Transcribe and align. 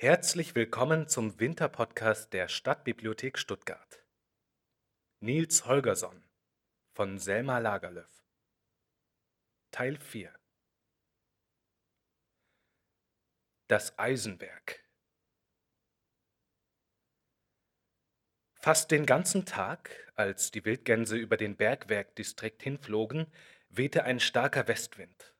Herzlich 0.00 0.54
willkommen 0.54 1.08
zum 1.08 1.40
Winterpodcast 1.40 2.32
der 2.32 2.46
Stadtbibliothek 2.46 3.36
Stuttgart. 3.36 4.04
Nils 5.18 5.66
Holgersson 5.66 6.22
von 6.92 7.18
Selma 7.18 7.58
Lagerlöf. 7.58 8.24
Teil 9.72 9.98
4 9.98 10.32
Das 13.66 13.98
Eisenwerk 13.98 14.84
Fast 18.54 18.92
den 18.92 19.04
ganzen 19.04 19.46
Tag, 19.46 20.12
als 20.14 20.52
die 20.52 20.64
Wildgänse 20.64 21.16
über 21.16 21.36
den 21.36 21.56
Bergwerkdistrikt 21.56 22.62
hinflogen, 22.62 23.26
wehte 23.68 24.04
ein 24.04 24.20
starker 24.20 24.68
Westwind 24.68 25.34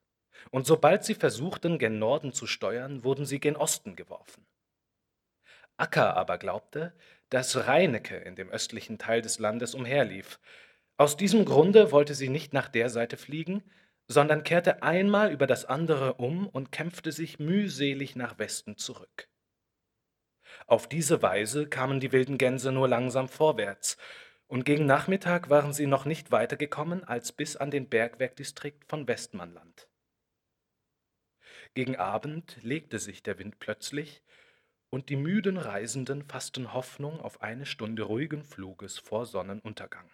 und 0.51 0.67
sobald 0.67 1.05
sie 1.05 1.15
versuchten, 1.15 1.79
gen 1.79 1.99
Norden 1.99 2.33
zu 2.33 2.47
steuern, 2.47 3.05
wurden 3.05 3.27
sie 3.27 3.41
gen 3.41 3.57
Osten 3.57 3.97
geworfen. 3.97 4.47
Acker 5.77 6.17
aber 6.17 6.39
glaubte, 6.39 6.93
dass 7.31 7.67
Reinecke 7.67 8.17
in 8.17 8.35
dem 8.37 8.49
östlichen 8.49 8.99
Teil 8.99 9.23
des 9.23 9.39
Landes 9.39 9.75
umherlief. 9.75 10.41
Aus 10.97 11.17
diesem 11.17 11.45
Grunde 11.45 11.93
wollte 11.93 12.15
sie 12.15 12.29
nicht 12.29 12.53
nach 12.53 12.69
der 12.69 12.91
Seite 12.91 13.17
fliegen, 13.17 13.63
sondern 14.09 14.43
kehrte 14.43 14.83
einmal 14.83 15.31
über 15.31 15.47
das 15.47 15.67
andere 15.67 16.15
um 16.15 16.49
und 16.49 16.73
kämpfte 16.73 17.13
sich 17.13 17.39
mühselig 17.39 18.17
nach 18.17 18.39
Westen 18.39 18.77
zurück. 18.77 19.29
Auf 20.67 20.89
diese 20.89 21.23
Weise 21.23 21.69
kamen 21.69 22.01
die 22.01 22.13
wilden 22.13 22.39
Gänse 22.39 22.73
nur 22.73 22.89
langsam 22.89 23.29
vorwärts, 23.29 23.97
und 24.47 24.65
gegen 24.65 24.87
Nachmittag 24.87 25.51
waren 25.51 25.75
sie 25.75 25.87
noch 25.87 26.07
nicht 26.07 26.33
weitergekommen 26.33 27.05
als 27.05 27.33
bis 27.33 27.57
an 27.57 27.71
den 27.71 27.91
Bergwerkdistrikt 27.91 28.87
von 28.89 29.07
Westmannland. 29.07 29.88
Gegen 31.75 31.97
Abend 31.97 32.59
legte 32.63 32.99
sich 32.99 33.23
der 33.23 33.39
Wind 33.39 33.59
plötzlich, 33.59 34.23
und 34.91 35.11
die 35.11 35.17
müden 35.17 35.59
Reisenden 35.59 36.25
fassten 36.25 36.73
Hoffnung 36.73 37.21
auf 37.21 37.43
eine 37.43 37.67
Stunde 37.67 38.05
ruhigen 38.05 38.43
Fluges 38.43 38.99
vor 38.99 39.27
Sonnenuntergang. 39.27 40.11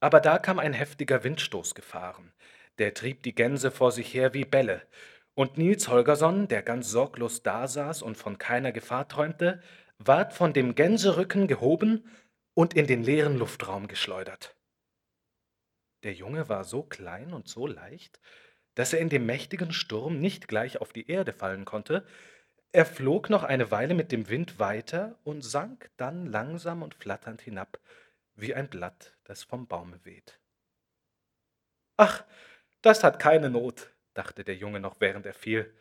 Aber 0.00 0.20
da 0.20 0.38
kam 0.38 0.58
ein 0.58 0.74
heftiger 0.74 1.24
Windstoß 1.24 1.74
gefahren, 1.74 2.32
der 2.78 2.94
trieb 2.94 3.22
die 3.22 3.34
Gänse 3.34 3.70
vor 3.70 3.90
sich 3.90 4.12
her 4.14 4.34
wie 4.34 4.44
Bälle, 4.44 4.86
und 5.34 5.58
Nils 5.58 5.88
Holgersson, 5.88 6.46
der 6.46 6.62
ganz 6.62 6.90
sorglos 6.90 7.42
dasaß 7.42 8.02
und 8.02 8.16
von 8.16 8.38
keiner 8.38 8.70
Gefahr 8.70 9.08
träumte, 9.08 9.62
ward 9.98 10.32
von 10.32 10.52
dem 10.52 10.74
Gänserücken 10.74 11.48
gehoben 11.48 12.08
und 12.54 12.74
in 12.74 12.86
den 12.86 13.02
leeren 13.02 13.36
Luftraum 13.36 13.88
geschleudert. 13.88 14.56
Der 16.04 16.12
Junge 16.12 16.48
war 16.48 16.64
so 16.64 16.82
klein 16.82 17.32
und 17.32 17.48
so 17.48 17.66
leicht, 17.66 18.20
dass 18.74 18.92
er 18.92 19.00
in 19.00 19.08
dem 19.08 19.26
mächtigen 19.26 19.72
Sturm 19.72 20.18
nicht 20.18 20.48
gleich 20.48 20.80
auf 20.80 20.92
die 20.92 21.08
Erde 21.08 21.32
fallen 21.32 21.64
konnte, 21.64 22.06
er 22.72 22.86
flog 22.86 23.30
noch 23.30 23.44
eine 23.44 23.70
Weile 23.70 23.94
mit 23.94 24.10
dem 24.10 24.28
Wind 24.28 24.58
weiter 24.58 25.16
und 25.22 25.42
sank 25.42 25.90
dann 25.96 26.26
langsam 26.26 26.82
und 26.82 26.94
flatternd 26.94 27.40
hinab, 27.40 27.78
wie 28.34 28.52
ein 28.52 28.68
Blatt, 28.68 29.16
das 29.22 29.44
vom 29.44 29.68
Baume 29.68 30.04
weht. 30.04 30.40
Ach, 31.96 32.24
das 32.82 33.04
hat 33.04 33.20
keine 33.20 33.48
Not, 33.48 33.94
dachte 34.12 34.42
der 34.42 34.56
Junge 34.56 34.80
noch, 34.80 35.00
während 35.00 35.24
er 35.24 35.34
fiel. 35.34 35.72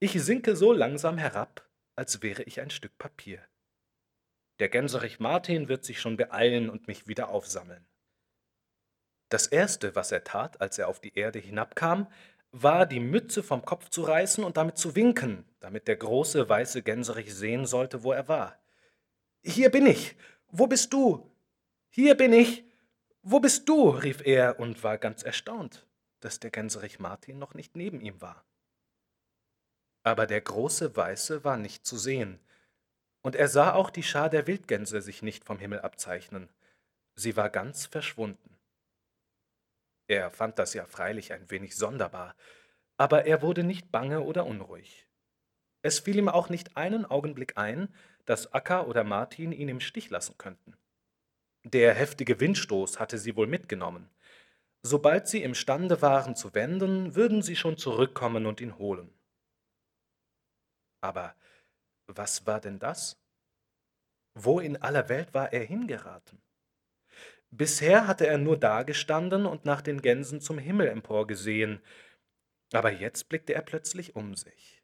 Ich 0.00 0.12
sinke 0.22 0.54
so 0.54 0.72
langsam 0.72 1.16
herab, 1.16 1.66
als 1.96 2.22
wäre 2.22 2.42
ich 2.42 2.60
ein 2.60 2.70
Stück 2.70 2.98
Papier. 2.98 3.42
Der 4.58 4.68
Gänserich 4.68 5.20
Martin 5.20 5.68
wird 5.68 5.84
sich 5.84 6.00
schon 6.00 6.16
beeilen 6.16 6.68
und 6.68 6.88
mich 6.88 7.08
wieder 7.08 7.30
aufsammeln. 7.30 7.86
Das 9.28 9.46
Erste, 9.46 9.94
was 9.94 10.12
er 10.12 10.24
tat, 10.24 10.60
als 10.60 10.78
er 10.78 10.88
auf 10.88 11.00
die 11.00 11.16
Erde 11.16 11.38
hinabkam, 11.38 12.06
war, 12.50 12.86
die 12.86 13.00
Mütze 13.00 13.42
vom 13.42 13.64
Kopf 13.64 13.90
zu 13.90 14.02
reißen 14.02 14.42
und 14.42 14.56
damit 14.56 14.78
zu 14.78 14.96
winken, 14.96 15.44
damit 15.60 15.86
der 15.86 15.96
große 15.96 16.48
weiße 16.48 16.82
Gänserich 16.82 17.34
sehen 17.34 17.66
sollte, 17.66 18.02
wo 18.04 18.12
er 18.12 18.28
war. 18.28 18.58
Hier 19.42 19.70
bin 19.70 19.86
ich. 19.86 20.16
Wo 20.48 20.66
bist 20.66 20.92
du? 20.92 21.30
Hier 21.90 22.16
bin 22.16 22.32
ich. 22.32 22.64
Wo 23.22 23.40
bist 23.40 23.68
du? 23.68 23.90
rief 23.90 24.22
er 24.24 24.58
und 24.58 24.82
war 24.82 24.96
ganz 24.96 25.22
erstaunt, 25.22 25.86
dass 26.20 26.40
der 26.40 26.50
Gänserich 26.50 26.98
Martin 26.98 27.38
noch 27.38 27.52
nicht 27.52 27.76
neben 27.76 28.00
ihm 28.00 28.20
war. 28.22 28.44
Aber 30.04 30.26
der 30.26 30.40
große 30.40 30.96
Weiße 30.96 31.44
war 31.44 31.58
nicht 31.58 31.84
zu 31.84 31.98
sehen, 31.98 32.40
und 33.20 33.36
er 33.36 33.48
sah 33.48 33.74
auch 33.74 33.90
die 33.90 34.04
Schar 34.04 34.30
der 34.30 34.46
Wildgänse 34.46 35.02
sich 35.02 35.22
nicht 35.22 35.44
vom 35.44 35.58
Himmel 35.58 35.80
abzeichnen. 35.80 36.48
Sie 37.14 37.36
war 37.36 37.50
ganz 37.50 37.84
verschwunden. 37.84 38.57
Er 40.08 40.30
fand 40.30 40.58
das 40.58 40.74
ja 40.74 40.86
freilich 40.86 41.32
ein 41.32 41.50
wenig 41.50 41.76
sonderbar, 41.76 42.34
aber 42.96 43.26
er 43.26 43.42
wurde 43.42 43.62
nicht 43.62 43.92
bange 43.92 44.22
oder 44.22 44.46
unruhig. 44.46 45.06
Es 45.82 46.00
fiel 46.00 46.16
ihm 46.16 46.28
auch 46.28 46.48
nicht 46.48 46.76
einen 46.76 47.04
Augenblick 47.04 47.56
ein, 47.56 47.94
dass 48.24 48.52
Akka 48.52 48.82
oder 48.82 49.04
Martin 49.04 49.52
ihn 49.52 49.68
im 49.68 49.80
Stich 49.80 50.10
lassen 50.10 50.36
könnten. 50.38 50.76
Der 51.64 51.94
heftige 51.94 52.40
Windstoß 52.40 52.98
hatte 52.98 53.18
sie 53.18 53.36
wohl 53.36 53.46
mitgenommen. 53.46 54.10
Sobald 54.82 55.28
sie 55.28 55.42
imstande 55.42 56.00
waren 56.02 56.34
zu 56.34 56.54
wenden, 56.54 57.14
würden 57.14 57.42
sie 57.42 57.56
schon 57.56 57.76
zurückkommen 57.76 58.46
und 58.46 58.60
ihn 58.60 58.78
holen. 58.78 59.12
Aber 61.00 61.34
was 62.06 62.46
war 62.46 62.60
denn 62.60 62.78
das? 62.78 63.20
Wo 64.34 64.60
in 64.60 64.76
aller 64.80 65.08
Welt 65.08 65.34
war 65.34 65.52
er 65.52 65.64
hingeraten? 65.64 66.40
Bisher 67.50 68.06
hatte 68.06 68.26
er 68.26 68.38
nur 68.38 68.58
dagestanden 68.58 69.46
und 69.46 69.64
nach 69.64 69.80
den 69.80 70.02
Gänsen 70.02 70.40
zum 70.40 70.58
Himmel 70.58 70.88
emporgesehen, 70.88 71.80
aber 72.72 72.92
jetzt 72.92 73.28
blickte 73.28 73.54
er 73.54 73.62
plötzlich 73.62 74.16
um 74.16 74.34
sich. 74.34 74.82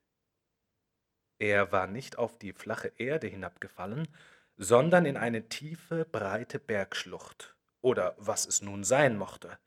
Er 1.38 1.72
war 1.72 1.86
nicht 1.86 2.16
auf 2.16 2.38
die 2.38 2.52
flache 2.52 2.92
Erde 2.96 3.26
hinabgefallen, 3.26 4.08
sondern 4.56 5.04
in 5.04 5.16
eine 5.16 5.48
tiefe, 5.48 6.04
breite 6.04 6.58
Bergschlucht, 6.58 7.56
oder 7.82 8.14
was 8.18 8.46
es 8.46 8.62
nun 8.62 8.84
sein 8.84 9.18
mochte. 9.18 9.58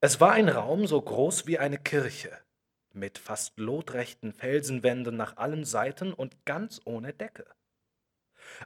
Es 0.00 0.20
war 0.20 0.32
ein 0.32 0.48
Raum 0.48 0.86
so 0.86 1.00
groß 1.00 1.46
wie 1.46 1.58
eine 1.58 1.78
Kirche, 1.78 2.38
mit 2.92 3.18
fast 3.18 3.58
lotrechten 3.58 4.32
Felsenwänden 4.32 5.16
nach 5.16 5.38
allen 5.38 5.64
Seiten 5.64 6.12
und 6.12 6.44
ganz 6.44 6.80
ohne 6.84 7.12
Decke. 7.12 7.46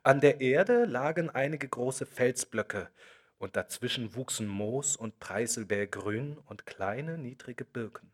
An 0.03 0.21
der 0.21 0.41
Erde 0.41 0.85
lagen 0.85 1.31
einige 1.31 1.69
große 1.69 2.07
Felsblöcke, 2.07 2.91
und 3.39 3.57
dazwischen 3.57 4.15
wuchsen 4.15 4.47
Moos 4.47 4.97
und 4.97 5.19
Preiselbeergrün 5.19 6.39
und 6.47 6.67
kleine, 6.67 7.19
niedrige 7.19 7.65
Birken. 7.65 8.13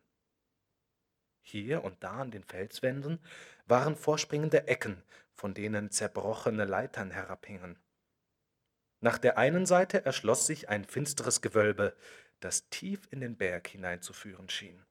Hier 1.42 1.84
und 1.84 2.02
da 2.02 2.20
an 2.20 2.30
den 2.30 2.44
Felswänden 2.44 3.18
waren 3.66 3.96
vorspringende 3.96 4.66
Ecken, 4.68 5.02
von 5.34 5.54
denen 5.54 5.90
zerbrochene 5.90 6.64
Leitern 6.64 7.10
herabhingen. 7.10 7.78
Nach 9.00 9.18
der 9.18 9.38
einen 9.38 9.66
Seite 9.66 10.04
erschloss 10.04 10.46
sich 10.46 10.68
ein 10.68 10.84
finsteres 10.84 11.40
Gewölbe, 11.40 11.96
das 12.38 12.68
tief 12.68 13.08
in 13.10 13.20
den 13.20 13.36
Berg 13.36 13.68
hineinzuführen 13.68 14.48
schien. 14.48 14.84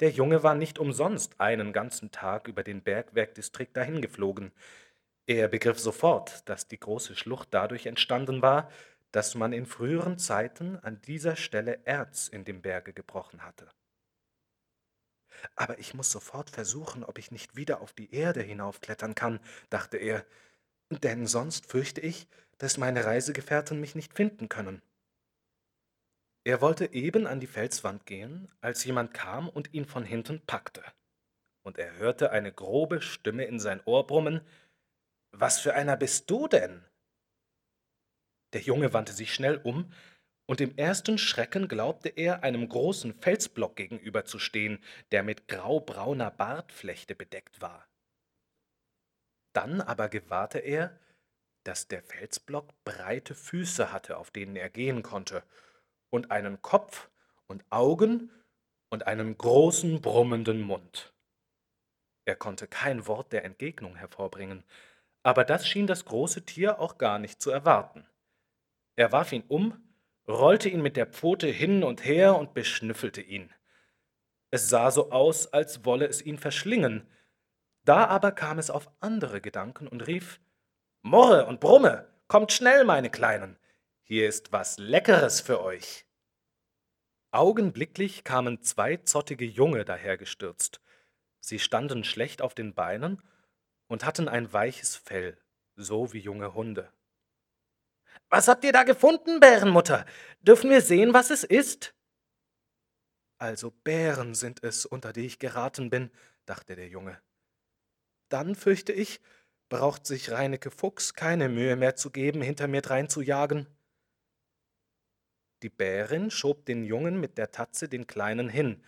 Der 0.00 0.10
Junge 0.10 0.42
war 0.42 0.54
nicht 0.54 0.78
umsonst 0.78 1.40
einen 1.40 1.72
ganzen 1.72 2.10
Tag 2.10 2.48
über 2.48 2.64
den 2.64 2.82
Bergwerkdistrikt 2.82 3.76
dahingeflogen. 3.76 4.52
Er 5.26 5.48
begriff 5.48 5.78
sofort, 5.78 6.48
dass 6.48 6.66
die 6.66 6.80
große 6.80 7.14
Schlucht 7.14 7.48
dadurch 7.52 7.86
entstanden 7.86 8.42
war, 8.42 8.70
dass 9.12 9.34
man 9.34 9.52
in 9.52 9.66
früheren 9.66 10.18
Zeiten 10.18 10.78
an 10.80 11.00
dieser 11.02 11.36
Stelle 11.36 11.80
Erz 11.84 12.28
in 12.28 12.44
dem 12.44 12.62
Berge 12.62 12.92
gebrochen 12.92 13.44
hatte. 13.44 13.68
Aber 15.54 15.78
ich 15.78 15.94
muss 15.94 16.10
sofort 16.10 16.50
versuchen, 16.50 17.04
ob 17.04 17.18
ich 17.18 17.30
nicht 17.30 17.56
wieder 17.56 17.80
auf 17.80 17.92
die 17.92 18.14
Erde 18.14 18.42
hinaufklettern 18.42 19.14
kann, 19.14 19.40
dachte 19.70 19.96
er, 19.96 20.24
denn 20.90 21.26
sonst 21.26 21.66
fürchte 21.66 22.00
ich, 22.00 22.26
dass 22.58 22.78
meine 22.78 23.04
Reisegefährten 23.04 23.80
mich 23.80 23.94
nicht 23.94 24.14
finden 24.14 24.48
können. 24.48 24.82
Er 26.44 26.60
wollte 26.60 26.92
eben 26.92 27.26
an 27.26 27.38
die 27.38 27.46
Felswand 27.46 28.06
gehen, 28.06 28.50
als 28.60 28.84
jemand 28.84 29.14
kam 29.14 29.48
und 29.48 29.72
ihn 29.74 29.84
von 29.84 30.04
hinten 30.04 30.40
packte. 30.44 30.82
Und 31.62 31.78
er 31.78 31.96
hörte 31.96 32.32
eine 32.32 32.52
grobe 32.52 33.00
Stimme 33.00 33.44
in 33.44 33.60
sein 33.60 33.80
Ohr 33.84 34.06
brummen, 34.06 34.40
was 35.32 35.60
für 35.60 35.74
einer 35.74 35.96
bist 35.96 36.30
du 36.30 36.46
denn? 36.46 36.84
Der 38.52 38.60
Junge 38.60 38.92
wandte 38.92 39.12
sich 39.12 39.34
schnell 39.34 39.56
um, 39.56 39.92
und 40.46 40.60
im 40.60 40.76
ersten 40.76 41.18
Schrecken 41.18 41.68
glaubte 41.68 42.10
er, 42.10 42.42
einem 42.42 42.68
großen 42.68 43.14
Felsblock 43.14 43.76
gegenüber 43.76 44.24
zu 44.24 44.38
stehen, 44.38 44.82
der 45.10 45.22
mit 45.22 45.48
graubrauner 45.48 46.30
Bartflechte 46.30 47.14
bedeckt 47.14 47.60
war. 47.62 47.88
Dann 49.54 49.80
aber 49.80 50.08
gewahrte 50.08 50.58
er, 50.58 50.98
dass 51.64 51.88
der 51.88 52.02
Felsblock 52.02 52.72
breite 52.84 53.34
Füße 53.34 53.92
hatte, 53.92 54.18
auf 54.18 54.30
denen 54.30 54.56
er 54.56 54.68
gehen 54.68 55.02
konnte, 55.02 55.44
und 56.10 56.30
einen 56.30 56.60
Kopf 56.60 57.08
und 57.46 57.64
Augen 57.70 58.30
und 58.90 59.06
einen 59.06 59.38
großen 59.38 60.02
brummenden 60.02 60.60
Mund. 60.60 61.14
Er 62.24 62.36
konnte 62.36 62.66
kein 62.66 63.06
Wort 63.06 63.32
der 63.32 63.44
Entgegnung 63.44 63.96
hervorbringen, 63.96 64.64
aber 65.22 65.44
das 65.44 65.66
schien 65.66 65.86
das 65.86 66.04
große 66.04 66.44
Tier 66.44 66.80
auch 66.80 66.98
gar 66.98 67.18
nicht 67.18 67.40
zu 67.40 67.50
erwarten. 67.50 68.06
Er 68.96 69.12
warf 69.12 69.32
ihn 69.32 69.44
um, 69.48 69.80
rollte 70.26 70.68
ihn 70.68 70.82
mit 70.82 70.96
der 70.96 71.06
Pfote 71.06 71.46
hin 71.46 71.84
und 71.84 72.04
her 72.04 72.36
und 72.36 72.54
beschnüffelte 72.54 73.20
ihn. 73.20 73.52
Es 74.50 74.68
sah 74.68 74.90
so 74.90 75.10
aus, 75.10 75.52
als 75.52 75.84
wolle 75.84 76.06
es 76.06 76.20
ihn 76.20 76.38
verschlingen. 76.38 77.08
Da 77.84 78.06
aber 78.06 78.32
kam 78.32 78.58
es 78.58 78.70
auf 78.70 78.90
andere 79.00 79.40
Gedanken 79.40 79.88
und 79.88 80.06
rief, 80.06 80.40
Murre 81.02 81.46
und 81.46 81.58
Brumme, 81.58 82.06
kommt 82.28 82.52
schnell, 82.52 82.84
meine 82.84 83.10
Kleinen, 83.10 83.58
hier 84.02 84.28
ist 84.28 84.52
was 84.52 84.78
Leckeres 84.78 85.40
für 85.40 85.62
euch. 85.62 86.06
Augenblicklich 87.32 88.24
kamen 88.24 88.60
zwei 88.62 88.98
zottige 88.98 89.46
Junge 89.46 89.84
dahergestürzt. 89.84 90.80
Sie 91.40 91.58
standen 91.58 92.04
schlecht 92.04 92.42
auf 92.42 92.54
den 92.54 92.74
Beinen 92.74 93.22
und 93.92 94.06
hatten 94.06 94.26
ein 94.26 94.50
weiches 94.54 94.96
Fell, 94.96 95.36
so 95.76 96.14
wie 96.14 96.20
junge 96.20 96.54
Hunde. 96.54 96.90
Was 98.30 98.48
habt 98.48 98.64
ihr 98.64 98.72
da 98.72 98.84
gefunden, 98.84 99.38
Bärenmutter? 99.38 100.06
Dürfen 100.40 100.70
wir 100.70 100.80
sehen, 100.80 101.12
was 101.12 101.30
es 101.30 101.44
ist? 101.44 101.94
Also 103.36 103.70
Bären 103.70 104.34
sind 104.34 104.64
es, 104.64 104.86
unter 104.86 105.12
die 105.12 105.26
ich 105.26 105.38
geraten 105.38 105.90
bin, 105.90 106.10
dachte 106.46 106.74
der 106.74 106.88
Junge. 106.88 107.20
Dann, 108.30 108.54
fürchte 108.54 108.94
ich, 108.94 109.20
braucht 109.68 110.06
sich 110.06 110.30
Reineke 110.30 110.70
Fuchs 110.70 111.12
keine 111.12 111.50
Mühe 111.50 111.76
mehr 111.76 111.94
zu 111.94 112.10
geben, 112.10 112.40
hinter 112.40 112.68
mir 112.68 112.80
drein 112.80 113.10
zu 113.10 113.20
jagen. 113.20 113.66
Die 115.62 115.68
Bärin 115.68 116.30
schob 116.30 116.64
den 116.64 116.84
Jungen 116.84 117.20
mit 117.20 117.36
der 117.36 117.50
Tatze 117.50 117.90
den 117.90 118.06
Kleinen 118.06 118.48
hin, 118.48 118.82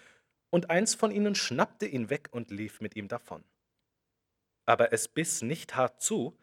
und 0.48 0.70
eins 0.70 0.94
von 0.94 1.10
ihnen 1.10 1.34
schnappte 1.34 1.84
ihn 1.84 2.08
weg 2.08 2.28
und 2.30 2.50
lief 2.50 2.80
mit 2.80 2.96
ihm 2.96 3.08
davon. 3.08 3.44
Aber 4.66 4.92
es 4.92 5.08
biss 5.08 5.42
nicht 5.42 5.76
hart 5.76 6.00
zu, 6.00 6.38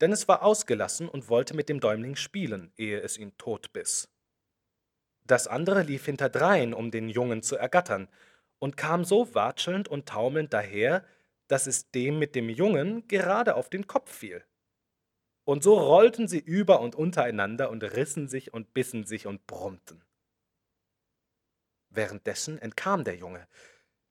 denn 0.00 0.12
es 0.12 0.28
war 0.28 0.42
ausgelassen 0.42 1.08
und 1.08 1.28
wollte 1.28 1.54
mit 1.54 1.68
dem 1.68 1.80
Däumling 1.80 2.16
spielen, 2.16 2.72
ehe 2.76 3.00
es 3.00 3.16
ihn 3.16 3.36
tot 3.36 3.72
biss. 3.72 4.08
Das 5.26 5.46
andere 5.46 5.82
lief 5.82 6.04
hinterdrein, 6.04 6.74
um 6.74 6.90
den 6.90 7.08
Jungen 7.08 7.42
zu 7.42 7.56
ergattern, 7.56 8.08
und 8.58 8.76
kam 8.76 9.04
so 9.04 9.34
watschelnd 9.34 9.88
und 9.88 10.08
taumelnd 10.08 10.52
daher, 10.52 11.04
dass 11.48 11.66
es 11.66 11.90
dem 11.90 12.18
mit 12.18 12.34
dem 12.34 12.48
Jungen 12.48 13.06
gerade 13.08 13.56
auf 13.56 13.68
den 13.68 13.86
Kopf 13.86 14.12
fiel. 14.12 14.44
Und 15.44 15.62
so 15.62 15.78
rollten 15.78 16.28
sie 16.28 16.38
über 16.38 16.80
und 16.80 16.94
untereinander 16.94 17.70
und 17.70 17.82
rissen 17.82 18.28
sich 18.28 18.54
und 18.54 18.72
bissen 18.72 19.04
sich 19.04 19.26
und 19.26 19.46
brummten. 19.46 20.02
Währenddessen 21.90 22.58
entkam 22.58 23.04
der 23.04 23.16
Junge, 23.16 23.46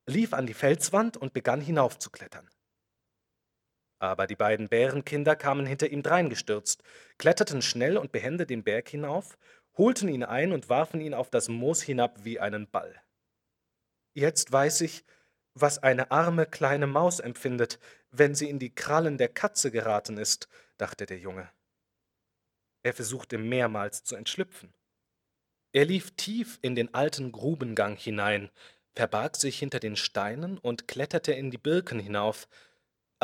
lief 0.06 0.34
an 0.34 0.46
die 0.46 0.54
Felswand 0.54 1.18
und 1.18 1.34
begann 1.34 1.60
hinaufzuklettern. 1.60 2.50
Aber 4.04 4.28
die 4.28 4.36
beiden 4.36 4.68
Bärenkinder 4.68 5.38
kamen 5.38 5.66
hinter 5.66 5.90
ihm 5.90 6.04
dreingestürzt, 6.04 6.84
kletterten 7.18 7.62
schnell 7.62 7.96
und 7.96 8.12
behende 8.12 8.46
den 8.46 8.62
Berg 8.62 8.90
hinauf, 8.90 9.38
holten 9.78 10.10
ihn 10.10 10.26
ein 10.26 10.52
und 10.52 10.68
warfen 10.68 11.00
ihn 11.00 11.14
auf 11.14 11.30
das 11.30 11.48
Moos 11.48 11.82
hinab 11.82 12.26
wie 12.26 12.38
einen 12.38 12.70
Ball. 12.70 13.02
Jetzt 14.14 14.52
weiß 14.52 14.82
ich, 14.82 15.06
was 15.54 15.78
eine 15.82 16.12
arme 16.12 16.46
kleine 16.46 16.86
Maus 16.86 17.22
empfindet, 17.22 17.80
wenn 18.12 18.36
sie 18.36 18.50
in 18.50 18.60
die 18.60 18.76
Krallen 18.76 19.18
der 19.18 19.30
Katze 19.30 19.72
geraten 19.72 20.18
ist, 20.18 20.50
dachte 20.78 21.06
der 21.06 21.20
Junge. 21.20 21.50
Er 22.84 22.94
versuchte 22.94 23.38
mehrmals 23.38 24.04
zu 24.04 24.18
entschlüpfen. 24.18 24.74
Er 25.72 25.86
lief 25.86 26.12
tief 26.18 26.60
in 26.62 26.76
den 26.76 26.94
alten 26.94 27.32
Grubengang 27.32 27.96
hinein, 27.96 28.52
verbarg 28.96 29.38
sich 29.38 29.58
hinter 29.58 29.80
den 29.80 29.96
Steinen 29.96 30.58
und 30.58 30.90
kletterte 30.90 31.32
in 31.32 31.52
die 31.52 31.58
Birken 31.58 32.00
hinauf, 32.00 32.50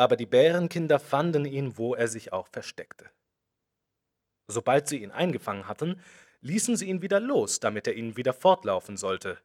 aber 0.00 0.16
die 0.16 0.24
Bärenkinder 0.24 0.98
fanden 0.98 1.44
ihn, 1.44 1.76
wo 1.76 1.94
er 1.94 2.08
sich 2.08 2.32
auch 2.32 2.48
versteckte. 2.48 3.10
Sobald 4.48 4.88
sie 4.88 5.02
ihn 5.02 5.10
eingefangen 5.10 5.68
hatten, 5.68 6.00
ließen 6.40 6.74
sie 6.74 6.88
ihn 6.88 7.02
wieder 7.02 7.20
los, 7.20 7.60
damit 7.60 7.86
er 7.86 7.92
ihnen 7.92 8.16
wieder 8.16 8.32
fortlaufen 8.32 8.96
sollte, 8.96 9.38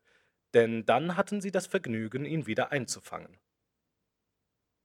denn 0.54 0.86
dann 0.86 1.18
hatten 1.18 1.42
sie 1.42 1.52
das 1.52 1.68
Vergnügen, 1.68 2.24
ihn 2.24 2.48
wieder 2.48 2.72
einzufangen. 2.72 3.38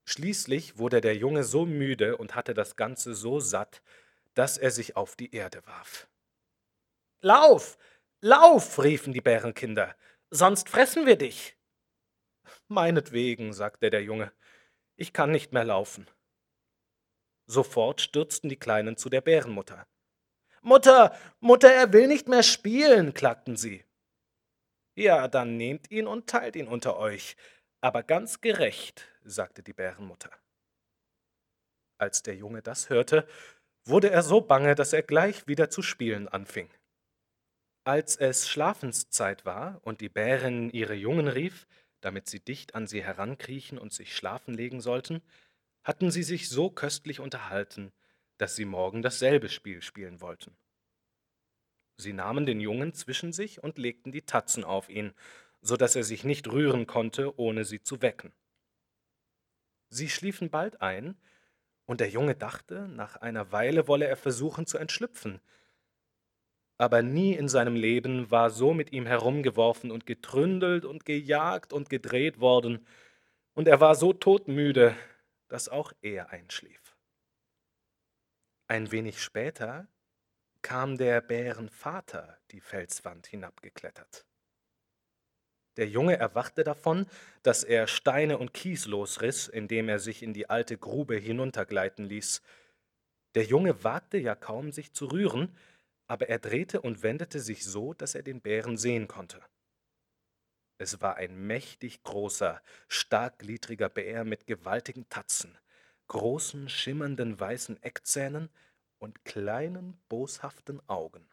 Schließlich 0.08 0.76
wurde 0.76 1.00
der 1.00 1.14
Junge 1.14 1.44
so 1.44 1.66
müde 1.66 2.16
und 2.16 2.34
hatte 2.34 2.52
das 2.52 2.74
Ganze 2.74 3.14
so 3.14 3.38
satt, 3.38 3.80
dass 4.34 4.58
er 4.58 4.72
sich 4.72 4.96
auf 4.96 5.14
die 5.14 5.32
Erde 5.32 5.64
warf. 5.66 6.08
Lauf, 7.20 7.78
lauf, 8.20 8.82
riefen 8.82 9.12
die 9.12 9.20
Bärenkinder, 9.20 9.94
sonst 10.30 10.68
fressen 10.68 11.06
wir 11.06 11.16
dich. 11.16 11.56
Meinetwegen, 12.66 13.52
sagte 13.52 13.88
der 13.90 14.02
Junge, 14.02 14.32
ich 15.00 15.14
kann 15.14 15.30
nicht 15.30 15.52
mehr 15.52 15.64
laufen. 15.64 16.06
Sofort 17.46 18.02
stürzten 18.02 18.50
die 18.50 18.58
Kleinen 18.58 18.98
zu 18.98 19.08
der 19.08 19.22
Bärenmutter. 19.22 19.88
Mutter, 20.60 21.16
Mutter, 21.40 21.72
er 21.72 21.92
will 21.94 22.06
nicht 22.06 22.28
mehr 22.28 22.42
spielen, 22.42 23.14
klagten 23.14 23.56
sie. 23.56 23.82
Ja, 24.94 25.26
dann 25.26 25.56
nehmt 25.56 25.90
ihn 25.90 26.06
und 26.06 26.28
teilt 26.28 26.54
ihn 26.54 26.68
unter 26.68 26.98
euch, 26.98 27.36
aber 27.80 28.02
ganz 28.02 28.42
gerecht, 28.42 29.08
sagte 29.24 29.62
die 29.62 29.72
Bärenmutter. 29.72 30.30
Als 31.98 32.22
der 32.22 32.36
Junge 32.36 32.60
das 32.60 32.90
hörte, 32.90 33.26
wurde 33.84 34.10
er 34.10 34.22
so 34.22 34.42
bange, 34.42 34.74
dass 34.74 34.92
er 34.92 35.02
gleich 35.02 35.46
wieder 35.46 35.70
zu 35.70 35.80
spielen 35.80 36.28
anfing. 36.28 36.68
Als 37.84 38.16
es 38.16 38.50
Schlafenszeit 38.50 39.46
war 39.46 39.80
und 39.82 40.02
die 40.02 40.10
Bärin 40.10 40.68
ihre 40.68 40.94
Jungen 40.94 41.28
rief, 41.28 41.66
damit 42.00 42.28
sie 42.28 42.40
dicht 42.40 42.74
an 42.74 42.86
sie 42.86 43.02
herankriechen 43.02 43.78
und 43.78 43.92
sich 43.92 44.14
schlafen 44.14 44.54
legen 44.54 44.80
sollten, 44.80 45.22
hatten 45.82 46.10
sie 46.10 46.22
sich 46.22 46.48
so 46.48 46.70
köstlich 46.70 47.20
unterhalten, 47.20 47.92
dass 48.38 48.56
sie 48.56 48.64
morgen 48.64 49.02
dasselbe 49.02 49.48
Spiel 49.48 49.82
spielen 49.82 50.20
wollten. 50.20 50.56
Sie 51.96 52.12
nahmen 52.12 52.46
den 52.46 52.60
Jungen 52.60 52.94
zwischen 52.94 53.32
sich 53.32 53.62
und 53.62 53.78
legten 53.78 54.12
die 54.12 54.22
Tatzen 54.22 54.64
auf 54.64 54.88
ihn, 54.88 55.12
so 55.60 55.76
dass 55.76 55.96
er 55.96 56.04
sich 56.04 56.24
nicht 56.24 56.48
rühren 56.48 56.86
konnte, 56.86 57.38
ohne 57.38 57.64
sie 57.64 57.82
zu 57.82 58.00
wecken. 58.00 58.32
Sie 59.90 60.08
schliefen 60.08 60.50
bald 60.50 60.80
ein, 60.80 61.16
und 61.84 62.00
der 62.00 62.08
Junge 62.08 62.36
dachte, 62.36 62.88
nach 62.88 63.16
einer 63.16 63.50
Weile 63.50 63.88
wolle 63.88 64.06
er 64.06 64.16
versuchen 64.16 64.64
zu 64.64 64.78
entschlüpfen, 64.78 65.40
aber 66.80 67.02
nie 67.02 67.34
in 67.34 67.46
seinem 67.46 67.76
Leben 67.76 68.30
war 68.30 68.48
so 68.48 68.72
mit 68.72 68.90
ihm 68.90 69.04
herumgeworfen 69.04 69.90
und 69.90 70.06
getründelt 70.06 70.86
und 70.86 71.04
gejagt 71.04 71.74
und 71.74 71.90
gedreht 71.90 72.40
worden, 72.40 72.86
und 73.52 73.68
er 73.68 73.82
war 73.82 73.94
so 73.94 74.14
todmüde, 74.14 74.96
dass 75.48 75.68
auch 75.68 75.92
er 76.00 76.30
einschlief. 76.30 76.96
Ein 78.66 78.90
wenig 78.92 79.22
später 79.22 79.88
kam 80.62 80.96
der 80.96 81.20
Bärenvater 81.20 82.38
die 82.50 82.60
Felswand 82.60 83.26
hinabgeklettert. 83.26 84.24
Der 85.76 85.86
Junge 85.86 86.16
erwachte 86.16 86.64
davon, 86.64 87.04
dass 87.42 87.62
er 87.62 87.88
Steine 87.88 88.38
und 88.38 88.54
Kies 88.54 88.86
losriss, 88.86 89.48
indem 89.48 89.90
er 89.90 89.98
sich 89.98 90.22
in 90.22 90.32
die 90.32 90.48
alte 90.48 90.78
Grube 90.78 91.16
hinuntergleiten 91.16 92.06
ließ. 92.06 92.40
Der 93.34 93.44
Junge 93.44 93.84
wagte 93.84 94.16
ja 94.16 94.34
kaum, 94.34 94.72
sich 94.72 94.94
zu 94.94 95.06
rühren, 95.06 95.54
aber 96.10 96.28
er 96.28 96.40
drehte 96.40 96.80
und 96.80 97.04
wendete 97.04 97.38
sich 97.38 97.64
so, 97.64 97.94
dass 97.94 98.16
er 98.16 98.24
den 98.24 98.40
Bären 98.40 98.76
sehen 98.76 99.06
konnte. 99.06 99.40
Es 100.76 101.00
war 101.00 101.14
ein 101.14 101.46
mächtig 101.46 102.02
großer, 102.02 102.60
starkgliedriger 102.88 103.88
Bär 103.88 104.24
mit 104.24 104.44
gewaltigen 104.48 105.08
Tatzen, 105.08 105.56
großen, 106.08 106.68
schimmernden 106.68 107.38
weißen 107.38 107.80
Eckzähnen 107.84 108.50
und 108.98 109.24
kleinen, 109.24 110.02
boshaften 110.08 110.82
Augen. 110.88 111.30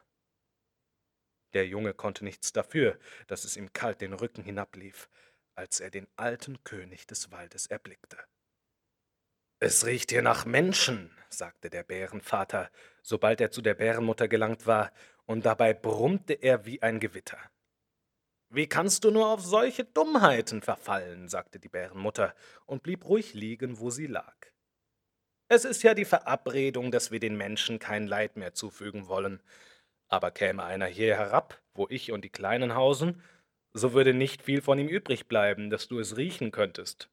Der 1.54 1.66
Junge 1.66 1.92
konnte 1.92 2.22
nichts 2.24 2.52
dafür, 2.52 3.00
dass 3.26 3.44
es 3.44 3.56
ihm 3.56 3.72
kalt 3.72 4.00
den 4.00 4.12
Rücken 4.12 4.44
hinablief, 4.44 5.10
als 5.56 5.80
er 5.80 5.90
den 5.90 6.06
alten 6.14 6.62
König 6.62 7.04
des 7.08 7.32
Waldes 7.32 7.66
erblickte. 7.66 8.16
Es 9.60 9.84
riecht 9.84 10.12
hier 10.12 10.22
nach 10.22 10.46
Menschen, 10.46 11.10
sagte 11.28 11.68
der 11.68 11.82
Bärenvater, 11.82 12.70
sobald 13.02 13.40
er 13.40 13.50
zu 13.50 13.60
der 13.60 13.74
Bärenmutter 13.74 14.28
gelangt 14.28 14.66
war, 14.68 14.92
und 15.26 15.44
dabei 15.44 15.74
brummte 15.74 16.34
er 16.34 16.64
wie 16.64 16.80
ein 16.80 17.00
Gewitter. 17.00 17.38
Wie 18.50 18.68
kannst 18.68 19.02
du 19.02 19.10
nur 19.10 19.28
auf 19.28 19.40
solche 19.40 19.84
Dummheiten 19.84 20.62
verfallen? 20.62 21.28
sagte 21.28 21.58
die 21.58 21.68
Bärenmutter 21.68 22.34
und 22.66 22.84
blieb 22.84 23.04
ruhig 23.04 23.34
liegen, 23.34 23.80
wo 23.80 23.90
sie 23.90 24.06
lag. 24.06 24.36
Es 25.48 25.64
ist 25.64 25.82
ja 25.82 25.94
die 25.94 26.04
Verabredung, 26.04 26.92
dass 26.92 27.10
wir 27.10 27.18
den 27.18 27.36
Menschen 27.36 27.78
kein 27.80 28.06
Leid 28.06 28.36
mehr 28.36 28.54
zufügen 28.54 29.08
wollen. 29.08 29.42
Aber 30.06 30.30
käme 30.30 30.62
einer 30.62 30.86
hier 30.86 31.16
herab, 31.16 31.60
wo 31.74 31.86
ich 31.90 32.12
und 32.12 32.24
die 32.24 32.30
Kleinen 32.30 32.74
hausen, 32.74 33.22
so 33.72 33.92
würde 33.92 34.14
nicht 34.14 34.42
viel 34.42 34.62
von 34.62 34.78
ihm 34.78 34.88
übrig 34.88 35.26
bleiben, 35.26 35.68
dass 35.68 35.88
du 35.88 35.98
es 35.98 36.16
riechen 36.16 36.52
könntest. 36.52 37.10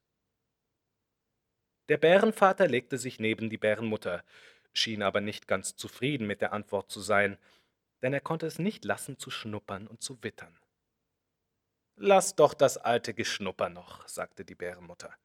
Der 1.90 1.98
Bärenvater 1.98 2.68
legte 2.68 2.98
sich 2.98 3.20
neben 3.20 3.50
die 3.50 3.58
Bärenmutter, 3.58 4.24
schien 4.74 5.04
aber 5.04 5.22
nicht 5.22 5.48
ganz 5.48 5.76
zufrieden 5.76 6.28
mit 6.28 6.42
der 6.42 6.54
Antwort 6.54 6.92
zu 6.92 7.00
sein, 7.00 7.38
denn 8.02 8.14
er 8.14 8.22
konnte 8.22 8.46
es 8.46 8.60
nicht 8.60 8.86
lassen 8.86 9.18
zu 9.18 9.30
schnuppern 9.30 9.88
und 9.88 10.02
zu 10.02 10.22
wittern. 10.24 10.58
Lass 11.96 12.36
doch 12.36 12.54
das 12.54 12.78
alte 12.78 13.14
Geschnupper 13.14 13.70
noch, 13.70 14.08
sagte 14.08 14.44
die 14.44 14.56
Bärenmutter. 14.56 15.16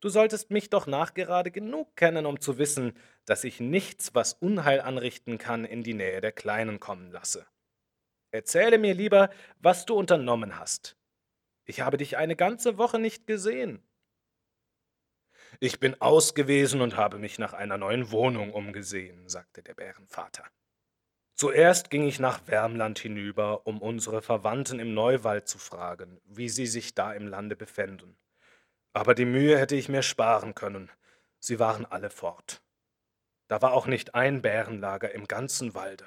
Du 0.00 0.08
solltest 0.08 0.50
mich 0.50 0.68
doch 0.68 0.86
nachgerade 0.86 1.50
genug 1.50 1.96
kennen, 1.96 2.26
um 2.26 2.40
zu 2.40 2.58
wissen, 2.58 2.92
dass 3.24 3.44
ich 3.44 3.60
nichts, 3.60 4.14
was 4.14 4.34
Unheil 4.34 4.80
anrichten 4.80 5.38
kann, 5.38 5.64
in 5.64 5.82
die 5.82 5.94
Nähe 5.94 6.20
der 6.20 6.32
Kleinen 6.32 6.80
kommen 6.80 7.10
lasse. 7.10 7.46
Erzähle 8.30 8.78
mir 8.78 8.94
lieber, 8.94 9.30
was 9.60 9.86
du 9.86 9.94
unternommen 9.94 10.58
hast. 10.58 10.96
Ich 11.64 11.80
habe 11.80 11.96
dich 11.96 12.16
eine 12.16 12.36
ganze 12.36 12.76
Woche 12.76 12.98
nicht 12.98 13.26
gesehen. 13.26 13.82
Ich 15.60 15.78
bin 15.78 16.00
aus 16.00 16.34
gewesen 16.34 16.80
und 16.80 16.96
habe 16.96 17.18
mich 17.18 17.38
nach 17.38 17.52
einer 17.52 17.78
neuen 17.78 18.10
Wohnung 18.10 18.52
umgesehen, 18.52 19.28
sagte 19.28 19.62
der 19.62 19.74
Bärenvater. 19.74 20.44
Zuerst 21.36 21.90
ging 21.90 22.06
ich 22.06 22.20
nach 22.20 22.46
Wärmland 22.46 22.98
hinüber, 22.98 23.66
um 23.66 23.82
unsere 23.82 24.22
Verwandten 24.22 24.78
im 24.78 24.94
Neuwald 24.94 25.48
zu 25.48 25.58
fragen, 25.58 26.20
wie 26.24 26.48
sie 26.48 26.66
sich 26.66 26.94
da 26.94 27.12
im 27.12 27.26
Lande 27.26 27.56
befänden. 27.56 28.16
Aber 28.92 29.14
die 29.14 29.24
Mühe 29.24 29.58
hätte 29.58 29.74
ich 29.74 29.88
mir 29.88 30.02
sparen 30.02 30.54
können. 30.54 30.90
Sie 31.40 31.58
waren 31.58 31.86
alle 31.86 32.10
fort. 32.10 32.62
Da 33.48 33.60
war 33.60 33.72
auch 33.72 33.86
nicht 33.86 34.14
ein 34.14 34.42
Bärenlager 34.42 35.12
im 35.12 35.26
ganzen 35.26 35.74
Walde. 35.74 36.06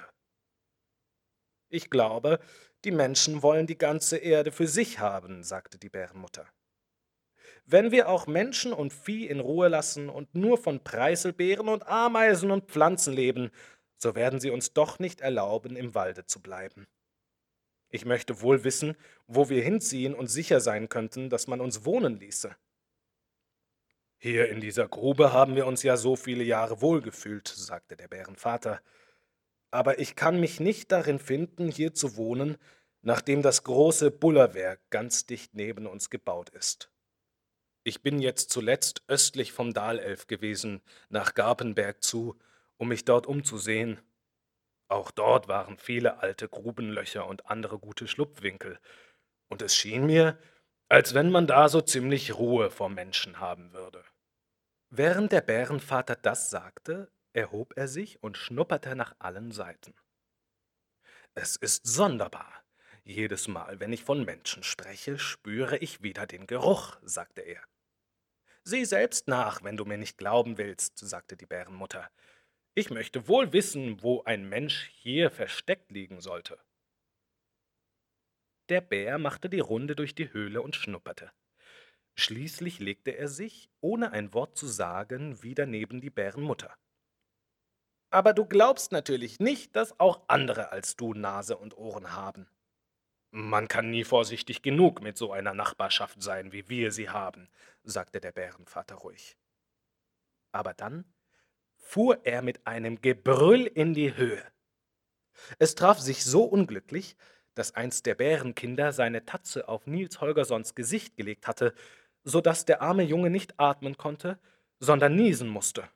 Ich 1.68 1.90
glaube, 1.90 2.40
die 2.84 2.90
Menschen 2.90 3.42
wollen 3.42 3.66
die 3.66 3.76
ganze 3.76 4.16
Erde 4.16 4.50
für 4.50 4.66
sich 4.66 4.98
haben, 4.98 5.42
sagte 5.44 5.78
die 5.78 5.90
Bärenmutter. 5.90 6.46
Wenn 7.70 7.90
wir 7.90 8.08
auch 8.08 8.26
Menschen 8.26 8.72
und 8.72 8.94
Vieh 8.94 9.26
in 9.26 9.40
Ruhe 9.40 9.68
lassen 9.68 10.08
und 10.08 10.34
nur 10.34 10.56
von 10.56 10.82
Preiselbeeren 10.82 11.68
und 11.68 11.86
Ameisen 11.86 12.50
und 12.50 12.70
Pflanzen 12.70 13.12
leben, 13.12 13.50
so 13.98 14.14
werden 14.14 14.40
sie 14.40 14.48
uns 14.48 14.72
doch 14.72 14.98
nicht 14.98 15.20
erlauben, 15.20 15.76
im 15.76 15.94
Walde 15.94 16.24
zu 16.24 16.40
bleiben. 16.40 16.86
Ich 17.90 18.06
möchte 18.06 18.40
wohl 18.40 18.64
wissen, 18.64 18.96
wo 19.26 19.50
wir 19.50 19.62
hinziehen 19.62 20.14
und 20.14 20.28
sicher 20.28 20.60
sein 20.60 20.88
könnten, 20.88 21.28
dass 21.28 21.46
man 21.46 21.60
uns 21.60 21.84
wohnen 21.84 22.18
ließe. 22.18 22.56
Hier 24.16 24.48
in 24.48 24.62
dieser 24.62 24.88
Grube 24.88 25.34
haben 25.34 25.54
wir 25.54 25.66
uns 25.66 25.82
ja 25.82 25.98
so 25.98 26.16
viele 26.16 26.44
Jahre 26.44 26.80
wohlgefühlt, 26.80 27.48
sagte 27.48 27.96
der 27.96 28.08
Bärenvater. 28.08 28.80
Aber 29.70 29.98
ich 29.98 30.16
kann 30.16 30.40
mich 30.40 30.58
nicht 30.58 30.90
darin 30.90 31.18
finden, 31.18 31.68
hier 31.68 31.92
zu 31.92 32.16
wohnen, 32.16 32.56
nachdem 33.02 33.42
das 33.42 33.62
große 33.62 34.10
Bullerwerk 34.10 34.80
ganz 34.88 35.26
dicht 35.26 35.54
neben 35.54 35.86
uns 35.86 36.08
gebaut 36.08 36.48
ist. 36.48 36.90
Ich 37.88 38.02
bin 38.02 38.18
jetzt 38.18 38.50
zuletzt 38.50 39.02
östlich 39.08 39.50
vom 39.50 39.72
Dalelf 39.72 40.26
gewesen, 40.26 40.82
nach 41.08 41.32
Garpenberg 41.32 42.04
zu, 42.04 42.38
um 42.76 42.88
mich 42.88 43.06
dort 43.06 43.26
umzusehen. 43.26 43.98
Auch 44.88 45.10
dort 45.10 45.48
waren 45.48 45.78
viele 45.78 46.18
alte 46.18 46.50
Grubenlöcher 46.50 47.26
und 47.26 47.46
andere 47.46 47.78
gute 47.78 48.06
Schlupfwinkel, 48.06 48.78
und 49.48 49.62
es 49.62 49.74
schien 49.74 50.04
mir, 50.04 50.38
als 50.90 51.14
wenn 51.14 51.30
man 51.30 51.46
da 51.46 51.70
so 51.70 51.80
ziemlich 51.80 52.34
Ruhe 52.34 52.70
vor 52.70 52.90
Menschen 52.90 53.40
haben 53.40 53.72
würde. 53.72 54.04
Während 54.90 55.32
der 55.32 55.40
Bärenvater 55.40 56.14
das 56.14 56.50
sagte, 56.50 57.10
erhob 57.32 57.72
er 57.74 57.88
sich 57.88 58.22
und 58.22 58.36
schnupperte 58.36 58.96
nach 58.96 59.14
allen 59.18 59.50
Seiten. 59.50 59.94
Es 61.34 61.56
ist 61.56 61.86
sonderbar. 61.86 62.52
Jedes 63.02 63.48
Mal, 63.48 63.80
wenn 63.80 63.94
ich 63.94 64.04
von 64.04 64.26
Menschen 64.26 64.62
spreche, 64.62 65.18
spüre 65.18 65.78
ich 65.78 66.02
wieder 66.02 66.26
den 66.26 66.46
Geruch, 66.46 66.98
sagte 67.02 67.40
er. 67.40 67.62
Sieh 68.64 68.84
selbst 68.84 69.28
nach, 69.28 69.62
wenn 69.62 69.76
du 69.76 69.84
mir 69.84 69.98
nicht 69.98 70.18
glauben 70.18 70.58
willst, 70.58 70.98
sagte 70.98 71.36
die 71.36 71.46
Bärenmutter. 71.46 72.10
Ich 72.74 72.90
möchte 72.90 73.26
wohl 73.28 73.52
wissen, 73.52 74.02
wo 74.02 74.22
ein 74.22 74.48
Mensch 74.48 74.90
hier 74.94 75.30
versteckt 75.30 75.90
liegen 75.90 76.20
sollte. 76.20 76.58
Der 78.68 78.80
Bär 78.80 79.18
machte 79.18 79.48
die 79.48 79.60
Runde 79.60 79.96
durch 79.96 80.14
die 80.14 80.32
Höhle 80.32 80.62
und 80.62 80.76
schnupperte. 80.76 81.32
Schließlich 82.16 82.80
legte 82.80 83.12
er 83.12 83.28
sich, 83.28 83.70
ohne 83.80 84.12
ein 84.12 84.34
Wort 84.34 84.58
zu 84.58 84.66
sagen, 84.66 85.42
wieder 85.42 85.66
neben 85.66 86.00
die 86.00 86.10
Bärenmutter. 86.10 86.76
Aber 88.10 88.32
du 88.32 88.44
glaubst 88.44 88.92
natürlich 88.92 89.38
nicht, 89.38 89.76
dass 89.76 89.98
auch 90.00 90.28
andere 90.28 90.72
als 90.72 90.96
du 90.96 91.14
Nase 91.14 91.56
und 91.56 91.76
Ohren 91.76 92.12
haben. 92.12 92.48
Man 93.30 93.68
kann 93.68 93.90
nie 93.90 94.04
vorsichtig 94.04 94.62
genug 94.62 95.02
mit 95.02 95.18
so 95.18 95.32
einer 95.32 95.52
Nachbarschaft 95.52 96.22
sein, 96.22 96.52
wie 96.52 96.68
wir 96.68 96.92
sie 96.92 97.10
haben, 97.10 97.48
sagte 97.82 98.20
der 98.20 98.32
Bärenvater 98.32 98.94
ruhig. 98.96 99.36
Aber 100.50 100.72
dann 100.72 101.04
fuhr 101.76 102.24
er 102.24 102.40
mit 102.42 102.66
einem 102.66 103.02
Gebrüll 103.02 103.66
in 103.66 103.92
die 103.92 104.16
Höhe. 104.16 104.42
Es 105.58 105.74
traf 105.74 105.98
sich 105.98 106.24
so 106.24 106.44
unglücklich, 106.44 107.16
dass 107.54 107.74
eins 107.74 108.02
der 108.02 108.14
Bärenkinder 108.14 108.92
seine 108.92 109.24
Tatze 109.24 109.68
auf 109.68 109.86
Nils 109.86 110.20
Holgerssons 110.20 110.74
Gesicht 110.74 111.16
gelegt 111.16 111.46
hatte, 111.46 111.74
so 112.24 112.40
dass 112.40 112.64
der 112.64 112.82
arme 112.82 113.02
Junge 113.02 113.30
nicht 113.30 113.58
atmen 113.60 113.96
konnte, 113.96 114.38
sondern 114.80 115.16
niesen 115.16 115.48
musste. 115.48 115.88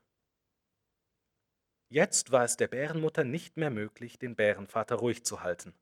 Jetzt 1.89 2.31
war 2.33 2.45
es 2.45 2.57
der 2.57 2.69
Bärenmutter 2.69 3.25
nicht 3.25 3.57
mehr 3.57 3.71
möglich, 3.71 4.19
den 4.19 4.35
Bärenvater 4.35 4.97
ruhig 4.97 5.25
zu 5.25 5.43
halten. 5.43 5.75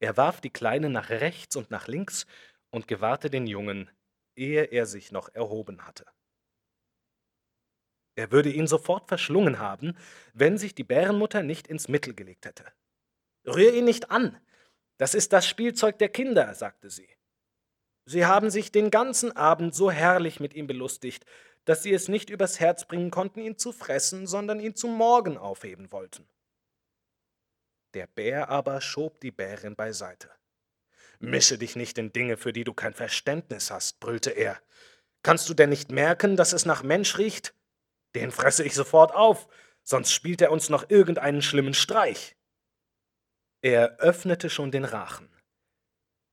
Er 0.00 0.16
warf 0.16 0.40
die 0.40 0.50
Kleine 0.50 0.90
nach 0.90 1.10
rechts 1.10 1.56
und 1.56 1.70
nach 1.70 1.88
links 1.88 2.26
und 2.70 2.88
gewahrte 2.88 3.30
den 3.30 3.46
Jungen, 3.46 3.90
ehe 4.36 4.64
er 4.64 4.86
sich 4.86 5.12
noch 5.12 5.28
erhoben 5.34 5.86
hatte. 5.86 6.06
Er 8.16 8.30
würde 8.30 8.50
ihn 8.50 8.66
sofort 8.66 9.08
verschlungen 9.08 9.58
haben, 9.58 9.96
wenn 10.32 10.58
sich 10.58 10.74
die 10.74 10.84
Bärenmutter 10.84 11.42
nicht 11.42 11.66
ins 11.66 11.88
Mittel 11.88 12.14
gelegt 12.14 12.46
hätte. 12.46 12.64
Rühr 13.46 13.74
ihn 13.74 13.84
nicht 13.84 14.10
an, 14.10 14.40
das 14.98 15.14
ist 15.14 15.32
das 15.32 15.46
Spielzeug 15.46 15.98
der 15.98 16.08
Kinder, 16.08 16.54
sagte 16.54 16.90
sie. 16.90 17.08
Sie 18.06 18.26
haben 18.26 18.50
sich 18.50 18.70
den 18.70 18.90
ganzen 18.90 19.32
Abend 19.32 19.74
so 19.74 19.90
herrlich 19.90 20.38
mit 20.38 20.54
ihm 20.54 20.66
belustigt, 20.66 21.24
dass 21.64 21.82
sie 21.82 21.92
es 21.92 22.08
nicht 22.08 22.30
übers 22.30 22.60
Herz 22.60 22.84
bringen 22.86 23.10
konnten, 23.10 23.40
ihn 23.40 23.58
zu 23.58 23.72
fressen, 23.72 24.26
sondern 24.26 24.60
ihn 24.60 24.76
zum 24.76 24.96
Morgen 24.96 25.38
aufheben 25.38 25.90
wollten. 25.90 26.28
Der 27.94 28.08
Bär 28.08 28.48
aber 28.48 28.80
schob 28.80 29.20
die 29.20 29.30
Bärin 29.30 29.76
beiseite. 29.76 30.30
Mische 31.20 31.58
dich 31.58 31.76
nicht 31.76 31.96
in 31.96 32.12
Dinge, 32.12 32.36
für 32.36 32.52
die 32.52 32.64
du 32.64 32.74
kein 32.74 32.92
Verständnis 32.92 33.70
hast, 33.70 34.00
brüllte 34.00 34.30
er. 34.30 34.60
Kannst 35.22 35.48
du 35.48 35.54
denn 35.54 35.70
nicht 35.70 35.92
merken, 35.92 36.36
dass 36.36 36.52
es 36.52 36.66
nach 36.66 36.82
Mensch 36.82 37.18
riecht? 37.18 37.54
Den 38.14 38.32
fresse 38.32 38.64
ich 38.64 38.74
sofort 38.74 39.14
auf, 39.14 39.46
sonst 39.84 40.12
spielt 40.12 40.42
er 40.42 40.50
uns 40.50 40.68
noch 40.68 40.90
irgendeinen 40.90 41.40
schlimmen 41.40 41.74
Streich. 41.74 42.36
Er 43.62 43.96
öffnete 44.00 44.50
schon 44.50 44.72
den 44.72 44.84
Rachen. 44.84 45.30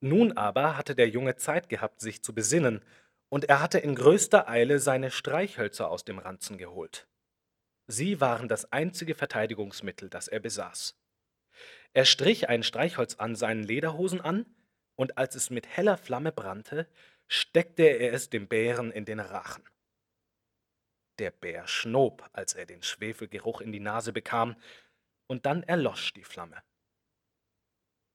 Nun 0.01 0.35
aber 0.35 0.77
hatte 0.77 0.95
der 0.95 1.09
Junge 1.09 1.35
Zeit 1.35 1.69
gehabt, 1.69 2.01
sich 2.01 2.23
zu 2.23 2.33
besinnen, 2.33 2.83
und 3.29 3.45
er 3.45 3.61
hatte 3.61 3.77
in 3.79 3.95
größter 3.95 4.49
Eile 4.49 4.79
seine 4.79 5.11
Streichhölzer 5.11 5.89
aus 5.89 6.03
dem 6.03 6.19
Ranzen 6.19 6.57
geholt. 6.57 7.07
Sie 7.87 8.19
waren 8.19 8.47
das 8.49 8.71
einzige 8.73 9.15
Verteidigungsmittel, 9.15 10.09
das 10.09 10.27
er 10.27 10.39
besaß. 10.39 11.00
Er 11.93 12.05
strich 12.05 12.47
ein 12.47 12.63
Streichholz 12.63 13.15
an 13.15 13.35
seinen 13.35 13.63
Lederhosen 13.63 14.21
an, 14.21 14.45
und 14.95 15.17
als 15.17 15.35
es 15.35 15.49
mit 15.49 15.67
heller 15.67 15.97
Flamme 15.97 16.31
brannte, 16.31 16.87
steckte 17.27 17.83
er 17.83 18.13
es 18.13 18.29
dem 18.29 18.47
Bären 18.47 18.91
in 18.91 19.05
den 19.05 19.19
Rachen. 19.19 19.63
Der 21.19 21.31
Bär 21.31 21.67
schnob, 21.67 22.29
als 22.33 22.53
er 22.53 22.65
den 22.65 22.83
Schwefelgeruch 22.83 23.61
in 23.61 23.71
die 23.71 23.79
Nase 23.79 24.13
bekam, 24.13 24.55
und 25.27 25.45
dann 25.45 25.63
erlosch 25.63 26.13
die 26.13 26.23
Flamme. 26.23 26.61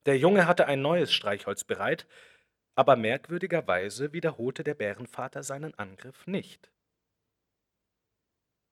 Der 0.06 0.18
Junge 0.18 0.46
hatte 0.46 0.66
ein 0.66 0.82
neues 0.82 1.12
Streichholz 1.12 1.64
bereit, 1.64 2.06
aber 2.74 2.96
merkwürdigerweise 2.96 4.12
wiederholte 4.12 4.62
der 4.64 4.74
Bärenvater 4.74 5.42
seinen 5.42 5.74
Angriff 5.74 6.26
nicht. 6.26 6.70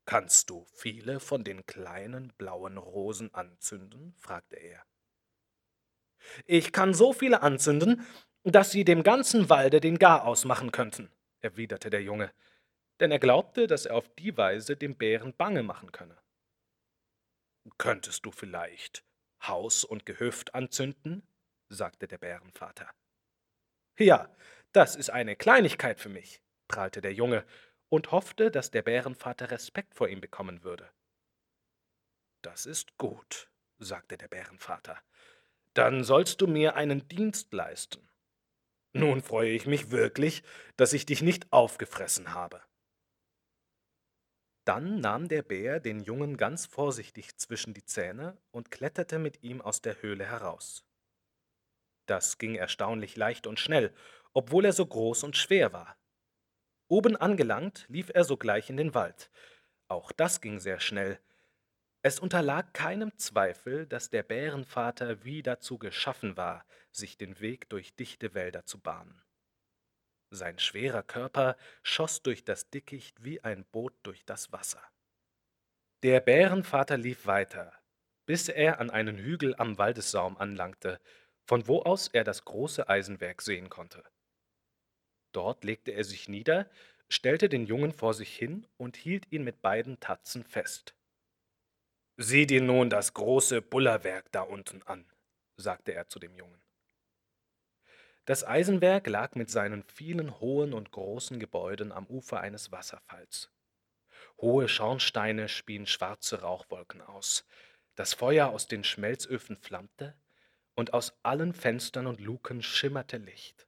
Kannst 0.06 0.50
du 0.50 0.66
viele 0.74 1.18
von 1.18 1.44
den 1.44 1.64
kleinen 1.64 2.32
blauen 2.34 2.76
Rosen 2.76 3.32
anzünden? 3.32 4.14
fragte 4.18 4.56
er. 4.56 4.84
Ich 6.46 6.72
kann 6.72 6.94
so 6.94 7.12
viele 7.12 7.42
anzünden, 7.42 8.06
dass 8.42 8.70
sie 8.70 8.84
dem 8.84 9.02
ganzen 9.02 9.48
Walde 9.48 9.80
den 9.80 9.98
Garaus 9.98 10.44
machen 10.44 10.72
könnten, 10.72 11.10
erwiderte 11.40 11.90
der 11.90 12.02
Junge 12.02 12.30
denn 13.00 13.10
er 13.10 13.18
glaubte, 13.18 13.66
dass 13.66 13.86
er 13.86 13.96
auf 13.96 14.08
die 14.14 14.36
Weise 14.36 14.76
dem 14.76 14.96
Bären 14.96 15.34
bange 15.34 15.62
machen 15.62 15.92
könne. 15.92 16.16
Könntest 17.78 18.24
du 18.26 18.30
vielleicht 18.30 19.04
Haus 19.42 19.84
und 19.84 20.06
Gehöft 20.06 20.54
anzünden? 20.54 21.26
sagte 21.68 22.06
der 22.06 22.18
Bärenvater. 22.18 22.90
Ja, 23.98 24.34
das 24.72 24.96
ist 24.96 25.10
eine 25.10 25.36
Kleinigkeit 25.36 26.00
für 26.00 26.08
mich, 26.08 26.40
prahlte 26.68 27.00
der 27.00 27.14
Junge 27.14 27.44
und 27.88 28.12
hoffte, 28.12 28.50
dass 28.50 28.70
der 28.70 28.82
Bärenvater 28.82 29.50
Respekt 29.50 29.94
vor 29.94 30.08
ihm 30.08 30.20
bekommen 30.20 30.62
würde. 30.62 30.90
Das 32.42 32.66
ist 32.66 32.96
gut, 32.98 33.50
sagte 33.78 34.18
der 34.18 34.28
Bärenvater. 34.28 35.02
Dann 35.74 36.04
sollst 36.04 36.40
du 36.40 36.46
mir 36.46 36.76
einen 36.76 37.08
Dienst 37.08 37.52
leisten. 37.52 38.08
Nun 38.92 39.22
freue 39.22 39.50
ich 39.50 39.66
mich 39.66 39.90
wirklich, 39.90 40.44
dass 40.76 40.92
ich 40.92 41.04
dich 41.04 41.20
nicht 41.20 41.52
aufgefressen 41.52 42.32
habe. 42.32 42.62
Dann 44.64 45.00
nahm 45.00 45.28
der 45.28 45.42
Bär 45.42 45.80
den 45.80 46.00
Jungen 46.00 46.36
ganz 46.36 46.64
vorsichtig 46.64 47.36
zwischen 47.36 47.74
die 47.74 47.84
Zähne 47.84 48.38
und 48.50 48.70
kletterte 48.70 49.18
mit 49.18 49.42
ihm 49.42 49.60
aus 49.60 49.82
der 49.82 50.00
Höhle 50.00 50.24
heraus. 50.24 50.86
Das 52.06 52.38
ging 52.38 52.54
erstaunlich 52.54 53.16
leicht 53.16 53.46
und 53.46 53.58
schnell, 53.58 53.92
obwohl 54.32 54.64
er 54.64 54.72
so 54.72 54.86
groß 54.86 55.24
und 55.24 55.36
schwer 55.36 55.72
war. 55.72 55.98
Oben 56.88 57.16
angelangt, 57.16 57.86
lief 57.88 58.10
er 58.14 58.24
sogleich 58.24 58.70
in 58.70 58.76
den 58.76 58.94
Wald. 58.94 59.30
Auch 59.88 60.12
das 60.12 60.40
ging 60.40 60.60
sehr 60.60 60.80
schnell. 60.80 61.18
Es 62.06 62.20
unterlag 62.20 62.74
keinem 62.74 63.16
Zweifel, 63.16 63.86
dass 63.86 64.10
der 64.10 64.22
Bärenvater 64.22 65.24
wie 65.24 65.42
dazu 65.42 65.78
geschaffen 65.78 66.36
war, 66.36 66.66
sich 66.92 67.16
den 67.16 67.40
Weg 67.40 67.70
durch 67.70 67.96
dichte 67.96 68.34
Wälder 68.34 68.66
zu 68.66 68.78
bahnen. 68.78 69.24
Sein 70.28 70.58
schwerer 70.58 71.02
Körper 71.02 71.56
schoss 71.82 72.22
durch 72.22 72.44
das 72.44 72.68
Dickicht 72.68 73.24
wie 73.24 73.42
ein 73.42 73.64
Boot 73.64 73.94
durch 74.02 74.22
das 74.26 74.52
Wasser. 74.52 74.82
Der 76.02 76.20
Bärenvater 76.20 76.98
lief 76.98 77.24
weiter, 77.24 77.72
bis 78.26 78.50
er 78.50 78.80
an 78.80 78.90
einen 78.90 79.16
Hügel 79.16 79.54
am 79.56 79.78
Waldessaum 79.78 80.36
anlangte, 80.36 81.00
von 81.46 81.66
wo 81.68 81.80
aus 81.80 82.08
er 82.08 82.24
das 82.24 82.44
große 82.44 82.86
Eisenwerk 82.86 83.40
sehen 83.40 83.70
konnte. 83.70 84.04
Dort 85.32 85.64
legte 85.64 85.92
er 85.92 86.04
sich 86.04 86.28
nieder, 86.28 86.68
stellte 87.08 87.48
den 87.48 87.64
Jungen 87.64 87.92
vor 87.92 88.12
sich 88.12 88.36
hin 88.36 88.66
und 88.76 88.98
hielt 88.98 89.32
ihn 89.32 89.42
mit 89.42 89.62
beiden 89.62 90.00
Tatzen 90.00 90.44
fest. 90.44 90.94
Sieh 92.16 92.46
dir 92.46 92.62
nun 92.62 92.90
das 92.90 93.12
große 93.12 93.60
Bullerwerk 93.60 94.30
da 94.30 94.42
unten 94.42 94.82
an, 94.84 95.04
sagte 95.56 95.94
er 95.94 96.08
zu 96.08 96.20
dem 96.20 96.36
Jungen. 96.36 96.62
Das 98.24 98.44
Eisenwerk 98.44 99.08
lag 99.08 99.34
mit 99.34 99.50
seinen 99.50 99.82
vielen 99.82 100.38
hohen 100.38 100.72
und 100.72 100.92
großen 100.92 101.40
Gebäuden 101.40 101.90
am 101.90 102.06
Ufer 102.06 102.40
eines 102.40 102.70
Wasserfalls. 102.70 103.50
Hohe 104.40 104.68
Schornsteine 104.68 105.48
spien 105.48 105.86
schwarze 105.86 106.40
Rauchwolken 106.40 107.02
aus, 107.02 107.44
das 107.96 108.14
Feuer 108.14 108.48
aus 108.48 108.68
den 108.68 108.84
Schmelzöfen 108.84 109.56
flammte, 109.56 110.16
und 110.76 110.92
aus 110.92 111.18
allen 111.22 111.52
Fenstern 111.52 112.06
und 112.06 112.20
Luken 112.20 112.62
schimmerte 112.62 113.18
Licht. 113.18 113.66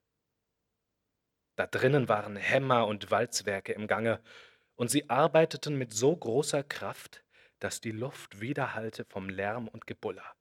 Da 1.57 1.67
drinnen 1.67 2.09
waren 2.09 2.37
Hämmer 2.37 2.87
und 2.87 3.11
Walzwerke 3.11 3.73
im 3.73 3.89
Gange, 3.89 4.23
und 4.77 4.89
sie 4.89 5.11
arbeiteten 5.11 5.77
mit 5.77 5.93
so 5.93 6.17
großer 6.17 6.63
Kraft, 6.63 7.25
dass 7.59 7.81
die 7.81 7.93
Luft 7.93 8.41
widerhallte 8.41 9.05
vom 9.05 9.29
Lärm 9.29 9.69
und 9.69 9.87
Gebuller. 9.87 10.35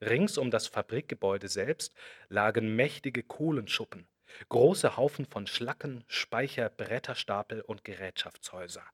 Rings 0.00 0.38
um 0.38 0.50
das 0.50 0.68
Fabrikgebäude 0.68 1.48
selbst 1.48 1.94
lagen 2.28 2.76
mächtige 2.76 3.22
Kohlenschuppen, 3.22 4.08
große 4.48 4.96
Haufen 4.96 5.26
von 5.26 5.46
Schlacken, 5.46 6.04
Speicher, 6.06 6.70
Bretterstapel 6.70 7.60
und 7.62 7.84
Gerätschaftshäuser. 7.84 8.84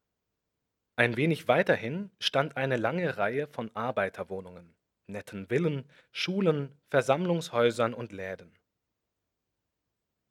Ein 0.96 1.16
wenig 1.16 1.48
weiterhin 1.48 2.10
stand 2.20 2.56
eine 2.56 2.76
lange 2.76 3.16
Reihe 3.16 3.48
von 3.48 3.74
Arbeiterwohnungen, 3.74 4.74
netten 5.06 5.48
Villen, 5.48 5.90
Schulen, 6.12 6.80
Versammlungshäusern 6.90 7.94
und 7.94 8.12
Läden. 8.12 8.56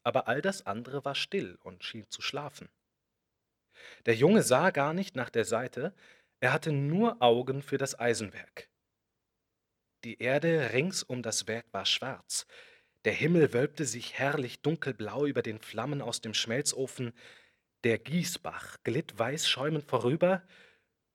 Aber 0.04 0.28
all 0.28 0.42
das 0.42 0.66
andere 0.66 1.06
war 1.06 1.16
still 1.16 1.58
und 1.64 1.84
schien 1.84 2.10
zu 2.10 2.22
schlafen. 2.22 2.70
Der 4.06 4.16
Junge 4.16 4.42
sah 4.44 4.72
gar 4.72 4.94
nicht 4.94 5.16
nach 5.16 5.30
der 5.30 5.46
Seite, 5.46 5.94
er 6.44 6.52
hatte 6.52 6.74
nur 6.74 7.22
Augen 7.22 7.62
für 7.62 7.78
das 7.78 7.98
Eisenwerk. 7.98 8.70
Die 10.04 10.22
Erde 10.22 10.74
rings 10.74 11.02
um 11.02 11.24
das 11.24 11.48
Werk 11.48 11.68
war 11.72 11.86
schwarz, 11.86 12.46
der 13.06 13.14
Himmel 13.14 13.54
wölbte 13.54 13.86
sich 13.86 14.20
herrlich 14.20 14.62
dunkelblau 14.62 15.26
über 15.26 15.42
den 15.42 15.60
Flammen 15.60 16.02
aus 16.02 16.20
dem 16.20 16.34
Schmelzofen, 16.34 17.14
der 17.86 17.98
Gießbach 17.98 18.84
glitt 18.84 19.18
weiß 19.18 19.48
schäumend 19.48 19.86
vorüber, 19.86 20.46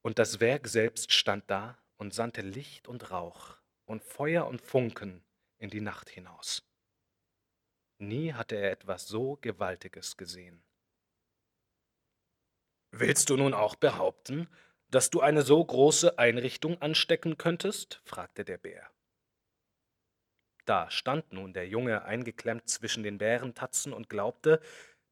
und 0.01 0.19
das 0.19 0.41
Werk 0.41 0.67
selbst 0.67 1.13
stand 1.13 1.51
da 1.51 1.77
und 1.99 2.15
sandte 2.15 2.41
Licht 2.41 2.89
und 2.89 3.11
Rauch 3.11 3.59
und 3.85 4.03
Feuer 4.03 4.47
und 4.47 4.63
Funken 4.63 5.23
in 5.59 5.69
die 5.69 5.83
Nacht 5.83 6.09
hinaus. 6.09 6.67
Nie 7.99 8.33
hatte 8.33 8.57
er 8.57 8.71
etwas 8.71 9.07
so 9.07 9.37
Gewaltiges 9.43 10.17
gesehen. 10.17 10.65
Willst 12.93 13.29
du 13.29 13.37
nun 13.37 13.53
auch 13.53 13.77
behaupten, 13.77 14.49
dass 14.91 15.11
du 15.11 15.21
eine 15.21 15.43
so 15.43 15.65
große 15.65 16.19
Einrichtung 16.19 16.81
anstecken 16.81 17.39
könntest? 17.39 18.01
fragte 18.05 18.45
der 18.45 18.59
Bär. 18.59 18.91
Da 20.65 20.91
stand 20.91 21.33
nun 21.33 21.53
der 21.53 21.67
Junge 21.67 22.05
eingeklemmt 22.05 22.69
zwischen 22.69 23.03
den 23.03 23.19
Bärentatzen 23.19 23.93
und 23.93 24.11
glaubte, 24.11 24.61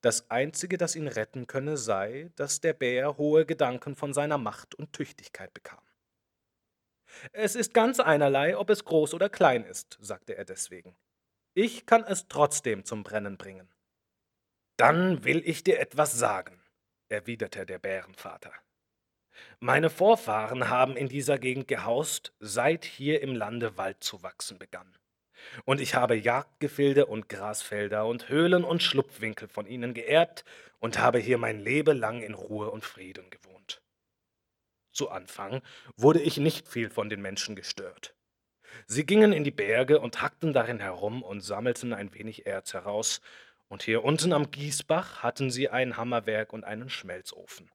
das 0.03 0.31
Einzige, 0.31 0.77
das 0.77 0.95
ihn 0.95 1.09
retten 1.09 1.47
könne, 1.47 1.77
sei, 1.77 2.31
dass 2.37 2.61
der 2.61 2.75
Bär 2.75 3.17
hohe 3.17 3.47
Gedanken 3.47 3.97
von 3.97 4.13
seiner 4.13 4.39
Macht 4.39 4.75
und 4.75 4.93
Tüchtigkeit 4.93 5.53
bekam. 5.55 5.83
Es 7.33 7.55
ist 7.55 7.73
ganz 7.73 8.01
einerlei, 8.01 8.57
ob 8.57 8.71
es 8.71 8.85
groß 8.85 9.15
oder 9.15 9.29
klein 9.29 9.65
ist, 9.65 9.97
sagte 10.01 10.37
er 10.37 10.45
deswegen. 10.45 10.97
Ich 11.55 11.87
kann 11.87 12.05
es 12.05 12.29
trotzdem 12.29 12.85
zum 12.85 13.03
Brennen 13.03 13.39
bringen. 13.39 13.73
Dann 14.77 15.25
will 15.25 15.43
ich 15.45 15.65
dir 15.65 15.81
etwas 15.81 16.13
sagen, 16.13 16.61
erwiderte 17.09 17.65
der 17.65 17.79
Bärenvater. 17.79 18.53
Meine 19.61 19.91
Vorfahren 19.91 20.69
haben 20.69 20.97
in 20.97 21.09
dieser 21.09 21.39
Gegend 21.39 21.69
gehaust, 21.69 22.33
seit 22.41 22.85
hier 22.85 23.23
im 23.23 23.35
Lande 23.35 23.77
Wald 23.77 24.03
zu 24.03 24.23
wachsen 24.23 24.59
begann. 24.59 24.97
Und 25.65 25.81
ich 25.81 25.95
habe 25.95 26.17
Jagdgefilde 26.17 27.07
und 27.07 27.29
Grasfelder 27.29 28.07
und 28.07 28.29
Höhlen 28.29 28.65
und 28.65 28.83
Schlupfwinkel 28.83 29.49
von 29.49 29.67
ihnen 29.67 29.95
geerbt 29.95 30.45
und 30.79 30.99
habe 30.99 31.19
hier 31.19 31.39
mein 31.39 31.61
Leben 31.61 31.97
lang 31.99 32.23
in 32.23 32.35
Ruhe 32.35 32.71
und 32.71 32.85
Frieden 32.85 33.31
gewohnt. 33.31 33.83
Zu 34.93 35.11
Anfang 35.11 35.63
wurde 35.97 36.21
ich 36.21 36.39
nicht 36.39 36.69
viel 36.69 36.91
von 36.91 37.09
den 37.09 37.21
Menschen 37.21 37.55
gestört. 37.55 38.15
Sie 38.87 39.07
gingen 39.07 39.33
in 39.33 39.45
die 39.45 39.51
Berge 39.51 40.01
und 40.01 40.23
hackten 40.23 40.53
darin 40.53 40.81
herum 40.81 41.23
und 41.23 41.41
sammelten 41.41 41.93
ein 41.93 42.13
wenig 42.15 42.47
Erz 42.47 42.75
heraus, 42.75 43.21
und 43.69 43.83
hier 43.83 44.05
unten 44.05 44.33
am 44.33 44.53
Gießbach 44.53 45.25
hatten 45.25 45.51
sie 45.51 45.69
ein 45.69 45.97
Hammerwerk 45.97 46.53
und 46.53 46.63
einen 46.63 46.89
Schmelzofen 46.89 47.69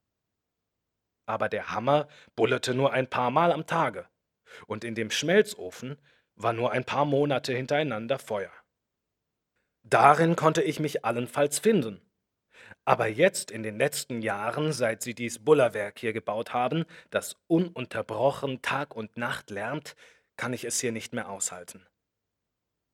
aber 1.26 1.48
der 1.48 1.70
Hammer 1.70 2.08
bullerte 2.36 2.74
nur 2.74 2.92
ein 2.92 3.08
paar 3.08 3.30
Mal 3.30 3.52
am 3.52 3.66
Tage, 3.66 4.06
und 4.66 4.84
in 4.84 4.94
dem 4.94 5.10
Schmelzofen 5.10 5.98
war 6.34 6.52
nur 6.52 6.72
ein 6.72 6.84
paar 6.84 7.04
Monate 7.04 7.52
hintereinander 7.54 8.18
Feuer. 8.18 8.52
Darin 9.82 10.36
konnte 10.36 10.62
ich 10.62 10.80
mich 10.80 11.04
allenfalls 11.04 11.58
finden. 11.58 12.00
Aber 12.84 13.06
jetzt 13.06 13.50
in 13.50 13.62
den 13.62 13.78
letzten 13.78 14.22
Jahren, 14.22 14.72
seit 14.72 15.02
sie 15.02 15.14
dies 15.14 15.44
Bullerwerk 15.44 15.98
hier 15.98 16.12
gebaut 16.12 16.52
haben, 16.52 16.84
das 17.10 17.36
ununterbrochen 17.46 18.62
Tag 18.62 18.96
und 18.96 19.16
Nacht 19.16 19.50
lärmt, 19.50 19.94
kann 20.36 20.52
ich 20.52 20.64
es 20.64 20.80
hier 20.80 20.92
nicht 20.92 21.12
mehr 21.12 21.28
aushalten. 21.28 21.86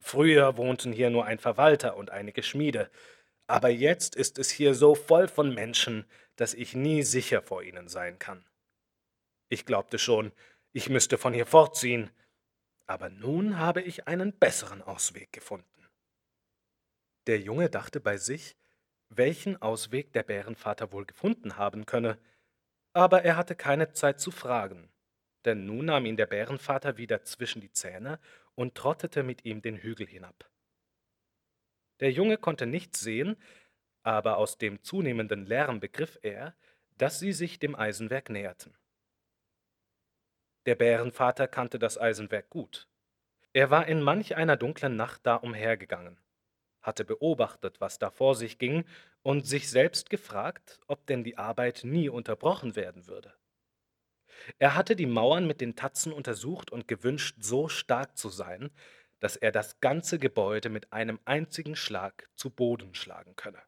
Früher 0.01 0.57
wohnten 0.57 0.93
hier 0.93 1.11
nur 1.11 1.25
ein 1.25 1.39
Verwalter 1.39 1.97
und 1.97 2.11
einige 2.11 2.43
Schmiede, 2.43 2.91
aber 3.47 3.71
jetzt 3.71 4.15
ist 4.15 4.39
es 4.39 4.51
hier 4.51 4.75
so 4.75 4.95
voll 4.95 5.27
von 5.27 5.55
Menschen, 5.55 6.05
dass 6.39 6.55
ich 6.55 6.75
nie 6.75 7.03
sicher 7.03 7.43
vor 7.43 7.65
ihnen 7.65 7.89
sein 7.89 8.19
kann. 8.19 8.45
Ich 9.49 9.67
glaubte 9.67 9.99
schon, 9.99 10.33
ich 10.73 10.89
müsste 10.89 11.19
von 11.19 11.35
hier 11.35 11.47
fortziehen, 11.47 12.11
aber 12.87 13.09
nun 13.09 13.59
habe 13.59 13.83
ich 13.83 14.07
einen 14.07 14.33
besseren 14.33 14.81
Ausweg 14.81 15.33
gefunden. 15.33 15.67
Der 17.27 17.41
Junge 17.41 17.69
dachte 17.69 17.99
bei 18.01 18.19
sich, 18.19 18.57
welchen 19.09 19.61
Ausweg 19.61 20.13
der 20.13 20.23
Bärenvater 20.23 20.93
wohl 20.93 21.07
gefunden 21.07 21.57
haben 21.57 21.87
könne, 21.87 22.19
aber 22.93 23.25
er 23.25 23.37
hatte 23.37 23.57
keine 23.57 23.93
Zeit 23.93 24.21
zu 24.21 24.31
fragen, 24.31 24.89
denn 25.45 25.67
nun 25.67 25.87
nahm 25.87 26.07
ihn 26.07 26.17
der 26.17 26.27
Bärenvater 26.27 26.99
wieder 26.99 27.25
zwischen 27.25 27.61
die 27.61 27.73
Zähne 27.73 28.21
und 28.55 28.77
trottete 28.77 29.25
mit 29.25 29.45
ihm 29.45 29.61
den 29.61 29.77
Hügel 29.77 30.07
hinab. 30.07 30.49
Der 31.99 32.13
Junge 32.13 32.39
konnte 32.39 32.67
nichts 32.67 33.01
sehen, 33.01 33.37
aber 34.03 34.37
aus 34.37 34.59
dem 34.59 34.83
zunehmenden 34.83 35.47
Lärm 35.47 35.81
begriff 35.81 36.19
er, 36.23 36.55
dass 36.97 37.19
sie 37.19 37.33
sich 37.33 37.59
dem 37.59 37.77
Eisenwerk 37.77 38.31
näherten. 38.31 38.77
Der 40.67 40.75
Bärenvater 40.75 41.49
kannte 41.49 41.79
das 41.79 41.99
Eisenwerk 41.99 42.51
gut. 42.51 42.89
Er 43.53 43.71
war 43.71 43.87
in 43.87 44.03
manch 44.03 44.37
einer 44.37 44.57
dunklen 44.57 44.97
Nacht 44.97 45.25
da 45.25 45.37
umhergegangen, 45.37 46.21
hatte 46.83 47.05
beobachtet, 47.05 47.81
was 47.81 47.99
da 47.99 48.11
vor 48.11 48.35
sich 48.35 48.59
ging, 48.59 48.85
und 49.23 49.47
sich 49.47 49.71
selbst 49.71 50.11
gefragt, 50.11 50.81
ob 50.87 51.07
denn 51.07 51.25
die 51.25 51.39
Arbeit 51.39 51.83
nie 51.85 52.09
unterbrochen 52.09 52.77
werden 52.77 53.07
würde. 53.07 53.35
Er 54.59 54.75
hatte 54.75 54.97
die 54.97 55.07
Mauern 55.07 55.47
mit 55.47 55.61
den 55.61 55.77
Tatzen 55.77 56.13
untersucht 56.13 56.71
und 56.71 56.89
gewünscht, 56.89 57.37
so 57.41 57.69
stark 57.69 58.17
zu 58.17 58.29
sein, 58.29 58.71
dass 59.21 59.37
er 59.37 59.53
das 59.53 59.81
ganze 59.81 60.19
Gebäude 60.19 60.69
mit 60.69 60.93
einem 60.93 61.19
einzigen 61.25 61.77
Schlag 61.77 62.29
zu 62.37 62.51
Boden 62.51 62.95
schlagen 62.95 63.35
könne. 63.37 63.61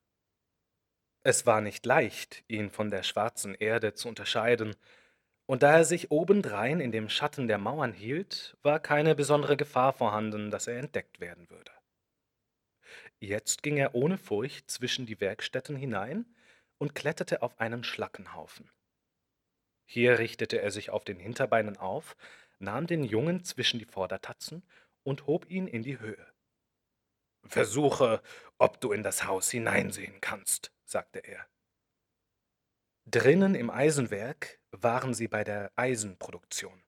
Es 1.22 1.44
war 1.46 1.60
nicht 1.60 1.84
leicht, 1.86 2.44
ihn 2.48 2.70
von 2.70 2.90
der 2.90 3.02
schwarzen 3.02 3.54
Erde 3.54 3.94
zu 3.94 4.08
unterscheiden, 4.08 4.74
und 5.46 5.62
da 5.64 5.78
er 5.78 5.84
sich 5.84 6.10
obendrein 6.10 6.80
in 6.80 6.92
dem 6.92 7.08
Schatten 7.08 7.48
der 7.48 7.58
Mauern 7.58 7.92
hielt, 7.92 8.56
war 8.62 8.78
keine 8.78 9.14
besondere 9.16 9.56
Gefahr 9.56 9.92
vorhanden, 9.92 10.50
dass 10.50 10.68
er 10.68 10.78
entdeckt 10.78 11.18
werden 11.20 11.50
würde. 11.50 11.72
Jetzt 13.18 13.62
ging 13.62 13.76
er 13.76 13.94
ohne 13.94 14.16
Furcht 14.16 14.70
zwischen 14.70 15.06
die 15.06 15.20
Werkstätten 15.20 15.76
hinein 15.76 16.24
und 16.78 16.94
kletterte 16.94 17.42
auf 17.42 17.60
einen 17.60 17.84
Schlackenhaufen. 17.84 18.70
Hier 19.84 20.18
richtete 20.18 20.62
er 20.62 20.70
sich 20.70 20.90
auf 20.90 21.04
den 21.04 21.18
Hinterbeinen 21.18 21.76
auf, 21.76 22.16
nahm 22.60 22.86
den 22.86 23.02
Jungen 23.04 23.44
zwischen 23.44 23.78
die 23.78 23.84
Vordertatzen 23.84 24.62
und 25.02 25.26
hob 25.26 25.50
ihn 25.50 25.66
in 25.66 25.82
die 25.82 25.98
Höhe. 25.98 26.29
Versuche, 27.46 28.22
ob 28.58 28.80
du 28.80 28.92
in 28.92 29.02
das 29.02 29.26
Haus 29.26 29.50
hineinsehen 29.50 30.20
kannst, 30.20 30.72
sagte 30.84 31.20
er. 31.20 31.46
Drinnen 33.06 33.54
im 33.54 33.70
Eisenwerk 33.70 34.60
waren 34.70 35.14
sie 35.14 35.26
bei 35.26 35.42
der 35.42 35.72
Eisenproduktion. 35.74 36.82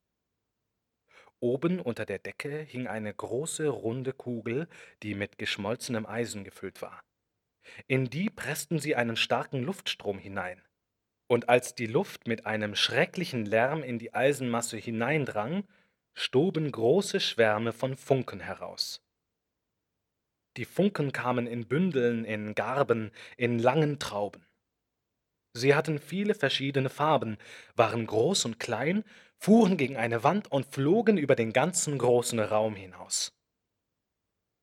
Oben 1.41 1.81
unter 1.81 2.07
der 2.07 2.21
Decke 2.21 2.61
hing 2.61 2.87
eine 2.87 3.13
große 3.13 3.67
runde 3.67 4.13
Kugel, 4.13 4.69
die 5.03 5.17
mit 5.17 5.39
geschmolzenem 5.39 6.07
Eisen 6.07 6.45
gefüllt 6.45 6.81
war. 6.81 7.03
In 7.89 8.09
die 8.11 8.31
pressten 8.31 8.79
sie 8.79 8.95
einen 8.95 9.17
starken 9.17 9.63
Luftstrom 9.63 10.19
hinein. 10.19 10.63
Und 11.27 11.49
als 11.49 11.75
die 11.75 11.87
Luft 11.87 12.29
mit 12.29 12.47
einem 12.47 12.77
schrecklichen 12.77 13.45
Lärm 13.45 13.83
in 13.83 13.99
die 13.99 14.15
Eisenmasse 14.15 14.77
hineindrang, 14.77 15.67
stoben 16.15 16.71
große 16.71 17.19
Schwärme 17.19 17.73
von 17.73 17.97
Funken 17.97 18.39
heraus. 18.39 19.02
Die 20.57 20.65
Funken 20.67 21.13
kamen 21.13 21.47
in 21.47 21.67
Bündeln, 21.67 22.25
in 22.25 22.55
Garben, 22.55 23.11
in 23.37 23.59
langen 23.59 23.99
Trauben. 23.99 24.47
Sie 25.55 25.75
hatten 25.75 25.99
viele 25.99 26.35
verschiedene 26.35 26.89
Farben, 26.89 27.39
waren 27.75 28.07
groß 28.07 28.45
und 28.47 28.59
klein, 28.59 29.05
fuhren 29.39 29.77
gegen 29.77 29.97
eine 29.97 30.25
Wand 30.25 30.51
und 30.51 30.67
flogen 30.67 31.19
über 31.19 31.37
den 31.37 31.53
ganzen 31.53 31.99
großen 31.99 32.39
Raum 32.39 32.75
hinaus. 32.75 33.33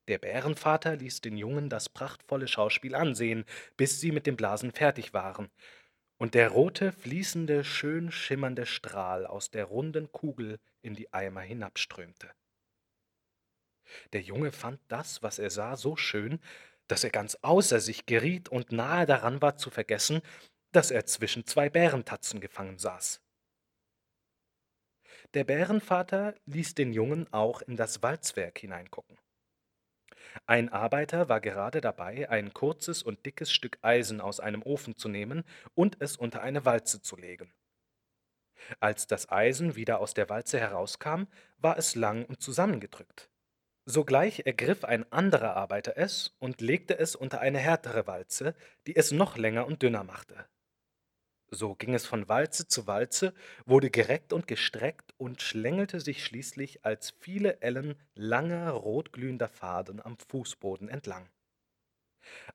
Der 0.08 0.18
Bärenvater 0.18 0.96
ließ 0.96 1.22
den 1.22 1.38
Jungen 1.38 1.70
das 1.70 1.90
prachtvolle 1.90 2.48
Schauspiel 2.48 2.96
ansehen, 2.96 3.46
bis 3.78 4.00
sie 4.00 4.12
mit 4.12 4.26
dem 4.26 4.36
Blasen 4.36 4.72
fertig 4.72 5.14
waren, 5.14 5.52
und 6.18 6.34
der 6.34 6.50
rote, 6.50 6.92
fließende, 6.92 7.64
schön 7.64 8.12
schimmernde 8.12 8.66
Strahl 8.66 9.26
aus 9.26 9.52
der 9.52 9.66
runden 9.66 10.12
Kugel 10.12 10.60
in 10.82 10.96
die 10.96 11.14
Eimer 11.14 11.42
hinabströmte. 11.42 12.32
Der 14.14 14.22
Junge 14.22 14.52
fand 14.52 14.80
das, 14.88 15.24
was 15.24 15.40
er 15.40 15.50
sah, 15.50 15.76
so 15.76 15.96
schön, 15.96 16.40
dass 16.88 17.04
er 17.04 17.10
ganz 17.10 17.36
außer 17.42 17.80
sich 17.80 18.06
geriet 18.06 18.50
und 18.50 18.72
nahe 18.72 19.06
daran 19.06 19.42
war 19.42 19.58
zu 19.58 19.70
vergessen, 19.70 20.22
dass 20.72 20.92
er 20.92 21.06
zwischen 21.06 21.46
zwei 21.46 21.70
Bärentatzen 21.70 22.42
gefangen 22.42 22.78
saß. 22.78 23.22
Der 25.36 25.44
Bärenvater 25.44 26.36
ließ 26.46 26.74
den 26.76 26.92
Jungen 26.92 27.32
auch 27.32 27.62
in 27.62 27.76
das 27.76 28.02
Walzwerk 28.02 28.60
hineingucken. 28.60 29.18
Ein 30.46 30.70
Arbeiter 30.70 31.30
war 31.30 31.42
gerade 31.42 31.82
dabei, 31.82 32.30
ein 32.30 32.54
kurzes 32.54 33.04
und 33.04 33.26
dickes 33.26 33.52
Stück 33.52 33.78
Eisen 33.82 34.22
aus 34.22 34.40
einem 34.40 34.64
Ofen 34.64 34.96
zu 34.96 35.08
nehmen 35.08 35.44
und 35.76 35.98
es 36.02 36.18
unter 36.18 36.42
eine 36.42 36.66
Walze 36.66 37.02
zu 37.02 37.16
legen. 37.16 37.54
Als 38.80 39.08
das 39.08 39.30
Eisen 39.30 39.76
wieder 39.76 40.00
aus 40.00 40.14
der 40.14 40.30
Walze 40.30 40.60
herauskam, 40.60 41.24
war 41.58 41.78
es 41.78 41.96
lang 41.96 42.26
und 42.26 42.42
zusammengedrückt. 42.42 43.30
Sogleich 43.92 44.44
ergriff 44.46 44.84
ein 44.84 45.12
anderer 45.12 45.56
Arbeiter 45.56 45.98
es 45.98 46.36
und 46.38 46.62
legte 46.62 47.00
es 47.00 47.16
unter 47.16 47.42
eine 47.42 47.58
härtere 47.58 48.06
Walze, 48.06 48.54
die 48.86 48.96
es 48.96 49.12
noch 49.12 49.36
länger 49.36 49.66
und 49.66 49.82
dünner 49.82 50.04
machte. 50.04 50.46
So 51.50 51.74
ging 51.74 51.96
es 51.96 52.06
von 52.06 52.30
Walze 52.30 52.68
zu 52.68 52.86
Walze, 52.86 53.34
wurde 53.66 53.90
gereckt 53.90 54.32
und 54.32 54.46
gestreckt 54.46 55.16
und 55.18 55.42
schlängelte 55.42 56.02
sich 56.02 56.24
schließlich 56.24 56.86
als 56.86 57.16
viele 57.20 57.62
Ellen 57.64 57.96
langer, 58.14 58.70
rotglühender 58.70 59.50
Faden 59.50 60.00
am 60.06 60.20
Fußboden 60.20 60.88
entlang. 60.88 61.28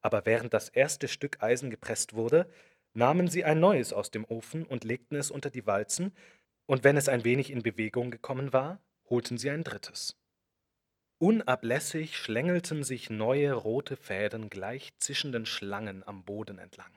Aber 0.02 0.26
während 0.26 0.54
das 0.54 0.68
erste 0.68 1.08
Stück 1.08 1.42
Eisen 1.42 1.68
gepresst 1.68 2.14
wurde, 2.14 2.48
nahmen 2.92 3.26
sie 3.26 3.42
ein 3.42 3.58
neues 3.58 3.92
aus 3.92 4.12
dem 4.12 4.24
Ofen 4.24 4.64
und 4.64 4.84
legten 4.84 5.16
es 5.16 5.32
unter 5.32 5.50
die 5.50 5.66
Walzen, 5.66 6.14
und 6.66 6.84
wenn 6.84 6.96
es 6.96 7.08
ein 7.08 7.24
wenig 7.24 7.50
in 7.50 7.64
Bewegung 7.64 8.12
gekommen 8.12 8.52
war, 8.52 8.80
holten 9.10 9.36
sie 9.36 9.50
ein 9.50 9.64
drittes. 9.64 10.16
Unablässig 11.24 12.18
schlängelten 12.18 12.84
sich 12.84 13.08
neue 13.08 13.54
rote 13.54 13.96
Fäden 13.96 14.50
gleich 14.50 14.92
zischenden 14.98 15.46
Schlangen 15.46 16.06
am 16.06 16.22
Boden 16.22 16.58
entlang. 16.58 16.92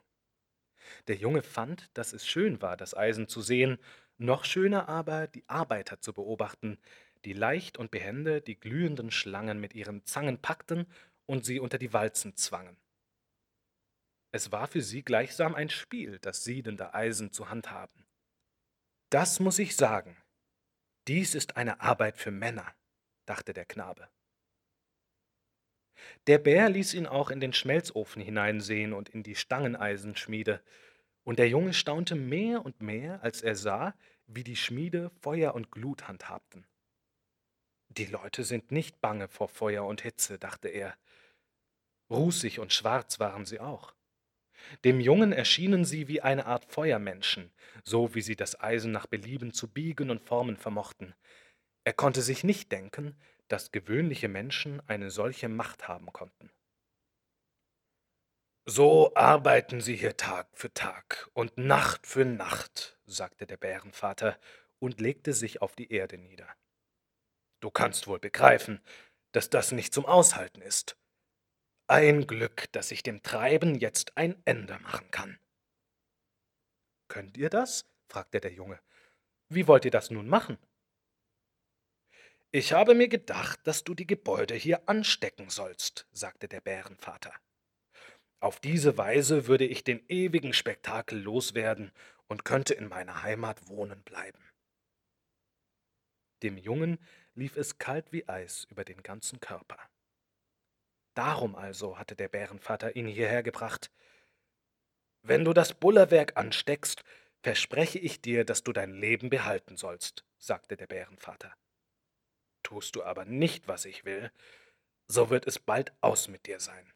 Der 1.08 1.16
Junge 1.16 1.42
fand, 1.42 1.90
dass 1.94 2.12
es 2.12 2.28
schön 2.28 2.62
war, 2.62 2.76
das 2.76 2.94
Eisen 2.94 3.30
zu 3.30 3.40
sehen, 3.42 3.78
noch 4.18 4.44
schöner 4.44 4.90
aber, 4.90 5.28
die 5.28 5.48
Arbeiter 5.48 6.02
zu 6.02 6.12
beobachten, 6.12 6.78
die 7.24 7.32
leicht 7.32 7.78
und 7.78 7.90
behende 7.90 8.42
die 8.42 8.60
glühenden 8.60 9.12
Schlangen 9.12 9.62
mit 9.62 9.74
ihren 9.74 10.04
Zangen 10.06 10.42
packten 10.42 10.88
und 11.26 11.46
sie 11.46 11.62
unter 11.62 11.78
die 11.78 11.94
Walzen 11.94 12.36
zwangen. 12.36 12.76
Es 14.32 14.52
war 14.52 14.68
für 14.68 14.82
sie 14.82 15.04
gleichsam 15.04 15.56
ein 15.56 15.70
Spiel, 15.70 16.20
das 16.20 16.44
siedende 16.44 16.94
Eisen 16.94 17.32
zu 17.32 17.50
handhaben. 17.50 18.06
Das 19.10 19.40
muss 19.40 19.58
ich 19.58 19.78
sagen. 19.78 20.18
Dies 21.08 21.34
ist 21.34 21.56
eine 21.56 21.80
Arbeit 21.80 22.18
für 22.18 22.32
Männer, 22.32 22.76
dachte 23.26 23.54
der 23.54 23.64
Knabe. 23.64 24.10
Der 26.28 26.38
Bär 26.38 26.70
ließ 26.70 26.94
ihn 26.94 27.08
auch 27.08 27.30
in 27.30 27.40
den 27.40 27.54
Schmelzofen 27.54 28.22
hineinsehen 28.22 28.94
und 28.94 29.10
in 29.10 29.24
die 29.24 29.36
Stangeneisenschmiede, 29.36 30.62
und 31.24 31.40
der 31.40 31.50
Junge 31.50 31.74
staunte 31.74 32.16
mehr 32.16 32.64
und 32.64 32.82
mehr, 32.82 33.22
als 33.22 33.42
er 33.42 33.56
sah, 33.56 33.94
wie 34.28 34.44
die 34.44 34.56
Schmiede 34.56 35.12
Feuer 35.22 35.56
und 35.56 35.72
Glut 35.72 36.08
handhabten. 36.08 36.66
Die 37.90 38.06
Leute 38.06 38.44
sind 38.44 38.72
nicht 38.72 39.02
bange 39.02 39.28
vor 39.28 39.50
Feuer 39.50 39.86
und 39.86 40.02
Hitze, 40.02 40.38
dachte 40.38 40.70
er. 40.70 40.96
Rußig 42.10 42.60
und 42.60 42.72
schwarz 42.72 43.20
waren 43.20 43.46
sie 43.46 43.60
auch. 43.60 43.94
Dem 44.84 45.00
Jungen 45.00 45.32
erschienen 45.32 45.86
sie 45.86 46.08
wie 46.08 46.22
eine 46.22 46.46
Art 46.46 46.66
Feuermenschen, 46.66 47.52
so 47.84 48.16
wie 48.16 48.22
sie 48.22 48.36
das 48.36 48.60
Eisen 48.60 48.92
nach 48.92 49.08
Belieben 49.08 49.54
zu 49.54 49.68
biegen 49.68 50.10
und 50.10 50.22
formen 50.22 50.58
vermochten. 50.58 51.16
Er 51.84 51.94
konnte 51.94 52.22
sich 52.22 52.44
nicht 52.44 52.72
denken, 52.72 53.16
dass 53.48 53.72
gewöhnliche 53.72 54.28
Menschen 54.28 54.82
eine 54.88 55.10
solche 55.10 55.50
Macht 55.50 55.88
haben 55.88 56.12
konnten. 56.12 56.52
So 58.66 59.16
arbeiten 59.16 59.80
sie 59.80 59.96
hier 59.96 60.18
Tag 60.18 60.50
für 60.54 60.74
Tag 60.74 61.30
und 61.34 61.58
Nacht 61.58 62.06
für 62.06 62.26
Nacht, 62.26 63.00
sagte 63.06 63.48
der 63.48 63.56
Bärenvater 63.56 64.38
und 64.80 65.00
legte 65.00 65.34
sich 65.34 65.62
auf 65.62 65.76
die 65.76 65.92
Erde 65.92 66.18
nieder. 66.18 66.54
Du 67.62 67.72
kannst 67.72 68.08
wohl 68.08 68.20
begreifen, 68.20 68.82
dass 69.32 69.50
das 69.50 69.72
nicht 69.72 69.94
zum 69.94 70.06
Aushalten 70.06 70.62
ist. 70.62 70.98
Ein 71.88 72.28
Glück, 72.28 72.70
dass 72.74 72.92
ich 72.92 73.04
dem 73.04 73.24
Treiben 73.24 73.76
jetzt 73.76 74.18
ein 74.18 74.42
Ende 74.46 74.78
machen 74.80 75.10
kann. 75.12 75.40
Könnt 77.08 77.38
ihr 77.38 77.50
das? 77.50 77.86
fragte 78.10 78.42
der 78.42 78.52
Junge. 78.52 78.82
Wie 79.50 79.68
wollt 79.68 79.86
ihr 79.86 79.92
das 79.92 80.12
nun 80.12 80.28
machen? 80.28 80.58
Ich 82.52 82.72
habe 82.72 82.96
mir 82.96 83.10
gedacht, 83.10 83.60
dass 83.66 83.84
du 83.84 83.94
die 83.94 84.08
Gebäude 84.08 84.56
hier 84.56 84.88
anstecken 84.88 85.50
sollst, 85.50 86.08
sagte 86.12 86.48
der 86.48 86.62
Bärenvater. 86.62 87.34
Auf 88.40 88.62
diese 88.62 88.98
Weise 88.98 89.48
würde 89.48 89.66
ich 89.66 89.84
den 89.84 90.08
ewigen 90.08 90.54
Spektakel 90.54 91.20
loswerden 91.20 91.92
und 92.28 92.46
könnte 92.46 92.74
in 92.74 92.88
meiner 92.88 93.24
Heimat 93.24 93.68
wohnen 93.68 94.02
bleiben. 94.04 94.42
Dem 96.42 96.58
Jungen 96.58 97.00
lief 97.34 97.58
es 97.58 97.80
kalt 97.80 98.14
wie 98.14 98.30
Eis 98.30 98.66
über 98.70 98.86
den 98.86 99.04
ganzen 99.04 99.40
Körper. 99.42 99.80
Darum 101.16 101.56
also 101.56 101.98
hatte 101.98 102.16
der 102.16 102.30
Bärenvater 102.30 102.96
ihn 102.96 103.08
hierher 103.08 103.44
gebracht. 103.44 103.92
Wenn 105.22 105.44
du 105.44 105.52
das 105.52 105.74
Bullerwerk 105.74 106.38
ansteckst, 106.38 107.04
verspreche 107.42 108.00
ich 108.00 108.22
dir, 108.22 108.46
dass 108.46 108.64
du 108.64 108.72
dein 108.72 108.94
Leben 108.94 109.30
behalten 109.30 109.76
sollst, 109.76 110.24
sagte 110.38 110.78
der 110.78 110.88
Bärenvater. 110.88 111.54
Tust 112.68 112.98
du 112.98 113.04
aber 113.04 113.24
nicht, 113.24 113.70
was 113.70 113.86
ich 113.86 114.04
will, 114.04 114.30
so 115.08 115.30
wird 115.30 115.48
es 115.48 115.58
bald 115.58 115.94
aus 116.02 116.28
mit 116.28 116.48
dir 116.48 116.60
sein. 116.60 116.92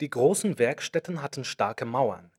Die 0.00 0.08
großen 0.08 0.58
Werkstätten 0.58 1.20
hatten 1.20 1.44
starke 1.44 1.84
Mauern, 1.84 2.32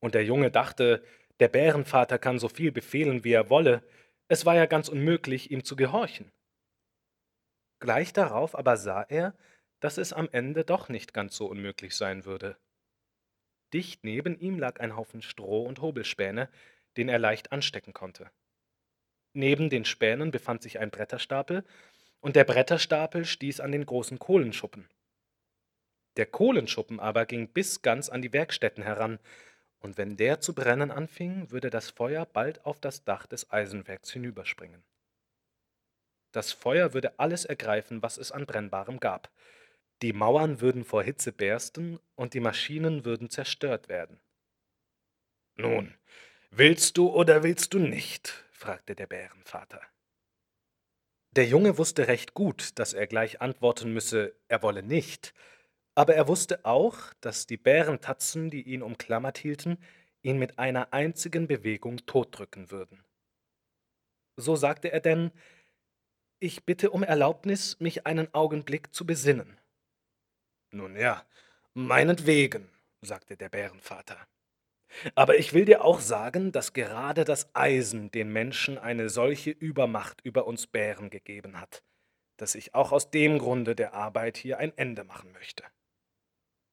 und 0.00 0.16
der 0.16 0.24
Junge 0.24 0.50
dachte, 0.50 1.04
der 1.38 1.46
Bärenvater 1.46 2.18
kann 2.18 2.40
so 2.40 2.48
viel 2.48 2.72
befehlen, 2.72 3.22
wie 3.22 3.30
er 3.30 3.50
wolle, 3.50 3.84
es 4.26 4.46
war 4.46 4.56
ja 4.56 4.66
ganz 4.66 4.88
unmöglich, 4.88 5.52
ihm 5.52 5.62
zu 5.62 5.76
gehorchen. 5.76 6.32
Gleich 7.78 8.12
darauf 8.12 8.58
aber 8.58 8.76
sah 8.76 9.02
er, 9.02 9.38
dass 9.78 9.96
es 9.96 10.12
am 10.12 10.28
Ende 10.32 10.64
doch 10.64 10.88
nicht 10.88 11.14
ganz 11.14 11.36
so 11.36 11.46
unmöglich 11.46 11.94
sein 11.94 12.24
würde. 12.24 12.58
Dicht 13.72 14.02
neben 14.02 14.36
ihm 14.40 14.58
lag 14.58 14.80
ein 14.80 14.96
Haufen 14.96 15.22
Stroh 15.22 15.62
und 15.62 15.82
Hobelspäne, 15.82 16.50
den 16.96 17.08
er 17.08 17.20
leicht 17.20 17.52
anstecken 17.52 17.92
konnte. 17.92 18.32
Neben 19.32 19.70
den 19.70 19.84
Spänen 19.84 20.30
befand 20.30 20.62
sich 20.62 20.78
ein 20.78 20.90
Bretterstapel, 20.90 21.64
und 22.20 22.36
der 22.36 22.44
Bretterstapel 22.44 23.24
stieß 23.24 23.60
an 23.60 23.72
den 23.72 23.86
großen 23.86 24.18
Kohlenschuppen. 24.18 24.88
Der 26.16 26.26
Kohlenschuppen 26.26 27.00
aber 27.00 27.24
ging 27.24 27.48
bis 27.48 27.82
ganz 27.82 28.08
an 28.08 28.20
die 28.20 28.32
Werkstätten 28.32 28.82
heran, 28.82 29.18
und 29.78 29.96
wenn 29.96 30.16
der 30.16 30.40
zu 30.40 30.54
brennen 30.54 30.90
anfing, 30.90 31.50
würde 31.50 31.70
das 31.70 31.90
Feuer 31.90 32.26
bald 32.26 32.64
auf 32.66 32.80
das 32.80 33.04
Dach 33.04 33.26
des 33.26 33.50
Eisenwerks 33.50 34.10
hinüberspringen. 34.10 34.84
Das 36.32 36.52
Feuer 36.52 36.92
würde 36.92 37.18
alles 37.18 37.44
ergreifen, 37.44 38.02
was 38.02 38.18
es 38.18 38.30
an 38.30 38.46
Brennbarem 38.46 39.00
gab. 39.00 39.30
Die 40.02 40.12
Mauern 40.12 40.60
würden 40.60 40.84
vor 40.84 41.02
Hitze 41.02 41.32
bersten 41.32 41.98
und 42.14 42.34
die 42.34 42.40
Maschinen 42.40 43.04
würden 43.04 43.30
zerstört 43.30 43.88
werden. 43.88 44.20
Nun, 45.56 45.94
willst 46.50 46.96
du 46.96 47.08
oder 47.08 47.42
willst 47.42 47.74
du 47.74 47.78
nicht? 47.78 48.44
Fragte 48.60 48.94
der 48.94 49.06
Bärenvater. 49.06 49.80
Der 51.32 51.46
Junge 51.46 51.78
wusste 51.78 52.08
recht 52.08 52.34
gut, 52.34 52.78
dass 52.78 52.92
er 52.92 53.06
gleich 53.06 53.40
antworten 53.40 53.92
müsse, 53.92 54.36
er 54.48 54.62
wolle 54.62 54.82
nicht, 54.82 55.32
aber 55.94 56.14
er 56.14 56.28
wusste 56.28 56.64
auch, 56.64 57.14
dass 57.20 57.46
die 57.46 57.56
Bärentatzen, 57.56 58.50
die 58.50 58.62
ihn 58.62 58.82
umklammert 58.82 59.38
hielten, 59.38 59.78
ihn 60.22 60.38
mit 60.38 60.58
einer 60.58 60.92
einzigen 60.92 61.46
Bewegung 61.46 62.04
totdrücken 62.04 62.70
würden. 62.70 63.02
So 64.36 64.56
sagte 64.56 64.92
er 64.92 65.00
denn, 65.00 65.30
ich 66.38 66.64
bitte 66.64 66.90
um 66.90 67.02
Erlaubnis, 67.02 67.80
mich 67.80 68.06
einen 68.06 68.32
Augenblick 68.34 68.94
zu 68.94 69.06
besinnen. 69.06 69.58
Nun 70.70 70.96
ja, 70.96 71.24
Meinetwegen, 71.74 72.68
sagte 73.00 73.36
der 73.36 73.48
Bärenvater. 73.48 74.26
Aber 75.14 75.38
ich 75.38 75.52
will 75.52 75.64
dir 75.64 75.84
auch 75.84 76.00
sagen, 76.00 76.52
dass 76.52 76.72
gerade 76.72 77.24
das 77.24 77.54
Eisen 77.54 78.10
den 78.10 78.32
Menschen 78.32 78.78
eine 78.78 79.08
solche 79.08 79.50
Übermacht 79.50 80.20
über 80.22 80.46
uns 80.46 80.66
Bären 80.66 81.10
gegeben 81.10 81.60
hat, 81.60 81.82
dass 82.36 82.54
ich 82.54 82.74
auch 82.74 82.92
aus 82.92 83.10
dem 83.10 83.38
Grunde 83.38 83.74
der 83.74 83.94
Arbeit 83.94 84.36
hier 84.36 84.58
ein 84.58 84.76
Ende 84.76 85.04
machen 85.04 85.32
möchte. 85.32 85.64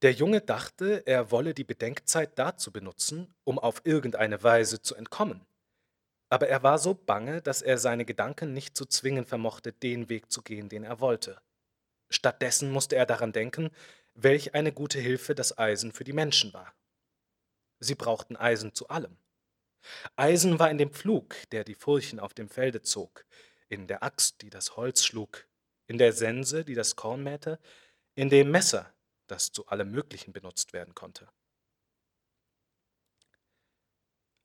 Der 0.04 0.12
Junge 0.12 0.42
dachte, 0.42 1.04
er 1.08 1.32
wolle 1.32 1.54
die 1.56 1.64
Bedenkzeit 1.64 2.38
dazu 2.38 2.72
benutzen, 2.72 3.34
um 3.44 3.58
auf 3.58 3.82
irgendeine 3.84 4.44
Weise 4.44 4.82
zu 4.82 4.94
entkommen. 4.96 5.46
Aber 6.30 6.50
er 6.50 6.62
war 6.62 6.78
so 6.78 6.94
bange, 6.94 7.42
dass 7.42 7.62
er 7.62 7.78
seine 7.78 8.06
Gedanken 8.06 8.54
nicht 8.54 8.78
zu 8.78 8.86
zwingen 8.86 9.26
vermochte, 9.26 9.74
den 9.74 10.10
Weg 10.10 10.32
zu 10.32 10.44
gehen, 10.44 10.70
den 10.70 10.84
er 10.84 11.00
wollte. 11.00 11.42
Stattdessen 12.10 12.72
musste 12.72 12.96
er 12.96 13.06
daran 13.06 13.32
denken, 13.32 13.72
welch 14.14 14.54
eine 14.54 14.72
gute 14.72 15.00
Hilfe 15.00 15.36
das 15.36 15.58
Eisen 15.58 15.92
für 15.92 16.04
die 16.04 16.14
Menschen 16.14 16.54
war. 16.54 16.77
Sie 17.80 17.96
brauchten 17.96 18.36
Eisen 18.36 18.74
zu 18.74 18.88
allem. 18.90 19.18
Eisen 20.16 20.60
war 20.60 20.70
in 20.70 20.78
dem 20.78 20.92
Pflug, 20.92 21.36
der 21.52 21.63
die 21.63 21.76
Furchen 21.76 22.20
auf 22.20 22.34
dem 22.34 22.50
Felde 22.50 22.82
zog, 22.82 23.26
in 23.70 23.88
der 23.88 24.04
Axt, 24.04 24.42
die 24.42 24.50
das 24.50 24.76
Holz 24.76 25.04
schlug, 25.04 25.48
in 25.88 25.98
der 25.98 26.13
Sense, 26.13 26.66
die 26.66 26.76
das 26.76 26.96
Korn 26.96 27.24
mähte, 27.24 27.60
in 28.16 28.30
dem 28.30 28.52
Messer, 28.52 28.94
das 29.28 29.52
zu 29.52 29.68
allem 29.68 29.92
Möglichen 29.92 30.34
benutzt 30.34 30.74
werden 30.74 30.96
konnte. 30.96 31.30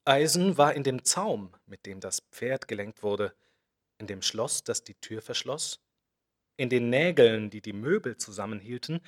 Eisen 0.05 0.59
war 0.59 0.75
in 0.75 0.83
dem 0.83 1.05
Zaum, 1.05 1.55
mit 1.67 1.87
dem 1.87 2.01
das 2.01 2.21
Pferd 2.33 2.67
gelenkt 2.67 3.03
wurde, 3.03 3.35
in 3.99 4.09
dem 4.09 4.21
Schloss, 4.21 4.65
das 4.65 4.83
die 4.83 4.97
Tür 4.97 5.23
verschloss, 5.23 5.81
in 6.57 6.69
den 6.69 6.91
Nägeln, 6.91 7.51
die 7.51 7.63
die 7.63 7.73
Möbel 7.73 8.17
zusammenhielten, 8.17 9.01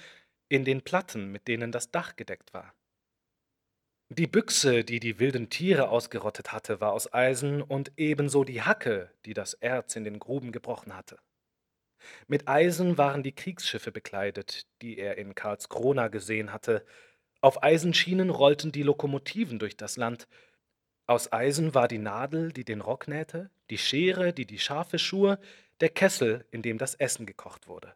in 0.48 0.64
den 0.64 0.82
Platten, 0.82 1.32
mit 1.32 1.48
denen 1.48 1.72
das 1.72 1.90
Dach 1.90 2.14
gedeckt 2.14 2.54
war. 2.54 2.74
Die 4.10 4.26
Büchse, 4.26 4.84
die 4.84 5.00
die 5.00 5.18
wilden 5.18 5.48
Tiere 5.48 5.88
ausgerottet 5.88 6.52
hatte, 6.52 6.80
war 6.80 6.92
aus 6.92 7.12
Eisen 7.12 7.62
und 7.62 7.92
ebenso 7.96 8.44
die 8.44 8.62
Hacke, 8.62 9.10
die 9.24 9.32
das 9.32 9.54
Erz 9.54 9.96
in 9.96 10.04
den 10.04 10.18
Gruben 10.18 10.52
gebrochen 10.52 10.94
hatte. 10.94 11.18
Mit 12.26 12.46
Eisen 12.46 12.98
waren 12.98 13.22
die 13.22 13.34
Kriegsschiffe 13.34 13.92
bekleidet, 13.92 14.66
die 14.82 14.98
er 14.98 15.16
in 15.16 15.34
Karlskrona 15.34 16.08
gesehen 16.08 16.52
hatte. 16.52 16.84
Auf 17.40 17.62
Eisenschienen 17.62 18.28
rollten 18.28 18.72
die 18.72 18.82
Lokomotiven 18.82 19.58
durch 19.58 19.76
das 19.76 19.96
Land. 19.96 20.28
Aus 21.06 21.32
Eisen 21.32 21.74
war 21.74 21.88
die 21.88 21.98
Nadel, 21.98 22.52
die 22.52 22.64
den 22.64 22.82
Rock 22.82 23.08
nähte, 23.08 23.50
die 23.70 23.78
Schere, 23.78 24.34
die 24.34 24.46
die 24.46 24.58
Schafe 24.58 24.98
schur, 24.98 25.38
der 25.80 25.88
Kessel, 25.88 26.44
in 26.50 26.60
dem 26.60 26.76
das 26.76 26.94
Essen 26.94 27.24
gekocht 27.24 27.68
wurde. 27.68 27.94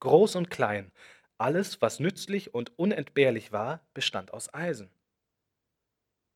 Groß 0.00 0.36
und 0.36 0.50
klein, 0.50 0.92
alles, 1.38 1.80
was 1.82 2.00
nützlich 2.00 2.54
und 2.54 2.78
unentbehrlich 2.78 3.52
war, 3.52 3.86
bestand 3.94 4.32
aus 4.32 4.52
Eisen. 4.52 4.90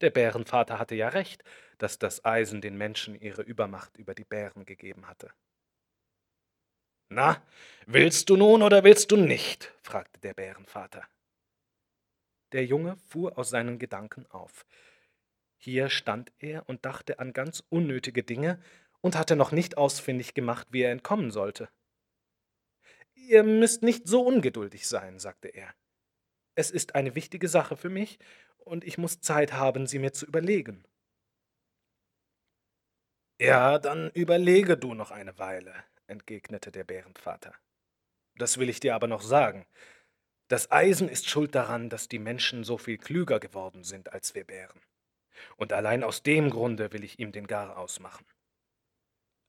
Der 0.01 0.11
Bärenvater 0.11 0.79
hatte 0.79 0.95
ja 0.95 1.09
recht, 1.09 1.43
dass 1.79 1.99
das 1.99 2.25
Eisen 2.25 2.61
den 2.61 2.77
Menschen 2.77 3.21
ihre 3.21 3.43
Übermacht 3.43 3.97
über 3.97 4.15
die 4.15 4.25
Bären 4.25 4.65
gegeben 4.65 5.09
hatte. 5.09 5.33
Na, 7.09 7.43
willst 7.87 8.29
du 8.29 8.37
nun 8.37 8.63
oder 8.63 8.85
willst 8.85 9.11
du 9.11 9.17
nicht? 9.17 9.73
fragte 9.83 10.21
der 10.21 10.35
Bärenvater. 10.35 11.09
Der 12.53 12.65
Junge 12.65 12.97
fuhr 13.09 13.39
aus 13.39 13.51
seinen 13.51 13.79
Gedanken 13.79 14.27
auf. 14.27 14.67
Hier 15.57 15.91
stand 15.91 16.33
er 16.39 16.69
und 16.69 16.85
dachte 16.85 17.19
an 17.19 17.33
ganz 17.33 17.65
unnötige 17.69 18.23
Dinge 18.23 18.61
und 19.01 19.17
hatte 19.17 19.37
noch 19.37 19.53
nicht 19.53 19.77
ausfindig 19.77 20.35
gemacht, 20.35 20.69
wie 20.71 20.83
er 20.83 20.93
entkommen 20.93 21.31
sollte. 21.31 21.69
Ihr 23.29 23.43
müsst 23.43 23.83
nicht 23.83 24.09
so 24.09 24.23
ungeduldig 24.23 24.89
sein, 24.89 25.19
sagte 25.19 25.49
er. 25.49 25.75
Es 26.55 26.71
ist 26.71 26.95
eine 26.95 27.15
wichtige 27.15 27.47
Sache 27.47 27.77
für 27.77 27.91
mich, 27.91 28.19
und 28.57 28.85
ich 28.85 28.97
muss 28.97 29.21
Zeit 29.21 29.53
haben, 29.53 29.87
sie 29.87 29.99
mir 29.99 30.15
zu 30.15 30.25
überlegen. 30.25 30.83
Ja, 33.39 33.79
dann 33.79 34.11
überlege 34.13 34.79
du 34.79 34.95
noch 34.95 35.11
eine 35.11 35.39
Weile, 35.39 35.75
entgegnete 36.07 36.73
der 36.73 36.85
Bärenvater. 36.85 37.55
Das 38.37 38.57
will 38.57 38.71
ich 38.71 38.81
dir 38.81 38.95
aber 38.95 39.09
noch 39.09 39.23
sagen. 39.23 39.67
Das 40.49 40.71
Eisen 40.71 41.11
ist 41.11 41.29
schuld 41.29 41.55
daran, 41.55 41.91
dass 41.91 42.09
die 42.09 42.19
Menschen 42.19 42.65
so 42.65 42.79
viel 42.79 42.97
klüger 42.97 43.41
geworden 43.41 43.85
sind 43.85 44.11
als 44.15 44.35
wir 44.35 44.45
Bären. 44.45 44.81
Und 45.57 45.75
allein 45.75 46.03
aus 46.03 46.23
dem 46.23 46.49
Grunde 46.49 46.95
will 46.95 47.05
ich 47.05 47.19
ihm 47.19 47.31
den 47.31 47.47
Gar 47.47 47.77
ausmachen. 47.77 48.25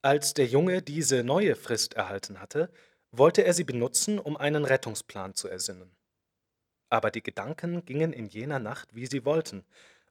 Als 0.01 0.33
der 0.33 0.47
Junge 0.47 0.81
diese 0.81 1.23
neue 1.23 1.55
Frist 1.55 1.93
erhalten 1.93 2.41
hatte, 2.41 2.69
wollte 3.11 3.43
er 3.43 3.53
sie 3.53 3.63
benutzen, 3.63 4.19
um 4.19 4.37
einen 4.37 4.65
Rettungsplan 4.65 5.35
zu 5.35 5.47
ersinnen. 5.47 5.95
Aber 6.89 7.11
die 7.11 7.23
Gedanken 7.23 7.85
gingen 7.85 8.13
in 8.13 8.27
jener 8.27 8.59
Nacht, 8.59 8.95
wie 8.95 9.05
sie 9.05 9.25
wollten, 9.25 9.65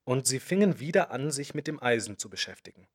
und 0.05 0.27
sie 0.27 0.41
fingen 0.41 0.81
wieder 0.81 1.11
an, 1.11 1.31
sich 1.31 1.55
mit 1.55 1.67
dem 1.67 1.83
Eisen 1.83 2.19
zu 2.19 2.31
beschäftigen. 2.31 2.89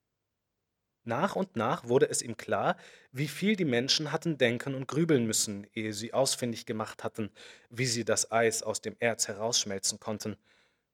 Nach 1.06 1.36
und 1.36 1.58
nach 1.58 1.84
wurde 1.88 2.10
es 2.10 2.22
ihm 2.22 2.38
klar, 2.38 2.78
wie 3.12 3.28
viel 3.28 3.58
die 3.58 3.66
Menschen 3.66 4.14
hatten 4.14 4.38
denken 4.38 4.74
und 4.74 4.88
grübeln 4.88 5.26
müssen, 5.26 5.68
ehe 5.74 5.94
sie 5.94 6.14
ausfindig 6.14 6.66
gemacht 6.66 7.04
hatten, 7.04 7.30
wie 7.70 7.86
sie 7.86 8.06
das 8.06 8.32
Eis 8.32 8.64
aus 8.64 8.80
dem 8.80 8.96
Erz 9.00 9.28
herausschmelzen 9.28 10.00
konnten, 10.00 10.38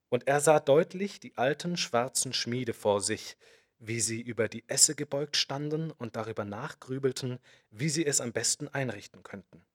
und 0.10 0.28
er 0.28 0.40
sah 0.42 0.60
deutlich 0.60 1.20
die 1.20 1.38
alten 1.38 1.78
schwarzen 1.78 2.34
Schmiede 2.34 2.74
vor 2.74 3.02
sich, 3.02 3.38
wie 3.80 4.02
sie 4.02 4.22
über 4.22 4.48
die 4.50 4.68
Esse 4.68 4.94
gebeugt 4.94 5.38
standen 5.38 5.92
und 5.92 6.16
darüber 6.16 6.46
nachgrübelten, 6.46 7.40
wie 7.72 7.90
sie 7.90 8.06
es 8.06 8.22
am 8.22 8.34
besten 8.34 8.68
einrichten 8.68 9.24
könnten. 9.24 9.66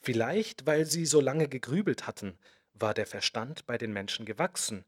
Vielleicht, 0.00 0.66
weil 0.66 0.86
sie 0.86 1.04
so 1.04 1.20
lange 1.20 1.48
gegrübelt 1.48 2.06
hatten, 2.06 2.38
war 2.72 2.94
der 2.94 3.06
Verstand 3.06 3.66
bei 3.66 3.76
den 3.78 3.92
Menschen 3.92 4.24
gewachsen, 4.24 4.84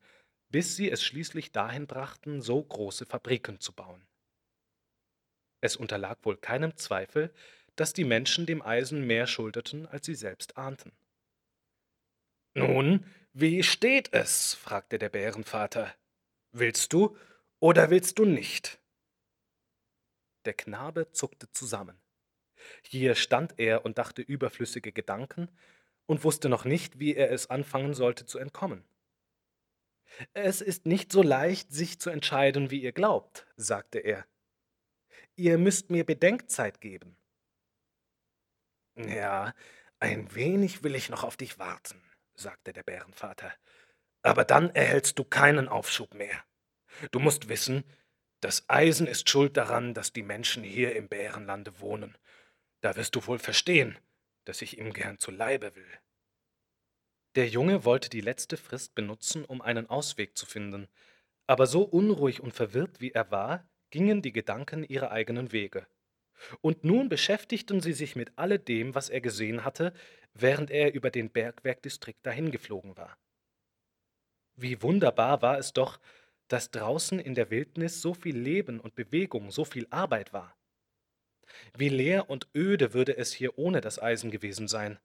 bis 0.51 0.77
sie 0.77 0.91
es 0.91 1.03
schließlich 1.03 1.53
dahin 1.53 1.87
brachten, 1.87 2.41
so 2.41 2.63
große 2.63 3.05
Fabriken 3.05 3.61
zu 3.61 3.73
bauen. 3.73 4.07
Es 5.61 5.77
unterlag 5.77 6.19
wohl 6.23 6.37
keinem 6.37 6.77
Zweifel, 6.77 7.33
dass 7.77 7.93
die 7.93 8.05
Menschen 8.05 8.47
dem 8.47 8.63
Eisen 8.63 9.07
mehr 9.07 9.27
schuldeten, 9.27 9.87
als 9.87 10.07
sie 10.07 10.15
selbst 10.15 10.57
ahnten. 10.57 10.93
Nun, 12.55 13.05
wie 13.33 13.63
steht 13.63 14.13
es? 14.13 14.55
fragte 14.55 14.99
der 14.99 15.11
Bärenvater. 15.11 15.95
Willst 16.53 16.93
du 16.93 17.17
oder 17.61 17.91
willst 17.91 18.19
du 18.19 18.25
nicht? 18.25 18.81
Der 20.45 20.55
Knabe 20.55 21.11
zuckte 21.13 21.51
zusammen. 21.51 22.01
Hier 22.83 23.15
stand 23.15 23.59
er 23.59 23.85
und 23.85 23.99
dachte 23.99 24.23
überflüssige 24.23 24.93
Gedanken 24.93 25.49
und 26.07 26.25
wusste 26.25 26.49
noch 26.49 26.65
nicht, 26.65 26.99
wie 26.99 27.15
er 27.15 27.31
es 27.31 27.51
anfangen 27.51 27.95
sollte 27.95 28.27
zu 28.27 28.39
entkommen. 28.39 28.85
Es 30.33 30.61
ist 30.61 30.87
nicht 30.87 31.13
so 31.13 31.23
leicht, 31.23 31.73
sich 31.73 32.01
zu 32.01 32.11
entscheiden, 32.11 32.71
wie 32.71 32.81
ihr 32.81 32.93
glaubt, 32.93 33.47
sagte 33.57 33.99
er. 33.99 34.27
Ihr 35.37 35.59
müsst 35.59 35.91
mir 35.91 36.05
Bedenkzeit 36.05 36.81
geben. 36.81 37.17
Ja, 38.97 39.55
ein 40.01 40.35
wenig 40.35 40.83
will 40.83 40.95
ich 40.95 41.09
noch 41.09 41.23
auf 41.23 41.37
dich 41.37 41.59
warten, 41.59 42.03
sagte 42.35 42.73
der 42.73 42.83
Bärenvater. 42.83 43.53
Aber 44.23 44.45
dann 44.45 44.71
erhältst 44.75 45.19
du 45.19 45.25
keinen 45.25 45.69
Aufschub 45.69 46.15
mehr. 46.15 46.45
Du 47.11 47.19
musst 47.19 47.49
wissen, 47.49 47.85
das 48.41 48.69
Eisen 48.69 49.07
ist 49.07 49.29
schuld 49.29 49.57
daran, 49.57 49.95
dass 49.95 50.13
die 50.13 50.23
Menschen 50.23 50.63
hier 50.63 50.95
im 50.95 51.09
Bärenlande 51.09 51.81
wohnen. 51.81 52.17
Da 52.81 52.97
wirst 52.97 53.17
du 53.17 53.27
wohl 53.27 53.39
verstehen, 53.39 53.99
dass 54.45 54.63
ich 54.63 54.79
ihm 54.79 54.93
gern 54.93 55.19
zu 55.19 55.31
Leibe 55.31 55.75
will. 55.75 55.99
Der 57.35 57.49
Junge 57.49 57.85
wollte 57.85 58.09
die 58.09 58.21
letzte 58.21 58.57
Frist 58.57 58.95
benutzen, 58.95 59.45
um 59.45 59.61
einen 59.61 59.89
Ausweg 59.89 60.37
zu 60.37 60.47
finden, 60.47 60.89
aber 61.47 61.67
so 61.67 61.83
unruhig 61.83 62.41
und 62.41 62.53
verwirrt 62.53 63.01
wie 63.01 63.13
er 63.13 63.31
war, 63.31 63.69
gingen 63.91 64.23
die 64.23 64.33
Gedanken 64.33 64.85
ihre 64.85 65.11
eigenen 65.11 65.53
Wege. 65.53 65.87
Und 66.61 66.85
nun 66.85 67.09
beschäftigten 67.09 67.81
sie 67.81 67.93
sich 67.93 68.17
mit 68.17 68.33
alledem, 68.37 68.95
was 68.95 69.09
er 69.09 69.21
gesehen 69.21 69.65
hatte, 69.65 69.93
während 70.35 70.71
er 70.71 70.95
über 70.95 71.11
den 71.11 71.31
Bergwerkdistrikt 71.31 72.25
dahingeflogen 72.25 72.97
war. 72.97 73.19
Wie 74.57 74.83
wunderbar 74.83 75.43
war 75.43 75.59
es 75.59 75.73
doch, 75.73 75.99
dass 76.49 76.71
draußen 76.71 77.21
in 77.21 77.35
der 77.35 77.51
Wildnis 77.51 78.01
so 78.01 78.15
viel 78.15 78.37
Leben 78.37 78.81
und 78.81 78.95
Bewegung, 78.95 79.51
so 79.51 79.65
viel 79.65 79.87
Arbeit 79.91 80.33
war. 80.33 80.57
Wie 81.77 81.89
leer 81.89 82.29
und 82.29 82.49
öde 82.55 82.93
würde 82.95 83.17
es 83.17 83.33
hier 83.33 83.59
ohne 83.59 83.81
das 83.81 84.01
Eisen 84.01 84.31
gewesen 84.31 84.69
sein. 84.69 84.99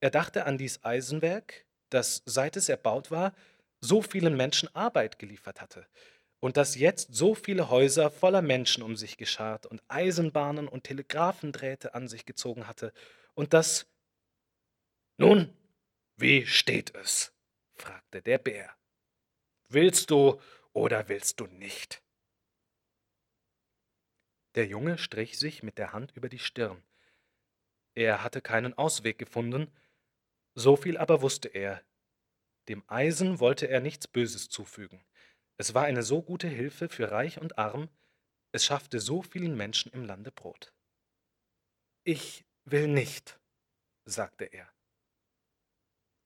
Er 0.00 0.10
dachte 0.10 0.46
an 0.46 0.58
dies 0.58 0.84
Eisenwerk, 0.84 1.66
das, 1.90 2.22
seit 2.26 2.56
es 2.56 2.68
erbaut 2.68 3.10
war, 3.10 3.34
so 3.80 4.02
vielen 4.02 4.36
Menschen 4.36 4.74
Arbeit 4.74 5.18
geliefert 5.18 5.60
hatte 5.60 5.86
und 6.40 6.56
das 6.56 6.74
jetzt 6.74 7.14
so 7.14 7.34
viele 7.34 7.70
Häuser 7.70 8.10
voller 8.10 8.42
Menschen 8.42 8.82
um 8.82 8.96
sich 8.96 9.16
geschart 9.16 9.64
und 9.66 9.80
Eisenbahnen 9.88 10.66
und 10.66 10.84
Telegraphendrähte 10.84 11.94
an 11.94 12.08
sich 12.08 12.26
gezogen 12.26 12.66
hatte 12.66 12.92
und 13.34 13.54
das 13.54 13.86
Nun, 15.18 15.56
wie 16.16 16.46
steht 16.46 16.94
es? 16.96 17.32
fragte 17.74 18.22
der 18.22 18.38
Bär. 18.38 18.74
Willst 19.74 20.10
du 20.10 20.38
oder 20.74 21.08
willst 21.08 21.40
du 21.40 21.46
nicht? 21.46 22.02
Der 24.54 24.66
Junge 24.66 24.98
strich 24.98 25.38
sich 25.38 25.62
mit 25.62 25.78
der 25.78 25.94
Hand 25.94 26.12
über 26.14 26.28
die 26.28 26.38
Stirn. 26.38 26.82
Er 27.94 28.22
hatte 28.22 28.42
keinen 28.42 28.74
Ausweg 28.74 29.18
gefunden, 29.18 29.70
So 30.54 30.76
viel 30.76 30.98
aber 30.98 31.22
wusste 31.22 31.48
er, 31.48 31.82
dem 32.68 32.84
Eisen 32.86 33.40
wollte 33.40 33.66
er 33.68 33.80
nichts 33.80 34.06
Böses 34.06 34.50
zufügen. 34.50 35.02
Es 35.56 35.72
war 35.72 35.84
eine 35.84 36.02
so 36.02 36.22
gute 36.22 36.48
Hilfe 36.48 36.90
für 36.90 37.10
Reich 37.10 37.40
und 37.40 37.56
Arm, 37.56 37.88
es 38.52 38.66
schaffte 38.66 39.00
so 39.00 39.22
vielen 39.22 39.56
Menschen 39.56 39.90
im 39.92 40.04
Lande 40.04 40.30
Brot. 40.32 40.74
Ich 42.04 42.44
will 42.64 42.88
nicht, 42.88 43.40
sagte 44.04 44.44
er. 44.44 44.71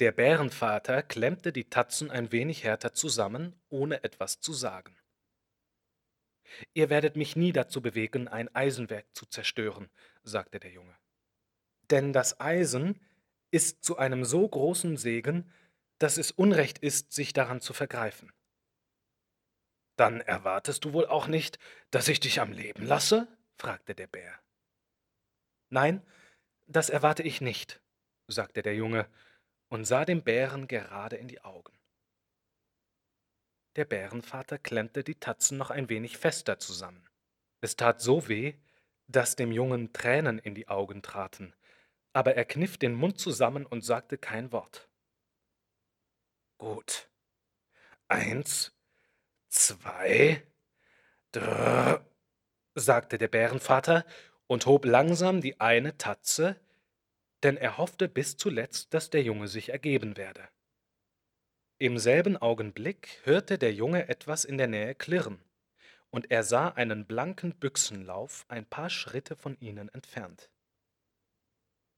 Der 0.00 0.12
Bärenvater 0.12 1.02
klemmte 1.02 1.52
die 1.52 1.70
Tatzen 1.70 2.10
ein 2.10 2.30
wenig 2.30 2.64
härter 2.64 2.92
zusammen, 2.92 3.58
ohne 3.70 4.04
etwas 4.04 4.40
zu 4.40 4.52
sagen. 4.52 4.96
Ihr 6.74 6.90
werdet 6.90 7.16
mich 7.16 7.34
nie 7.34 7.52
dazu 7.52 7.80
bewegen, 7.80 8.28
ein 8.28 8.54
Eisenwerk 8.54 9.06
zu 9.14 9.26
zerstören, 9.26 9.90
sagte 10.22 10.60
der 10.60 10.70
Junge. 10.70 10.96
Denn 11.90 12.12
das 12.12 12.40
Eisen 12.40 13.00
ist 13.50 13.84
zu 13.84 13.96
einem 13.96 14.24
so 14.24 14.46
großen 14.46 14.96
Segen, 14.98 15.50
dass 15.98 16.18
es 16.18 16.30
Unrecht 16.30 16.78
ist, 16.78 17.12
sich 17.12 17.32
daran 17.32 17.62
zu 17.62 17.72
vergreifen. 17.72 18.32
Dann 19.96 20.20
erwartest 20.20 20.84
du 20.84 20.92
wohl 20.92 21.06
auch 21.06 21.26
nicht, 21.26 21.58
dass 21.90 22.08
ich 22.08 22.20
dich 22.20 22.40
am 22.40 22.52
Leben 22.52 22.84
lasse? 22.84 23.28
fragte 23.56 23.94
der 23.94 24.08
Bär. 24.08 24.38
Nein, 25.70 26.06
das 26.66 26.90
erwarte 26.90 27.22
ich 27.22 27.40
nicht, 27.40 27.80
sagte 28.28 28.60
der 28.60 28.74
Junge 28.74 29.08
und 29.76 29.84
sah 29.84 30.06
dem 30.06 30.22
Bären 30.22 30.68
gerade 30.68 31.16
in 31.16 31.28
die 31.28 31.42
Augen. 31.42 31.78
Der 33.76 33.84
Bärenvater 33.84 34.56
klemmte 34.56 35.04
die 35.04 35.16
Tatzen 35.16 35.58
noch 35.58 35.68
ein 35.68 35.90
wenig 35.90 36.16
fester 36.16 36.58
zusammen. 36.58 37.06
Es 37.60 37.76
tat 37.76 38.00
so 38.00 38.26
weh, 38.26 38.54
dass 39.06 39.36
dem 39.36 39.52
Jungen 39.52 39.92
Tränen 39.92 40.38
in 40.38 40.54
die 40.54 40.68
Augen 40.68 41.02
traten, 41.02 41.54
aber 42.14 42.36
er 42.36 42.46
kniff 42.46 42.78
den 42.78 42.94
Mund 42.94 43.20
zusammen 43.20 43.66
und 43.66 43.82
sagte 43.82 44.16
kein 44.16 44.50
Wort. 44.50 44.88
Gut. 46.56 47.10
Eins, 48.08 48.72
zwei, 49.48 50.42
drei, 51.32 52.00
sagte 52.74 53.18
der 53.18 53.28
Bärenvater 53.28 54.06
und 54.46 54.64
hob 54.64 54.86
langsam 54.86 55.42
die 55.42 55.60
eine 55.60 55.98
Tatze, 55.98 56.58
denn 57.46 57.56
er 57.56 57.78
hoffte 57.78 58.08
bis 58.08 58.36
zuletzt, 58.36 58.92
dass 58.92 59.08
der 59.08 59.22
Junge 59.22 59.46
sich 59.46 59.68
ergeben 59.68 60.16
werde. 60.16 60.48
Im 61.78 61.96
selben 61.96 62.36
Augenblick 62.36 63.20
hörte 63.22 63.56
der 63.56 63.72
Junge 63.72 64.08
etwas 64.08 64.44
in 64.44 64.58
der 64.58 64.66
Nähe 64.66 64.96
klirren, 64.96 65.38
und 66.10 66.32
er 66.32 66.42
sah 66.42 66.70
einen 66.70 67.06
blanken 67.06 67.54
Büchsenlauf 67.54 68.46
ein 68.48 68.66
paar 68.66 68.90
Schritte 68.90 69.36
von 69.36 69.56
ihnen 69.60 69.88
entfernt. 69.90 70.50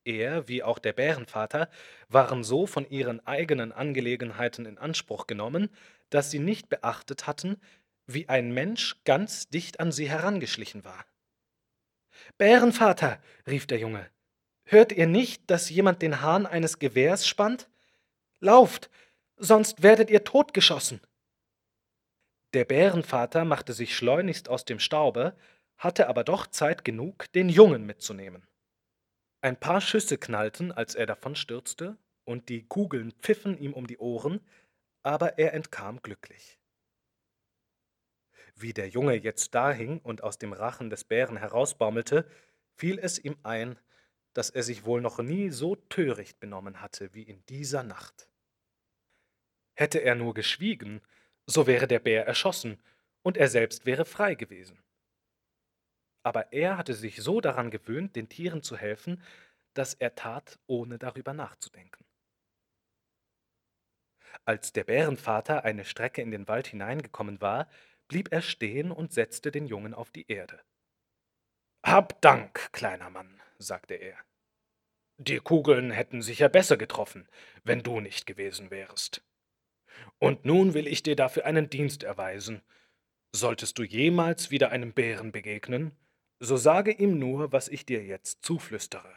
Er, 0.05 0.49
wie 0.49 0.63
auch 0.63 0.79
der 0.79 0.93
Bärenvater, 0.93 1.71
waren 2.09 2.45
so 2.45 2.67
von 2.67 2.87
ihren 2.91 3.27
eigenen 3.27 3.73
Angelegenheiten 3.73 4.67
in 4.67 4.77
Anspruch 4.77 5.27
genommen, 5.27 5.71
dass 6.11 6.31
sie 6.31 6.41
nicht 6.41 6.69
beachtet 6.69 7.27
hatten, 7.27 7.59
wie 8.07 8.29
ein 8.29 8.53
Mensch 8.53 9.03
ganz 9.05 9.49
dicht 9.49 9.81
an 9.81 9.93
sie 9.93 10.11
herangeschlichen 10.11 10.85
war. 10.85 11.07
Bärenvater, 12.37 13.19
rief 13.47 13.67
der 13.67 13.79
Junge, 13.79 14.11
hört 14.71 14.93
ihr 14.93 15.07
nicht, 15.07 15.51
dass 15.51 15.71
jemand 15.71 16.03
den 16.03 16.21
Hahn 16.21 16.47
eines 16.47 16.79
Gewehrs 16.79 17.27
spannt? 17.27 17.69
Lauft, 18.41 18.91
sonst 19.37 19.83
werdet 19.83 20.11
ihr 20.11 20.25
totgeschossen. 20.25 21.01
Der 22.55 22.65
Bärenvater 22.65 23.45
machte 23.45 23.73
sich 23.73 23.97
schleunigst 23.97 24.49
aus 24.49 24.65
dem 24.65 24.79
Staube, 24.79 25.37
hatte 25.77 26.09
aber 26.09 26.25
doch 26.25 26.47
Zeit 26.47 26.85
genug, 26.85 27.31
den 27.33 27.49
Jungen 27.49 27.85
mitzunehmen. 27.85 28.47
Ein 29.41 29.59
paar 29.59 29.81
Schüsse 29.81 30.19
knallten, 30.19 30.73
als 30.73 30.95
er 30.95 31.07
davon 31.07 31.37
stürzte, 31.37 31.97
und 32.25 32.49
die 32.49 32.67
Kugeln 32.67 33.13
pfiffen 33.13 33.57
ihm 33.59 33.73
um 33.73 33.87
die 33.87 33.99
Ohren, 33.99 34.41
aber 35.03 35.39
er 35.39 35.55
entkam 35.55 36.03
glücklich. 36.03 36.59
Wie 38.55 38.73
der 38.73 38.89
Junge 38.89 39.15
jetzt 39.15 39.55
dahing 39.55 40.01
und 40.01 40.23
aus 40.23 40.39
dem 40.39 40.53
Rachen 40.53 40.91
des 40.91 41.05
Bären 41.05 41.37
herausbaumelte, 41.37 42.29
fiel 42.75 42.99
es 42.99 43.19
ihm 43.19 43.37
ein, 43.45 43.79
dass 44.35 44.51
er 44.51 44.63
sich 44.63 44.85
wohl 44.85 45.01
noch 45.01 45.19
nie 45.19 45.51
so 45.51 45.77
töricht 45.77 46.41
benommen 46.41 46.81
hatte 46.81 47.13
wie 47.15 47.23
in 47.23 47.45
dieser 47.47 47.83
Nacht. 47.83 48.29
Hätte 49.75 49.99
er 49.99 50.15
nur 50.15 50.35
geschwiegen, 50.35 51.01
so 51.47 51.67
wäre 51.67 51.87
der 51.87 52.01
Bär 52.01 52.27
erschossen, 52.27 52.83
und 53.23 53.37
er 53.37 53.49
selbst 53.49 53.87
wäre 53.87 54.05
frei 54.05 54.35
gewesen. 54.35 54.83
Aber 56.23 56.53
er 56.53 56.77
hatte 56.77 56.95
sich 56.95 57.23
so 57.23 57.41
daran 57.41 57.71
gewöhnt, 57.71 58.17
den 58.17 58.29
Tieren 58.29 58.63
zu 58.63 58.77
helfen, 58.77 59.23
dass 59.75 59.95
er 59.95 60.15
tat, 60.15 60.59
ohne 60.67 60.99
darüber 60.99 61.33
nachzudenken. 61.33 62.05
Als 64.45 64.73
der 64.73 64.85
Bärenvater 64.85 65.65
eine 65.65 65.85
Strecke 65.85 66.23
in 66.23 66.31
den 66.31 66.49
Wald 66.49 66.67
hineingekommen 66.67 67.41
war, 67.41 67.69
blieb 68.09 68.33
er 68.33 68.43
stehen 68.43 68.91
und 68.91 69.13
setzte 69.13 69.51
den 69.51 69.67
Jungen 69.67 69.95
auf 69.95 70.11
die 70.11 70.31
Erde. 70.31 70.61
Hab 71.85 72.21
Dank, 72.21 72.73
kleiner 72.73 73.11
Mann, 73.11 73.41
sagte 73.59 73.95
er. 73.95 74.17
Die 75.19 75.39
Kugeln 75.39 75.91
hätten 75.91 76.23
sicher 76.23 76.49
besser 76.49 76.77
getroffen, 76.77 77.29
wenn 77.65 77.83
du 77.83 78.01
nicht 78.01 78.27
gewesen 78.27 78.71
wärest. 78.71 79.25
Und 80.19 80.45
nun 80.45 80.75
will 80.75 80.87
ich 80.87 81.03
dir 81.03 81.17
dafür 81.17 81.45
einen 81.45 81.71
Dienst 81.71 82.05
erweisen. 82.05 82.63
Solltest 83.33 83.79
du 83.79 83.83
jemals 83.83 84.51
wieder 84.51 84.71
einem 84.71 84.93
Bären 84.93 85.33
begegnen, 85.33 85.97
so 86.41 86.57
sage 86.57 86.93
ihm 86.93 87.19
nur, 87.19 87.53
was 87.53 87.69
ich 87.69 87.85
dir 87.85 88.05
jetzt 88.05 88.45
zuflüstere. 88.45 89.13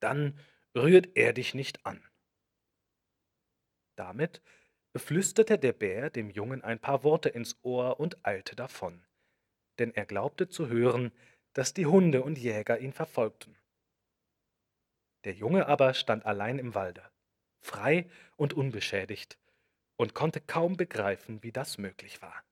Dann 0.00 0.38
rührt 0.76 1.16
er 1.16 1.32
dich 1.32 1.54
nicht 1.54 1.84
an. 1.86 2.02
Damit 3.96 4.42
flüsterte 4.94 5.58
der 5.58 5.72
Bär 5.72 6.10
dem 6.10 6.30
Jungen 6.30 6.62
ein 6.62 6.78
paar 6.78 7.02
Worte 7.02 7.30
ins 7.30 7.58
Ohr 7.62 7.98
und 7.98 8.24
eilte 8.26 8.54
davon, 8.54 9.04
denn 9.78 9.94
er 9.94 10.06
glaubte 10.06 10.48
zu 10.48 10.68
hören, 10.68 11.12
dass 11.56 11.72
die 11.72 11.86
Hunde 11.86 12.22
und 12.22 12.36
Jäger 12.36 12.80
ihn 12.80 12.92
verfolgten. 12.92 13.56
Der 15.24 15.32
Junge 15.32 15.66
aber 15.68 15.94
stand 15.94 16.26
allein 16.26 16.58
im 16.58 16.74
Walde, 16.74 17.02
frei 17.62 18.10
und 18.36 18.52
unbeschädigt, 18.52 19.38
und 19.96 20.12
konnte 20.12 20.42
kaum 20.42 20.76
begreifen, 20.76 21.42
wie 21.42 21.52
das 21.52 21.78
möglich 21.78 22.20
war. 22.20 22.44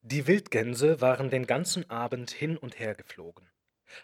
Die 0.00 0.26
Wildgänse 0.26 1.02
waren 1.02 1.28
den 1.28 1.46
ganzen 1.46 1.88
Abend 1.90 2.30
hin 2.30 2.56
und 2.56 2.78
her 2.78 2.94
geflogen, 2.94 3.46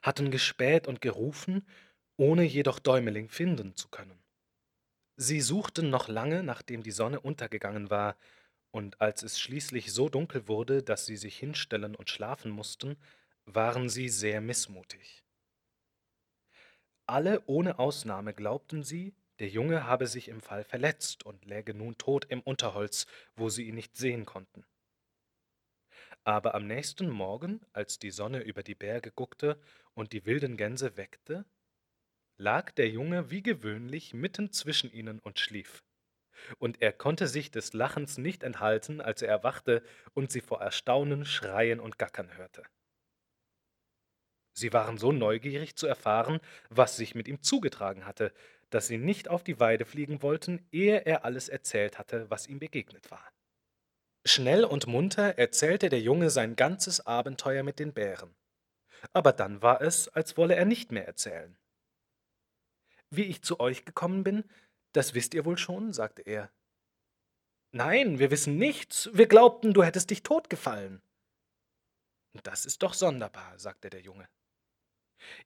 hatten 0.02 0.30
gespäht 0.30 0.86
und 0.86 1.00
gerufen, 1.00 1.66
ohne 2.18 2.42
jedoch 2.42 2.78
Däumeling 2.78 3.30
finden 3.30 3.74
zu 3.74 3.88
können. 3.88 4.22
Sie 5.16 5.40
suchten 5.40 5.88
noch 5.88 6.08
lange, 6.08 6.42
nachdem 6.42 6.82
die 6.82 6.90
Sonne 6.90 7.20
untergegangen 7.20 7.88
war, 7.88 8.18
und 8.78 9.00
als 9.00 9.24
es 9.24 9.40
schließlich 9.40 9.92
so 9.92 10.08
dunkel 10.08 10.46
wurde, 10.46 10.84
dass 10.84 11.04
sie 11.04 11.16
sich 11.16 11.36
hinstellen 11.36 11.96
und 11.96 12.10
schlafen 12.10 12.52
mussten, 12.52 12.96
waren 13.44 13.88
sie 13.88 14.08
sehr 14.08 14.40
missmutig. 14.40 15.24
Alle 17.04 17.42
ohne 17.46 17.80
Ausnahme 17.80 18.34
glaubten 18.34 18.84
sie, 18.84 19.16
der 19.40 19.48
Junge 19.48 19.82
habe 19.82 20.06
sich 20.06 20.28
im 20.28 20.40
Fall 20.40 20.62
verletzt 20.62 21.26
und 21.26 21.44
läge 21.44 21.74
nun 21.74 21.98
tot 21.98 22.26
im 22.26 22.40
Unterholz, 22.40 23.08
wo 23.34 23.48
sie 23.48 23.64
ihn 23.64 23.74
nicht 23.74 23.96
sehen 23.96 24.24
konnten. 24.24 24.64
Aber 26.22 26.54
am 26.54 26.68
nächsten 26.68 27.10
Morgen, 27.10 27.60
als 27.72 27.98
die 27.98 28.12
Sonne 28.12 28.42
über 28.44 28.62
die 28.62 28.76
Berge 28.76 29.10
guckte 29.10 29.60
und 29.94 30.12
die 30.12 30.24
wilden 30.24 30.56
Gänse 30.56 30.96
weckte, 30.96 31.44
lag 32.36 32.70
der 32.70 32.88
Junge 32.88 33.28
wie 33.32 33.42
gewöhnlich 33.42 34.14
mitten 34.14 34.52
zwischen 34.52 34.92
ihnen 34.92 35.18
und 35.18 35.40
schlief. 35.40 35.82
Und 36.58 36.82
er 36.82 36.92
konnte 36.92 37.26
sich 37.26 37.50
des 37.50 37.72
Lachens 37.72 38.18
nicht 38.18 38.42
enthalten, 38.42 39.00
als 39.00 39.22
er 39.22 39.28
erwachte 39.28 39.82
und 40.14 40.30
sie 40.30 40.40
vor 40.40 40.60
Erstaunen 40.60 41.24
schreien 41.24 41.80
und 41.80 41.98
gackern 41.98 42.36
hörte. 42.36 42.64
Sie 44.52 44.72
waren 44.72 44.98
so 44.98 45.12
neugierig 45.12 45.76
zu 45.76 45.86
erfahren, 45.86 46.40
was 46.68 46.96
sich 46.96 47.14
mit 47.14 47.28
ihm 47.28 47.42
zugetragen 47.42 48.06
hatte, 48.06 48.32
dass 48.70 48.88
sie 48.88 48.98
nicht 48.98 49.28
auf 49.28 49.44
die 49.44 49.60
Weide 49.60 49.84
fliegen 49.84 50.20
wollten, 50.20 50.66
ehe 50.72 50.98
er 51.06 51.24
alles 51.24 51.48
erzählt 51.48 51.98
hatte, 51.98 52.28
was 52.28 52.48
ihm 52.48 52.58
begegnet 52.58 53.10
war. 53.10 53.32
Schnell 54.26 54.64
und 54.64 54.86
munter 54.86 55.38
erzählte 55.38 55.88
der 55.88 56.00
Junge 56.00 56.28
sein 56.30 56.56
ganzes 56.56 57.06
Abenteuer 57.06 57.62
mit 57.62 57.78
den 57.78 57.94
Bären. 57.94 58.34
Aber 59.12 59.32
dann 59.32 59.62
war 59.62 59.80
es, 59.80 60.08
als 60.08 60.36
wolle 60.36 60.56
er 60.56 60.64
nicht 60.64 60.92
mehr 60.92 61.06
erzählen. 61.06 61.56
Wie 63.10 63.22
ich 63.22 63.42
zu 63.42 63.60
euch 63.60 63.84
gekommen 63.84 64.24
bin, 64.24 64.44
das 64.92 65.14
wisst 65.14 65.34
ihr 65.34 65.44
wohl 65.44 65.58
schon, 65.58 65.92
sagte 65.92 66.22
er. 66.22 66.50
Nein, 67.70 68.18
wir 68.18 68.30
wissen 68.30 68.56
nichts. 68.56 69.10
Wir 69.12 69.26
glaubten, 69.26 69.74
du 69.74 69.82
hättest 69.82 70.10
dich 70.10 70.22
totgefallen. 70.22 71.02
Das 72.42 72.64
ist 72.64 72.82
doch 72.82 72.94
sonderbar, 72.94 73.58
sagte 73.58 73.90
der 73.90 74.00
Junge. 74.00 74.28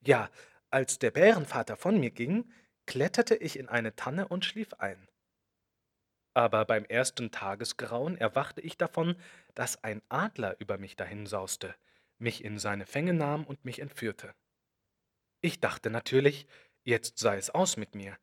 Ja, 0.00 0.30
als 0.70 0.98
der 0.98 1.10
Bärenvater 1.10 1.76
von 1.76 1.98
mir 1.98 2.10
ging, 2.10 2.52
kletterte 2.86 3.34
ich 3.34 3.58
in 3.58 3.68
eine 3.68 3.96
Tanne 3.96 4.28
und 4.28 4.44
schlief 4.44 4.74
ein. 4.74 5.08
Aber 6.34 6.64
beim 6.64 6.84
ersten 6.84 7.30
Tagesgrauen 7.30 8.16
erwachte 8.16 8.60
ich 8.60 8.78
davon, 8.78 9.16
dass 9.54 9.82
ein 9.84 10.00
Adler 10.08 10.56
über 10.60 10.78
mich 10.78 10.96
dahinsauste, 10.96 11.74
mich 12.18 12.42
in 12.44 12.58
seine 12.58 12.86
Fänge 12.86 13.12
nahm 13.12 13.44
und 13.44 13.64
mich 13.64 13.80
entführte. 13.80 14.34
Ich 15.42 15.60
dachte 15.60 15.90
natürlich, 15.90 16.46
jetzt 16.84 17.18
sei 17.18 17.36
es 17.36 17.50
aus 17.50 17.76
mit 17.76 17.94
mir. 17.94 18.16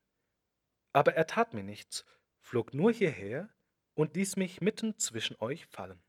Aber 0.94 1.16
er 1.16 1.28
tat 1.28 1.54
mir 1.54 1.64
nichts, 1.64 2.06
flog 2.40 2.74
nur 2.74 2.92
hierher 2.92 3.50
und 3.94 4.16
ließ 4.16 4.38
mich 4.38 4.62
mitten 4.62 4.98
zwischen 4.98 5.36
euch 5.40 5.66
fallen. 5.68 6.02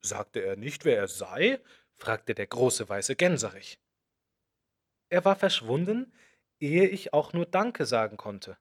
Sagte 0.00 0.40
er 0.40 0.56
nicht, 0.56 0.84
wer 0.84 0.96
er 0.96 1.08
sei? 1.08 1.60
fragte 1.94 2.34
der 2.34 2.46
große 2.46 2.88
weiße 2.88 3.16
Gänserich. 3.16 3.80
Er 5.08 5.24
war 5.24 5.36
verschwunden, 5.36 6.12
ehe 6.60 6.86
ich 6.88 7.12
auch 7.12 7.32
nur 7.32 7.46
Danke 7.46 7.86
sagen 7.86 8.16
konnte. 8.16 8.58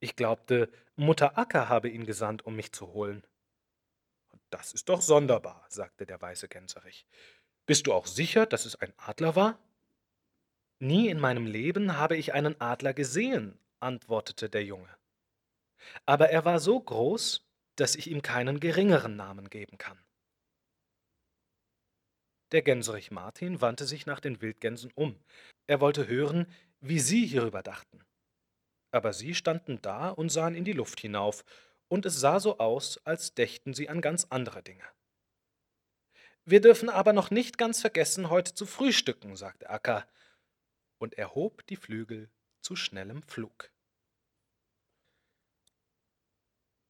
Ich 0.00 0.16
glaubte, 0.16 0.70
Mutter 0.96 1.38
Acker 1.38 1.68
habe 1.68 1.88
ihn 1.88 2.06
gesandt, 2.06 2.46
um 2.46 2.56
mich 2.56 2.72
zu 2.72 2.92
holen. 2.92 3.26
Das 4.50 4.72
ist 4.72 4.88
doch 4.88 5.02
sonderbar, 5.02 5.64
sagte 5.68 6.06
der 6.06 6.20
weiße 6.20 6.48
Gänserich. 6.48 7.06
Bist 7.66 7.86
du 7.86 7.92
auch 7.92 8.06
sicher, 8.06 8.46
dass 8.46 8.66
es 8.66 8.76
ein 8.76 8.92
Adler 8.98 9.36
war? 9.36 9.58
Nie 10.78 11.08
in 11.08 11.18
meinem 11.18 11.46
Leben 11.46 11.96
habe 11.96 12.16
ich 12.16 12.34
einen 12.34 12.60
Adler 12.60 12.94
gesehen, 12.94 13.58
antwortete 13.84 14.50
der 14.50 14.64
Junge. 14.64 14.88
Aber 16.06 16.30
er 16.30 16.44
war 16.44 16.58
so 16.58 16.80
groß, 16.80 17.46
dass 17.76 17.94
ich 17.94 18.10
ihm 18.10 18.22
keinen 18.22 18.60
geringeren 18.60 19.16
Namen 19.16 19.50
geben 19.50 19.78
kann. 19.78 19.98
Der 22.52 22.62
Gänserich 22.62 23.10
Martin 23.10 23.60
wandte 23.60 23.84
sich 23.84 24.06
nach 24.06 24.20
den 24.20 24.40
Wildgänsen 24.40 24.92
um. 24.94 25.18
Er 25.66 25.80
wollte 25.80 26.06
hören, 26.06 26.46
wie 26.80 27.00
sie 27.00 27.26
hierüber 27.26 27.62
dachten. 27.62 28.04
Aber 28.92 29.12
sie 29.12 29.34
standen 29.34 29.82
da 29.82 30.10
und 30.10 30.30
sahen 30.30 30.54
in 30.54 30.64
die 30.64 30.72
Luft 30.72 31.00
hinauf, 31.00 31.44
und 31.88 32.06
es 32.06 32.18
sah 32.18 32.40
so 32.40 32.58
aus, 32.58 32.98
als 33.04 33.34
dächten 33.34 33.74
sie 33.74 33.88
an 33.88 34.00
ganz 34.00 34.26
andere 34.30 34.62
Dinge. 34.62 34.84
Wir 36.44 36.60
dürfen 36.60 36.88
aber 36.88 37.12
noch 37.12 37.30
nicht 37.30 37.58
ganz 37.58 37.80
vergessen, 37.80 38.30
heute 38.30 38.54
zu 38.54 38.66
frühstücken, 38.66 39.36
sagte 39.36 39.70
Akka, 39.70 40.06
und 40.98 41.14
er 41.14 41.34
hob 41.34 41.66
die 41.66 41.76
Flügel 41.76 42.30
zu 42.60 42.76
schnellem 42.76 43.22
Flug. 43.22 43.70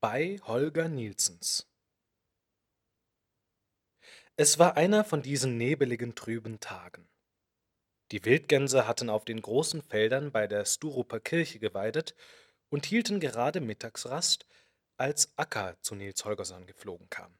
Bei 0.06 0.38
Holger 0.42 0.90
Nielsens 0.90 1.66
Es 4.36 4.58
war 4.58 4.76
einer 4.76 5.02
von 5.02 5.22
diesen 5.22 5.56
nebeligen, 5.56 6.14
trüben 6.14 6.60
Tagen. 6.60 7.08
Die 8.12 8.22
Wildgänse 8.26 8.86
hatten 8.86 9.08
auf 9.08 9.24
den 9.24 9.40
großen 9.40 9.80
Feldern 9.80 10.30
bei 10.30 10.46
der 10.46 10.66
Sturuper 10.66 11.20
Kirche 11.20 11.58
geweidet 11.58 12.14
und 12.68 12.84
hielten 12.84 13.18
gerade 13.18 13.62
Mittagsrast, 13.62 14.44
als 14.98 15.32
Akka 15.38 15.80
zu 15.80 15.94
Nils 15.94 16.22
Holgersson 16.26 16.66
geflogen 16.66 17.08
kam. 17.08 17.34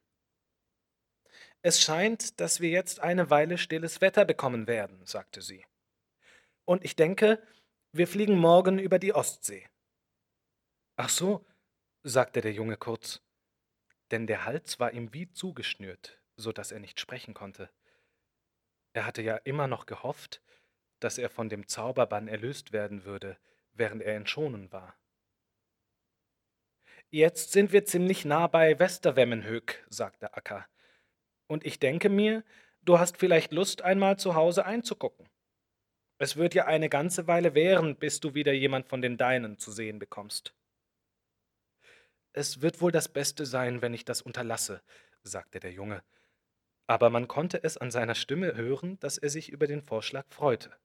Es 1.61 1.83
scheint, 1.83 2.41
dass 2.41 2.61
wir 2.61 2.71
jetzt 2.71 2.99
eine 2.99 3.29
Weile 3.29 3.59
stilles 3.59 4.01
Wetter 4.01 4.25
bekommen 4.25 4.67
werden, 4.67 5.05
sagte 5.05 5.43
sie. 5.43 5.67
Und 6.65 6.83
ich 6.83 6.97
denke, 6.97 7.47
wir 7.93 8.09
fliegen 8.09 8.39
morgen 8.39 8.79
über 8.79 8.99
die 8.99 9.13
Ostsee. 9.13 9.69
Ach 10.97 11.11
so, 11.11 11.45
sagte 12.07 12.43
der 12.43 12.53
Junge 12.53 12.77
kurz, 12.77 13.23
denn 14.11 14.27
der 14.27 14.45
Hals 14.45 14.79
war 14.79 14.93
ihm 14.93 15.15
wie 15.15 15.33
zugeschnürt, 15.33 16.21
so 16.37 16.53
dass 16.53 16.71
er 16.71 16.79
nicht 16.79 17.01
sprechen 17.01 17.33
konnte. 17.33 17.71
Er 18.93 19.07
hatte 19.07 19.23
ja 19.23 19.37
immer 19.37 19.67
noch 19.67 19.87
gehofft, 19.87 20.43
dass 21.01 21.17
er 21.17 21.31
von 21.31 21.49
dem 21.49 21.67
Zauberbann 21.67 22.29
erlöst 22.29 22.73
werden 22.73 23.05
würde, 23.05 23.39
während 23.73 24.03
er 24.03 24.17
entschonen 24.17 24.71
war. 24.71 24.95
Jetzt 27.11 27.53
sind 27.53 27.73
wir 27.73 27.87
ziemlich 27.87 28.27
nah 28.27 28.49
bei 28.49 28.79
Westerwemmenhög, 28.79 29.87
sagte 29.89 30.35
Akka. 30.35 30.67
Und 31.47 31.65
ich 31.65 31.79
denke 31.79 32.11
mir, 32.11 32.45
du 32.83 32.99
hast 32.99 33.17
vielleicht 33.17 33.53
Lust, 33.53 33.81
einmal 33.81 34.19
zu 34.19 34.35
Hause 34.35 34.67
einzugucken. 34.67 35.29
Es 36.19 36.37
wird 36.37 36.55
ja 36.55 36.67
eine 36.67 36.91
ganze 36.91 37.27
Weile 37.27 37.55
währen, 37.55 37.97
bis 37.97 38.21
du 38.21 38.35
wieder 38.35 38.53
jemand 38.53 38.89
von 38.89 39.01
den 39.01 39.17
Deinen 39.17 39.59
zu 39.59 39.73
sehen 39.73 39.99
bekommst. 39.99 40.55
Es 42.35 42.61
wird 42.61 42.81
wohl 42.81 42.93
das 42.93 43.09
Beste 43.09 43.47
sein, 43.47 43.81
wenn 43.81 43.95
ich 43.95 44.05
das 44.05 44.21
unterlasse, 44.21 44.83
sagte 45.23 45.61
der 45.61 45.73
Junge, 45.73 46.03
aber 46.87 47.09
man 47.09 47.29
konnte 47.29 47.63
es 47.63 47.79
an 47.79 47.91
seiner 47.91 48.15
Stimme 48.15 48.57
hören, 48.57 48.99
dass 48.99 49.19
er 49.19 49.31
sich 49.31 49.49
über 49.49 49.67
den 49.67 49.83
Vorschlag 49.83 50.27
freute. 50.29 50.77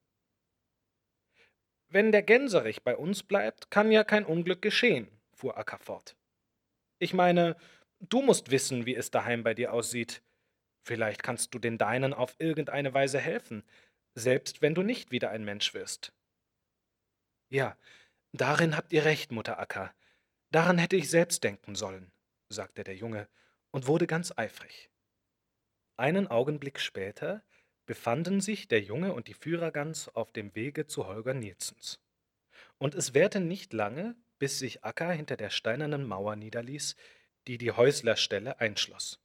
Wenn 1.90 2.12
der 2.12 2.22
Gänserich 2.22 2.84
bei 2.84 2.96
uns 2.96 3.24
bleibt, 3.24 3.72
kann 3.72 3.92
ja 3.92 4.04
kein 4.04 4.26
Unglück 4.26 4.62
geschehen, 4.62 5.10
fuhr 5.34 5.58
Acker 5.58 5.80
fort. 5.80 6.16
Ich 7.00 7.14
meine, 7.14 7.58
du 8.00 8.22
musst 8.22 8.52
wissen, 8.52 8.86
wie 8.86 8.96
es 8.96 9.10
daheim 9.10 9.44
bei 9.44 9.56
dir 9.56 9.74
aussieht. 9.74 10.22
Vielleicht 10.84 11.24
kannst 11.24 11.54
du 11.54 11.60
den 11.60 11.80
Deinen 11.80 12.14
auf 12.14 12.36
irgendeine 12.38 12.94
Weise 12.94 13.20
helfen, 13.20 13.64
selbst 14.14 14.62
wenn 14.62 14.76
du 14.76 14.84
nicht 14.84 15.12
wieder 15.12 15.32
ein 15.32 15.44
Mensch 15.44 15.74
wirst. 15.74 16.14
Ja, 17.50 17.76
darin 18.34 18.78
habt 18.78 18.94
ihr 18.94 19.06
recht, 19.06 19.32
Mutter 19.32 19.60
Acker. 19.60 19.92
Daran 20.52 20.78
hätte 20.78 20.96
ich 20.96 21.10
selbst 21.10 21.44
denken 21.44 21.76
sollen, 21.76 22.12
sagte 22.50 22.84
der 22.84 22.96
Junge 22.96 23.30
und 23.72 23.86
wurde 23.86 24.08
ganz 24.08 24.34
eifrig. 24.36 24.90
Einen 25.96 26.28
Augenblick 26.28 26.80
später 26.80 27.44
befanden 27.86 28.42
sich 28.42 28.68
der 28.68 28.82
Junge 28.82 29.14
und 29.14 29.28
die 29.28 29.34
Führergans 29.34 30.10
auf 30.10 30.32
dem 30.32 30.56
Wege 30.56 30.88
zu 30.88 31.08
Holger 31.08 31.34
Nielsens. 31.34 32.00
Und 32.78 32.96
es 32.96 33.14
währte 33.14 33.40
nicht 33.40 33.74
lange, 33.74 34.16
bis 34.40 34.60
sich 34.60 34.84
Acker 34.84 35.12
hinter 35.12 35.38
der 35.38 35.50
steinernen 35.50 36.08
Mauer 36.08 36.36
niederließ, 36.36 36.96
die 37.48 37.58
die 37.58 37.72
Häuslerstelle 37.72 38.60
einschloss. 38.60 39.20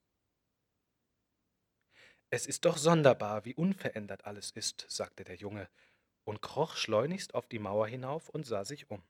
Es 2.31 2.47
ist 2.47 2.65
doch 2.65 2.77
sonderbar, 2.77 3.45
wie 3.45 3.55
unverändert 3.55 4.25
alles 4.25 4.51
ist, 4.51 4.87
sagte 4.89 5.25
der 5.25 5.37
Junge 5.37 5.69
und 6.25 6.43
kroch 6.43 6.77
schleunigst 6.77 7.35
auf 7.35 7.47
die 7.47 7.59
Mauer 7.59 7.87
hinauf 7.87 8.29
und 8.29 8.45
sah 8.45 8.65
sich 8.65 8.91
um. 8.91 9.03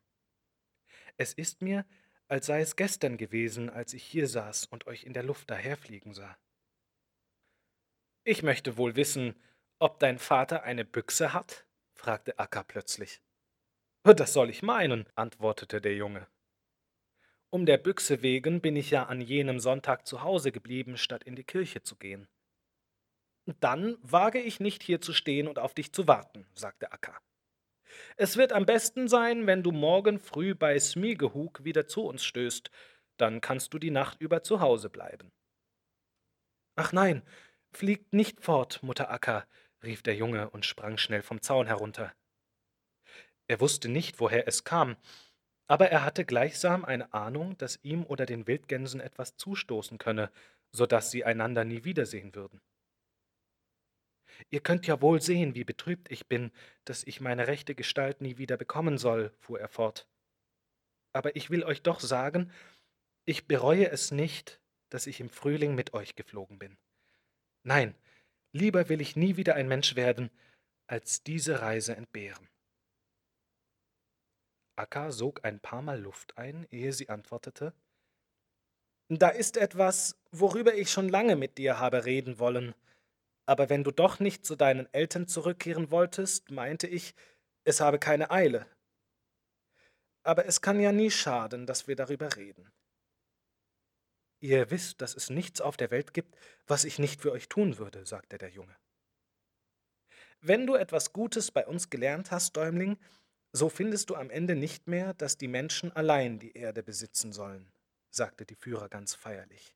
Es 1.16 1.32
ist 1.32 1.62
mir, 1.62 1.86
als 2.28 2.46
sei 2.46 2.60
es 2.60 2.76
gestern 2.76 3.16
gewesen, 3.16 3.70
als 3.70 3.92
ich 3.92 4.02
hier 4.02 4.26
saß 4.26 4.66
und 4.66 4.86
euch 4.86 5.04
in 5.04 5.12
der 5.12 5.22
Luft 5.22 5.50
daherfliegen 5.50 6.14
sah. 6.14 6.36
Ich 8.24 8.42
möchte 8.42 8.76
wohl 8.76 8.96
wissen, 8.96 9.34
ob 9.78 9.98
dein 9.98 10.18
Vater 10.18 10.62
eine 10.62 10.84
Büchse 10.84 11.32
hat? 11.32 11.66
fragte 11.92 12.38
Acker 12.38 12.64
plötzlich. 12.64 13.20
Das 14.02 14.32
soll 14.32 14.50
ich 14.50 14.62
meinen, 14.62 15.06
antwortete 15.14 15.80
der 15.80 15.94
Junge. 15.94 16.26
Um 17.50 17.66
der 17.66 17.78
Büchse 17.78 18.22
wegen 18.22 18.60
bin 18.60 18.76
ich 18.76 18.90
ja 18.90 19.04
an 19.04 19.20
jenem 19.20 19.60
Sonntag 19.60 20.06
zu 20.06 20.22
Hause 20.22 20.52
geblieben, 20.52 20.96
statt 20.96 21.22
in 21.24 21.36
die 21.36 21.44
Kirche 21.44 21.82
zu 21.82 21.96
gehen. 21.96 22.28
Dann 23.60 23.96
wage 24.00 24.40
ich 24.40 24.58
nicht 24.58 24.82
hier 24.82 25.00
zu 25.00 25.12
stehen 25.12 25.46
und 25.46 25.58
auf 25.58 25.74
dich 25.74 25.92
zu 25.92 26.08
warten, 26.08 26.46
sagte 26.54 26.92
Akka. 26.92 27.20
Es 28.16 28.36
wird 28.36 28.52
am 28.52 28.66
besten 28.66 29.08
sein, 29.08 29.46
wenn 29.46 29.62
du 29.62 29.72
morgen 29.72 30.18
früh 30.18 30.54
bei 30.54 30.78
Smigehug 30.78 31.64
wieder 31.64 31.86
zu 31.86 32.02
uns 32.04 32.24
stößt, 32.24 32.70
dann 33.16 33.40
kannst 33.40 33.72
du 33.74 33.78
die 33.78 33.90
Nacht 33.90 34.20
über 34.20 34.42
zu 34.42 34.60
Hause 34.60 34.90
bleiben. 34.90 35.32
Ach 36.76 36.92
nein, 36.92 37.22
fliegt 37.72 38.12
nicht 38.12 38.40
fort, 38.40 38.82
Mutter 38.82 39.10
Akka, 39.10 39.46
rief 39.82 40.02
der 40.02 40.16
Junge 40.16 40.50
und 40.50 40.64
sprang 40.64 40.98
schnell 40.98 41.22
vom 41.22 41.40
Zaun 41.40 41.66
herunter. 41.66 42.12
Er 43.46 43.60
wusste 43.60 43.88
nicht, 43.88 44.20
woher 44.20 44.48
es 44.48 44.64
kam, 44.64 44.96
aber 45.66 45.90
er 45.90 46.04
hatte 46.04 46.24
gleichsam 46.24 46.84
eine 46.84 47.12
Ahnung, 47.14 47.56
dass 47.58 47.78
ihm 47.82 48.04
oder 48.04 48.26
den 48.26 48.46
Wildgänsen 48.46 49.00
etwas 49.00 49.36
zustoßen 49.36 49.98
könne, 49.98 50.30
so 50.72 50.86
dass 50.86 51.10
sie 51.10 51.24
einander 51.24 51.64
nie 51.64 51.84
wiedersehen 51.84 52.34
würden. 52.34 52.60
Ihr 54.50 54.60
könnt 54.60 54.86
ja 54.86 55.00
wohl 55.00 55.20
sehen, 55.20 55.54
wie 55.54 55.64
betrübt 55.64 56.10
ich 56.10 56.26
bin, 56.26 56.52
dass 56.84 57.04
ich 57.04 57.20
meine 57.20 57.46
rechte 57.46 57.74
Gestalt 57.74 58.20
nie 58.20 58.38
wieder 58.38 58.56
bekommen 58.56 58.98
soll, 58.98 59.32
fuhr 59.40 59.60
er 59.60 59.68
fort. 59.68 60.08
Aber 61.12 61.36
ich 61.36 61.50
will 61.50 61.64
euch 61.64 61.82
doch 61.82 62.00
sagen, 62.00 62.50
ich 63.24 63.46
bereue 63.46 63.90
es 63.90 64.10
nicht, 64.10 64.60
dass 64.90 65.06
ich 65.06 65.20
im 65.20 65.30
Frühling 65.30 65.74
mit 65.74 65.94
euch 65.94 66.14
geflogen 66.14 66.58
bin. 66.58 66.76
Nein, 67.62 67.94
lieber 68.52 68.88
will 68.88 69.00
ich 69.00 69.16
nie 69.16 69.36
wieder 69.36 69.54
ein 69.54 69.68
Mensch 69.68 69.96
werden, 69.96 70.30
als 70.86 71.22
diese 71.22 71.62
Reise 71.62 71.96
entbehren. 71.96 72.48
Akka 74.76 75.12
sog 75.12 75.44
ein 75.44 75.60
paar 75.60 75.82
Mal 75.82 76.00
Luft 76.00 76.36
ein, 76.36 76.66
ehe 76.70 76.92
sie 76.92 77.08
antwortete. 77.08 77.72
Da 79.08 79.28
ist 79.28 79.56
etwas, 79.56 80.18
worüber 80.32 80.74
ich 80.74 80.90
schon 80.90 81.08
lange 81.08 81.36
mit 81.36 81.58
dir 81.58 81.78
habe 81.78 82.04
reden 82.04 82.38
wollen. 82.38 82.74
Aber 83.46 83.68
wenn 83.68 83.84
du 83.84 83.90
doch 83.90 84.20
nicht 84.20 84.46
zu 84.46 84.56
deinen 84.56 84.92
Eltern 84.92 85.26
zurückkehren 85.26 85.90
wolltest, 85.90 86.50
meinte 86.50 86.86
ich, 86.86 87.14
es 87.64 87.80
habe 87.80 87.98
keine 87.98 88.30
Eile. 88.30 88.66
Aber 90.22 90.46
es 90.46 90.60
kann 90.60 90.80
ja 90.80 90.92
nie 90.92 91.10
schaden, 91.10 91.66
dass 91.66 91.86
wir 91.86 91.96
darüber 91.96 92.36
reden. 92.36 92.72
Ihr 94.40 94.70
wisst, 94.70 95.00
dass 95.00 95.14
es 95.14 95.30
nichts 95.30 95.60
auf 95.60 95.76
der 95.76 95.90
Welt 95.90 96.12
gibt, 96.12 96.36
was 96.66 96.84
ich 96.84 96.98
nicht 96.98 97.20
für 97.20 97.32
euch 97.32 97.48
tun 97.48 97.78
würde, 97.78 98.04
sagte 98.06 98.38
der 98.38 98.50
Junge. 98.50 98.76
Wenn 100.40 100.66
du 100.66 100.74
etwas 100.74 101.12
Gutes 101.12 101.50
bei 101.50 101.66
uns 101.66 101.88
gelernt 101.88 102.30
hast, 102.30 102.56
Däumling, 102.56 102.98
so 103.52 103.68
findest 103.68 104.10
du 104.10 104.16
am 104.16 104.30
Ende 104.30 104.54
nicht 104.54 104.88
mehr, 104.88 105.14
dass 105.14 105.38
die 105.38 105.48
Menschen 105.48 105.92
allein 105.92 106.38
die 106.38 106.52
Erde 106.52 106.82
besitzen 106.82 107.32
sollen, 107.32 107.72
sagte 108.10 108.44
die 108.44 108.56
Führer 108.56 108.88
ganz 108.88 109.14
feierlich. 109.14 109.74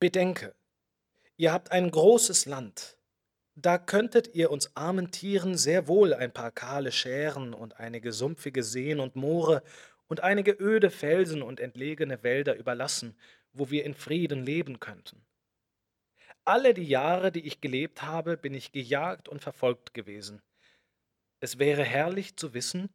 Bedenke, 0.00 0.54
ihr 1.36 1.52
habt 1.52 1.72
ein 1.72 1.90
großes 1.90 2.46
Land, 2.46 2.98
Da 3.56 3.78
könntet 3.78 4.34
ihr 4.34 4.50
uns 4.50 4.76
armen 4.76 5.10
Tieren 5.10 5.56
sehr 5.56 5.88
wohl 5.88 6.14
ein 6.14 6.32
paar 6.32 6.52
kahle 6.52 6.92
Schären 6.92 7.54
und 7.54 7.78
einige 7.80 8.12
sumpfige 8.12 8.62
Seen 8.62 9.00
und 9.00 9.16
Moore 9.16 9.62
und 10.08 10.20
einige 10.22 10.52
öde 10.60 10.90
Felsen 10.90 11.42
und 11.42 11.60
entlegene 11.60 12.22
Wälder 12.22 12.56
überlassen, 12.56 13.18
wo 13.52 13.70
wir 13.70 13.84
in 13.84 13.94
Frieden 13.94 14.44
leben 14.44 14.80
könnten. 14.80 15.26
Alle 16.46 16.72
die 16.72 16.84
Jahre, 16.88 17.30
die 17.30 17.46
ich 17.46 17.60
gelebt 17.60 18.02
habe, 18.02 18.38
bin 18.38 18.54
ich 18.54 18.72
gejagt 18.72 19.28
und 19.28 19.42
verfolgt 19.42 19.92
gewesen. 19.92 20.40
Es 21.40 21.58
wäre 21.58 21.84
herrlich 21.84 22.36
zu 22.36 22.54
wissen, 22.54 22.90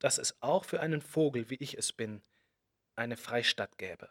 dass 0.00 0.18
es 0.18 0.42
auch 0.42 0.64
für 0.64 0.80
einen 0.80 1.00
Vogel, 1.02 1.50
wie 1.50 1.56
ich 1.60 1.78
es 1.78 1.92
bin, 1.92 2.22
eine 2.96 3.16
Freistatt 3.16 3.78
gäbe. 3.78 4.10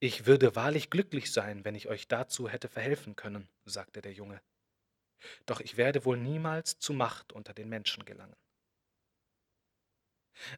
Ich 0.00 0.26
würde 0.26 0.54
wahrlich 0.54 0.90
glücklich 0.90 1.32
sein, 1.32 1.64
wenn 1.64 1.74
ich 1.74 1.88
euch 1.88 2.06
dazu 2.06 2.48
hätte 2.48 2.68
verhelfen 2.68 3.16
können, 3.16 3.48
sagte 3.64 4.00
der 4.00 4.12
Junge. 4.12 4.40
Doch 5.46 5.60
ich 5.60 5.76
werde 5.76 6.04
wohl 6.04 6.16
niemals 6.16 6.78
zu 6.78 6.92
Macht 6.92 7.32
unter 7.32 7.52
den 7.52 7.68
Menschen 7.68 8.04
gelangen. 8.04 8.36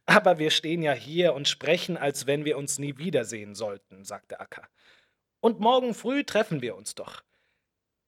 Aber 0.05 0.37
wir 0.37 0.51
stehen 0.51 0.83
ja 0.83 0.93
hier 0.93 1.33
und 1.33 1.47
sprechen, 1.47 1.97
als 1.97 2.27
wenn 2.27 2.45
wir 2.45 2.55
uns 2.55 2.77
nie 2.77 2.99
wiedersehen 2.99 3.55
sollten, 3.55 4.05
sagte 4.05 4.39
Akka. 4.39 4.69
Und 5.39 5.59
morgen 5.59 5.95
früh 5.95 6.23
treffen 6.23 6.61
wir 6.61 6.75
uns 6.75 6.93
doch. 6.93 7.23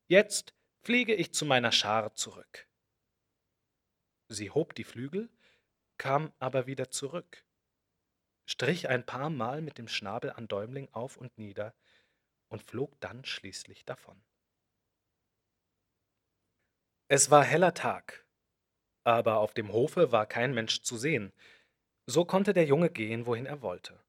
Jetzt 0.08 0.54
fliege 0.84 1.16
ich 1.16 1.34
zu 1.34 1.46
meiner 1.46 1.72
Schar 1.72 2.14
zurück. 2.14 2.68
Sie 4.28 4.52
hob 4.52 4.76
die 4.76 4.84
Flügel, 4.84 5.30
kam 5.98 6.32
aber 6.38 6.68
wieder 6.68 6.92
zurück 6.92 7.44
strich 8.46 8.90
ein 8.90 9.06
paar 9.06 9.30
Mal 9.30 9.62
mit 9.62 9.78
dem 9.78 9.88
Schnabel 9.88 10.32
an 10.32 10.48
Däumling 10.48 10.90
auf 10.92 11.18
und 11.18 11.38
nieder 11.38 11.74
und 12.50 12.62
flog 12.62 13.00
dann 13.00 13.26
schließlich 13.26 13.86
davon. 13.86 14.24
Es 17.08 17.30
war 17.30 17.44
heller 17.44 17.74
Tag, 17.74 18.26
aber 19.04 19.38
auf 19.38 19.54
dem 19.54 19.72
Hofe 19.72 20.12
war 20.12 20.26
kein 20.26 20.54
Mensch 20.54 20.82
zu 20.82 20.98
sehen, 20.98 21.34
so 22.06 22.26
konnte 22.26 22.54
der 22.54 22.66
Junge 22.66 22.90
gehen, 22.90 23.26
wohin 23.26 23.46
er 23.46 23.62
wollte. 23.62 24.04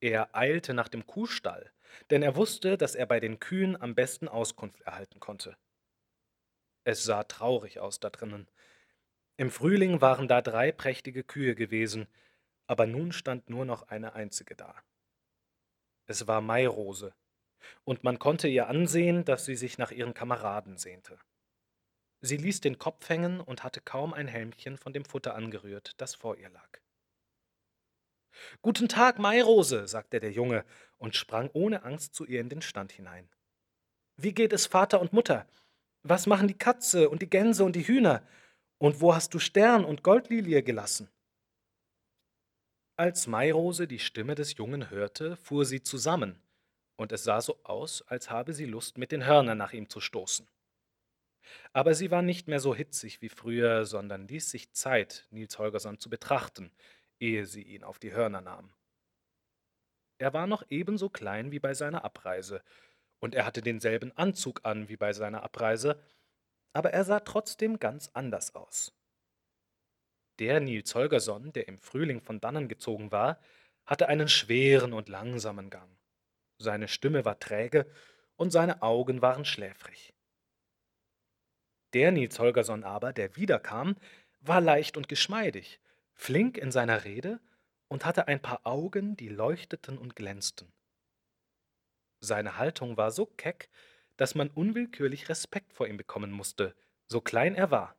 Er 0.00 0.34
eilte 0.34 0.74
nach 0.74 0.88
dem 0.88 1.06
Kuhstall, 1.06 1.72
denn 2.10 2.22
er 2.22 2.36
wusste, 2.36 2.76
dass 2.76 2.94
er 2.94 3.06
bei 3.06 3.20
den 3.20 3.38
Kühen 3.38 3.80
am 3.80 3.94
besten 3.94 4.28
Auskunft 4.28 4.82
erhalten 4.82 5.20
konnte. 5.20 5.56
Es 6.84 7.04
sah 7.04 7.24
traurig 7.24 7.80
aus 7.80 8.00
da 8.00 8.10
drinnen. 8.10 8.48
Im 9.36 9.50
Frühling 9.50 10.00
waren 10.00 10.28
da 10.28 10.42
drei 10.42 10.72
prächtige 10.72 11.24
Kühe 11.24 11.54
gewesen, 11.54 12.06
aber 12.66 12.86
nun 12.86 13.12
stand 13.12 13.50
nur 13.50 13.64
noch 13.64 13.88
eine 13.88 14.14
einzige 14.14 14.54
da. 14.54 14.74
Es 16.06 16.26
war 16.26 16.40
Mairose, 16.40 17.14
und 17.84 18.04
man 18.04 18.18
konnte 18.18 18.48
ihr 18.48 18.68
ansehen, 18.68 19.24
dass 19.24 19.44
sie 19.44 19.56
sich 19.56 19.78
nach 19.78 19.90
ihren 19.90 20.14
Kameraden 20.14 20.76
sehnte. 20.76 21.18
Sie 22.20 22.36
ließ 22.36 22.60
den 22.60 22.78
Kopf 22.78 23.08
hängen 23.08 23.40
und 23.40 23.64
hatte 23.64 23.80
kaum 23.80 24.14
ein 24.14 24.28
Helmchen 24.28 24.78
von 24.78 24.92
dem 24.92 25.04
Futter 25.04 25.34
angerührt, 25.34 25.92
das 25.98 26.14
vor 26.14 26.36
ihr 26.36 26.48
lag. 26.48 26.80
Guten 28.62 28.88
Tag, 28.88 29.18
Mairose, 29.18 29.86
sagte 29.86 30.20
der 30.20 30.32
Junge 30.32 30.64
und 30.98 31.16
sprang 31.16 31.50
ohne 31.52 31.84
Angst 31.84 32.14
zu 32.14 32.24
ihr 32.24 32.40
in 32.40 32.48
den 32.48 32.62
Stand 32.62 32.92
hinein. 32.92 33.28
Wie 34.16 34.32
geht 34.32 34.52
es 34.52 34.66
Vater 34.66 35.00
und 35.00 35.12
Mutter? 35.12 35.46
Was 36.02 36.26
machen 36.26 36.48
die 36.48 36.58
Katze 36.58 37.08
und 37.10 37.22
die 37.22 37.30
Gänse 37.30 37.64
und 37.64 37.76
die 37.76 37.86
Hühner? 37.86 38.26
Und 38.78 39.00
wo 39.00 39.14
hast 39.14 39.34
du 39.34 39.38
Stern 39.38 39.84
und 39.84 40.02
Goldlilie 40.02 40.62
gelassen? 40.62 41.08
Als 42.96 43.28
Mairose 43.28 43.86
die 43.86 44.00
Stimme 44.00 44.34
des 44.34 44.56
Jungen 44.56 44.90
hörte, 44.90 45.36
fuhr 45.36 45.64
sie 45.64 45.82
zusammen, 45.82 46.42
und 46.96 47.12
es 47.12 47.22
sah 47.22 47.40
so 47.40 47.60
aus, 47.64 48.02
als 48.02 48.30
habe 48.30 48.52
sie 48.52 48.66
Lust, 48.66 48.98
mit 48.98 49.12
den 49.12 49.24
Hörnern 49.26 49.58
nach 49.58 49.72
ihm 49.72 49.88
zu 49.88 50.00
stoßen. 50.00 50.48
Aber 51.74 51.94
sie 51.94 52.10
war 52.10 52.22
nicht 52.22 52.48
mehr 52.48 52.58
so 52.60 52.74
hitzig 52.74 53.20
wie 53.20 53.28
früher, 53.28 53.84
sondern 53.84 54.26
ließ 54.28 54.50
sich 54.50 54.72
Zeit, 54.72 55.26
Nils 55.30 55.58
Holgersson 55.58 55.98
zu 55.98 56.08
betrachten, 56.08 56.72
ehe 57.20 57.44
sie 57.44 57.62
ihn 57.62 57.84
auf 57.84 57.98
die 57.98 58.12
Hörner 58.14 58.40
nahm. 58.40 58.72
Er 60.18 60.32
war 60.32 60.48
noch 60.48 60.64
ebenso 60.70 61.08
klein 61.08 61.52
wie 61.52 61.60
bei 61.60 61.72
seiner 61.72 62.04
Abreise, 62.04 62.62
und 63.20 63.34
er 63.34 63.46
hatte 63.46 63.62
denselben 63.62 64.10
Anzug 64.16 64.64
an 64.64 64.88
wie 64.88 64.96
bei 64.96 65.12
seiner 65.12 65.42
Abreise, 65.44 66.02
aber 66.72 66.92
er 66.92 67.04
sah 67.04 67.20
trotzdem 67.20 67.78
ganz 67.78 68.10
anders 68.14 68.54
aus. 68.54 68.92
Der 70.40 70.58
Nils 70.58 70.94
Holgersson, 70.96 71.52
der 71.52 71.68
im 71.68 71.78
Frühling 71.78 72.20
von 72.20 72.40
dannen 72.40 72.66
gezogen 72.66 73.12
war, 73.12 73.40
hatte 73.86 74.08
einen 74.08 74.28
schweren 74.28 74.92
und 74.92 75.08
langsamen 75.08 75.70
Gang. 75.70 75.96
Seine 76.58 76.88
Stimme 76.88 77.24
war 77.24 77.38
träge 77.38 77.86
und 78.34 78.50
seine 78.50 78.82
Augen 78.82 79.22
waren 79.22 79.44
schläfrig. 79.44 80.12
Der 81.92 82.10
Nils 82.10 82.38
Holgersson 82.40 82.82
aber, 82.82 83.12
der 83.12 83.36
wiederkam, 83.36 83.96
war 84.40 84.60
leicht 84.60 84.96
und 84.96 85.08
geschmeidig, 85.08 85.80
flink 86.14 86.58
in 86.58 86.72
seiner 86.72 87.04
Rede 87.04 87.40
und 87.86 88.04
hatte 88.04 88.26
ein 88.26 88.42
paar 88.42 88.66
Augen, 88.66 89.16
die 89.16 89.28
leuchteten 89.28 89.98
und 89.98 90.16
glänzten. 90.16 90.72
Seine 92.18 92.58
Haltung 92.58 92.96
war 92.96 93.12
so 93.12 93.26
keck, 93.26 93.68
dass 94.16 94.34
man 94.34 94.48
unwillkürlich 94.50 95.28
Respekt 95.28 95.72
vor 95.72 95.86
ihm 95.86 95.96
bekommen 95.96 96.32
musste, 96.32 96.74
so 97.06 97.20
klein 97.20 97.54
er 97.54 97.70
war 97.70 97.96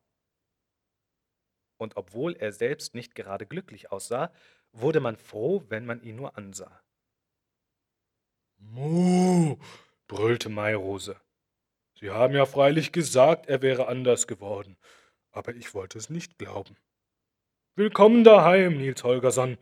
und 1.78 1.97
obwohl 1.97 2.36
er 2.36 2.51
selbst 2.51 2.95
nicht 2.95 3.15
gerade 3.15 3.45
glücklich 3.45 3.91
aussah, 3.91 4.32
wurde 4.71 4.99
man 4.99 5.17
froh, 5.17 5.63
wenn 5.69 5.86
man 5.86 6.01
ihn 6.01 6.15
nur 6.15 6.38
ansah. 6.38 6.82
Muh, 8.57 9.57
brüllte 10.07 10.49
Mairose. 10.49 11.19
Sie 11.99 12.09
haben 12.09 12.34
ja 12.36 12.45
freilich 12.45 12.91
gesagt, 12.91 13.47
er 13.47 13.61
wäre 13.61 13.88
anders 13.88 14.28
geworden, 14.28 14.78
aber 15.32 15.55
ich 15.55 15.73
wollte 15.73 15.97
es 15.97 16.09
nicht 16.09 16.38
glauben. 16.38 16.76
Willkommen 17.76 18.23
daheim, 18.23 18.78
Nils 18.78 19.03
Holgersson, 19.03 19.57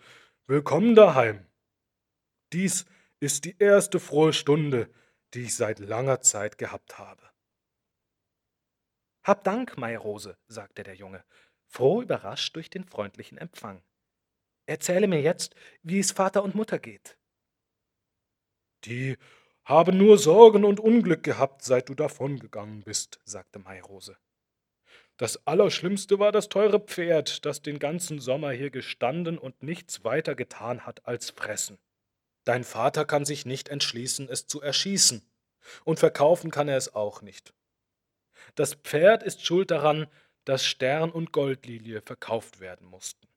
willkommen 0.45 0.95
daheim. 0.95 1.45
Dies 2.51 2.85
ist 3.19 3.45
die 3.45 3.57
erste 3.57 3.99
frohe 3.99 4.33
Stunde, 4.33 4.89
die 5.33 5.43
ich 5.43 5.55
seit 5.55 5.79
langer 5.79 6.21
Zeit 6.21 6.57
gehabt 6.57 6.99
habe. 6.99 7.21
Hab 9.23 9.43
Dank, 9.43 9.77
Mairose, 9.77 10.37
sagte 10.47 10.83
der 10.83 10.95
Junge 10.95 11.23
froh 11.73 12.01
überrascht 12.01 12.55
durch 12.55 12.69
den 12.69 12.85
freundlichen 12.85 13.37
Empfang. 13.37 13.83
Erzähle 14.67 15.07
mir 15.07 15.21
jetzt, 15.21 15.55
wie 15.81 15.99
es 15.99 16.11
Vater 16.11 16.43
und 16.43 16.55
Mutter 16.55 16.79
geht. 16.79 17.17
Die 18.85 19.17
haben 19.65 19.97
nur 19.97 20.17
Sorgen 20.17 20.65
und 20.65 20.79
Unglück 20.79 21.23
gehabt, 21.23 21.63
seit 21.63 21.89
du 21.89 21.95
davongegangen 21.95 22.83
bist, 22.83 23.19
sagte 23.25 23.59
Mairose. 23.59 24.17
Das 25.17 25.47
Allerschlimmste 25.47 26.19
war 26.19 26.31
das 26.31 26.49
teure 26.49 26.79
Pferd, 26.79 27.45
das 27.45 27.61
den 27.61 27.79
ganzen 27.79 28.19
Sommer 28.19 28.51
hier 28.51 28.69
gestanden 28.69 29.37
und 29.37 29.63
nichts 29.63 30.03
weiter 30.03 30.35
getan 30.35 30.85
hat 30.85 31.05
als 31.07 31.29
fressen. 31.31 31.79
Dein 32.43 32.63
Vater 32.63 33.05
kann 33.05 33.25
sich 33.25 33.45
nicht 33.45 33.69
entschließen, 33.69 34.27
es 34.29 34.47
zu 34.47 34.61
erschießen, 34.61 35.27
und 35.85 35.99
verkaufen 35.99 36.51
kann 36.51 36.67
er 36.67 36.77
es 36.77 36.93
auch 36.93 37.21
nicht. 37.21 37.53
Das 38.55 38.75
Pferd 38.75 39.23
ist 39.23 39.45
schuld 39.45 39.71
daran, 39.71 40.07
dass 40.45 40.65
Stern 40.65 41.11
und 41.11 41.31
Goldlilie 41.31 42.01
verkauft 42.01 42.59
werden 42.59 42.87
mussten. 42.87 43.27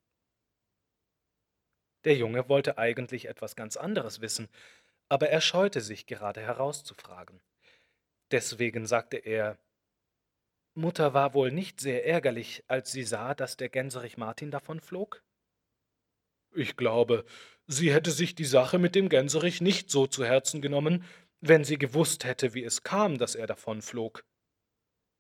Der 2.04 2.16
Junge 2.16 2.48
wollte 2.48 2.78
eigentlich 2.78 3.26
etwas 3.26 3.56
ganz 3.56 3.76
anderes 3.76 4.20
wissen, 4.20 4.48
aber 5.08 5.28
er 5.28 5.40
scheute 5.40 5.80
sich 5.80 6.06
gerade 6.06 6.40
herauszufragen. 6.40 7.40
Deswegen 8.30 8.86
sagte 8.86 9.16
er 9.16 9.58
Mutter 10.74 11.14
war 11.14 11.32
wohl 11.32 11.52
nicht 11.52 11.80
sehr 11.80 12.06
ärgerlich, 12.06 12.62
als 12.66 12.92
sie 12.92 13.02
sah, 13.02 13.34
dass 13.34 13.56
der 13.56 13.70
Gänserich 13.70 14.18
Martin 14.18 14.50
davonflog? 14.50 15.22
Ich 16.54 16.76
glaube, 16.76 17.24
sie 17.66 17.92
hätte 17.92 18.10
sich 18.10 18.34
die 18.34 18.44
Sache 18.44 18.78
mit 18.78 18.94
dem 18.94 19.08
Gänserich 19.08 19.60
nicht 19.60 19.90
so 19.90 20.06
zu 20.06 20.24
Herzen 20.24 20.60
genommen, 20.60 21.04
wenn 21.40 21.64
sie 21.64 21.78
gewusst 21.78 22.24
hätte, 22.24 22.54
wie 22.54 22.64
es 22.64 22.82
kam, 22.82 23.18
dass 23.18 23.34
er 23.34 23.46
davonflog. 23.46 24.24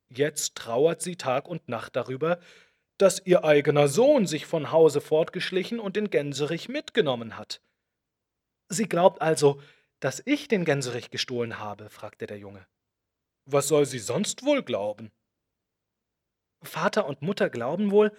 Jetzt 0.08 0.54
trauert 0.54 1.02
sie 1.02 1.16
Tag 1.16 1.48
und 1.48 1.68
Nacht 1.68 1.96
darüber, 1.96 2.40
dass 2.98 3.24
ihr 3.24 3.44
eigener 3.44 3.88
Sohn 3.88 4.26
sich 4.26 4.46
von 4.46 4.70
Hause 4.70 5.00
fortgeschlichen 5.00 5.80
und 5.80 5.96
den 5.96 6.10
Gänserich 6.10 6.68
mitgenommen 6.68 7.36
hat. 7.36 7.60
Sie 8.68 8.88
glaubt 8.88 9.20
also, 9.20 9.60
dass 10.00 10.22
ich 10.24 10.48
den 10.48 10.64
Gänserich 10.64 11.10
gestohlen 11.10 11.58
habe? 11.58 11.90
fragte 11.90 12.26
der 12.26 12.38
Junge. 12.38 12.66
Was 13.44 13.68
soll 13.68 13.86
sie 13.86 13.98
sonst 13.98 14.44
wohl 14.44 14.62
glauben? 14.62 15.12
Vater 16.62 17.06
und 17.06 17.22
Mutter 17.22 17.50
glauben 17.50 17.90
wohl, 17.90 18.16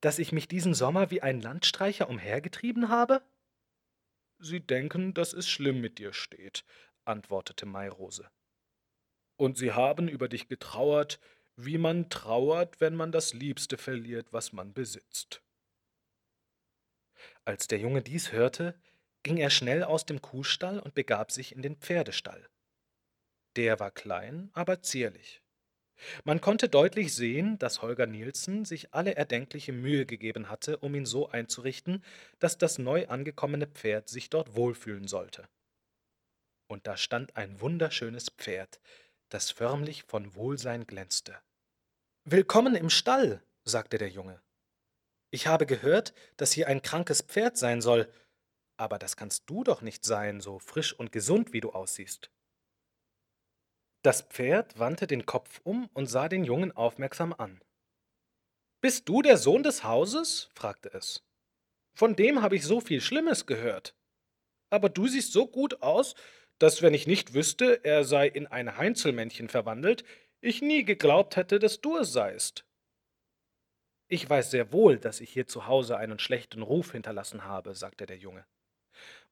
dass 0.00 0.18
ich 0.18 0.32
mich 0.32 0.48
diesen 0.48 0.74
Sommer 0.74 1.10
wie 1.10 1.22
ein 1.22 1.40
Landstreicher 1.40 2.08
umhergetrieben 2.08 2.88
habe? 2.88 3.22
Sie 4.38 4.60
denken, 4.60 5.14
dass 5.14 5.32
es 5.32 5.48
schlimm 5.48 5.80
mit 5.80 5.98
dir 5.98 6.12
steht, 6.12 6.64
antwortete 7.04 7.66
Mairose 7.66 8.30
und 9.36 9.58
sie 9.58 9.72
haben 9.72 10.08
über 10.08 10.28
dich 10.28 10.48
getrauert, 10.48 11.20
wie 11.56 11.78
man 11.78 12.10
trauert, 12.10 12.80
wenn 12.80 12.94
man 12.94 13.12
das 13.12 13.32
Liebste 13.32 13.78
verliert, 13.78 14.32
was 14.32 14.52
man 14.52 14.72
besitzt. 14.72 15.42
Als 17.44 17.68
der 17.68 17.78
Junge 17.78 18.02
dies 18.02 18.32
hörte, 18.32 18.74
ging 19.22 19.36
er 19.36 19.50
schnell 19.50 19.84
aus 19.84 20.06
dem 20.06 20.20
Kuhstall 20.20 20.78
und 20.78 20.94
begab 20.94 21.30
sich 21.30 21.54
in 21.54 21.62
den 21.62 21.76
Pferdestall. 21.76 22.48
Der 23.56 23.78
war 23.80 23.90
klein, 23.90 24.50
aber 24.52 24.82
zierlich. 24.82 25.40
Man 26.24 26.40
konnte 26.40 26.68
deutlich 26.68 27.14
sehen, 27.14 27.58
dass 27.58 27.80
Holger 27.80 28.06
Nielsen 28.06 28.64
sich 28.64 28.92
alle 28.92 29.14
erdenkliche 29.14 29.72
Mühe 29.72 30.06
gegeben 30.06 30.50
hatte, 30.50 30.78
um 30.78 30.94
ihn 30.94 31.06
so 31.06 31.28
einzurichten, 31.28 32.02
dass 32.40 32.58
das 32.58 32.78
neu 32.78 33.06
angekommene 33.06 33.68
Pferd 33.68 34.08
sich 34.08 34.28
dort 34.28 34.56
wohlfühlen 34.56 35.06
sollte. 35.06 35.48
Und 36.66 36.86
da 36.86 36.96
stand 36.96 37.36
ein 37.36 37.60
wunderschönes 37.60 38.30
Pferd, 38.30 38.80
das 39.28 39.50
förmlich 39.50 40.04
von 40.04 40.34
Wohlsein 40.34 40.86
glänzte. 40.86 41.40
Willkommen 42.24 42.74
im 42.74 42.90
Stall, 42.90 43.42
sagte 43.64 43.98
der 43.98 44.08
Junge. 44.08 44.40
Ich 45.30 45.46
habe 45.46 45.66
gehört, 45.66 46.14
dass 46.36 46.52
hier 46.52 46.68
ein 46.68 46.82
krankes 46.82 47.22
Pferd 47.22 47.56
sein 47.56 47.80
soll, 47.80 48.12
aber 48.76 48.98
das 48.98 49.16
kannst 49.16 49.48
du 49.50 49.64
doch 49.64 49.82
nicht 49.82 50.04
sein, 50.04 50.40
so 50.40 50.58
frisch 50.58 50.92
und 50.92 51.12
gesund, 51.12 51.52
wie 51.52 51.60
du 51.60 51.72
aussiehst. 51.72 52.30
Das 54.02 54.22
Pferd 54.22 54.78
wandte 54.78 55.06
den 55.06 55.26
Kopf 55.26 55.60
um 55.64 55.88
und 55.94 56.06
sah 56.06 56.28
den 56.28 56.44
Jungen 56.44 56.72
aufmerksam 56.72 57.32
an. 57.32 57.62
Bist 58.80 59.08
du 59.08 59.22
der 59.22 59.38
Sohn 59.38 59.62
des 59.62 59.82
Hauses? 59.82 60.50
fragte 60.54 60.92
es. 60.92 61.24
Von 61.96 62.16
dem 62.16 62.42
habe 62.42 62.56
ich 62.56 62.64
so 62.64 62.80
viel 62.80 63.00
Schlimmes 63.00 63.46
gehört. 63.46 63.96
Aber 64.70 64.88
du 64.88 65.08
siehst 65.08 65.32
so 65.32 65.46
gut 65.46 65.82
aus, 65.82 66.14
dass, 66.58 66.82
wenn 66.82 66.94
ich 66.94 67.06
nicht 67.06 67.34
wüsste, 67.34 67.84
er 67.84 68.04
sei 68.04 68.28
in 68.28 68.46
ein 68.46 68.76
Heinzelmännchen 68.76 69.48
verwandelt, 69.48 70.04
ich 70.40 70.62
nie 70.62 70.84
geglaubt 70.84 71.36
hätte, 71.36 71.58
dass 71.58 71.80
du 71.80 71.96
es 71.96 72.12
seist. 72.12 72.64
Ich 74.08 74.28
weiß 74.28 74.50
sehr 74.50 74.72
wohl, 74.72 74.98
dass 74.98 75.20
ich 75.20 75.30
hier 75.30 75.46
zu 75.46 75.66
Hause 75.66 75.96
einen 75.96 76.18
schlechten 76.18 76.62
Ruf 76.62 76.92
hinterlassen 76.92 77.44
habe, 77.44 77.74
sagte 77.74 78.06
der 78.06 78.18
Junge. 78.18 78.46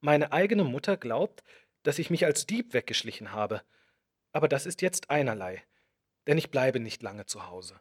Meine 0.01 0.33
eigene 0.33 0.65
Mutter 0.65 0.97
glaubt, 0.97 1.45
dass 1.83 1.99
ich 1.99 2.11
mich 2.11 2.25
als 2.25 2.47
Dieb 2.47 2.73
weggeschlichen 2.73 3.33
habe, 3.33 3.63
aber 4.33 4.49
das 4.49 4.67
ist 4.67 4.83
jetzt 4.83 5.11
einerlei, 5.11 5.63
denn 6.27 6.39
ich 6.39 6.51
bleibe 6.51 6.81
nicht 6.81 7.03
lange 7.03 7.27
zu 7.27 7.49
Hause. 7.49 7.81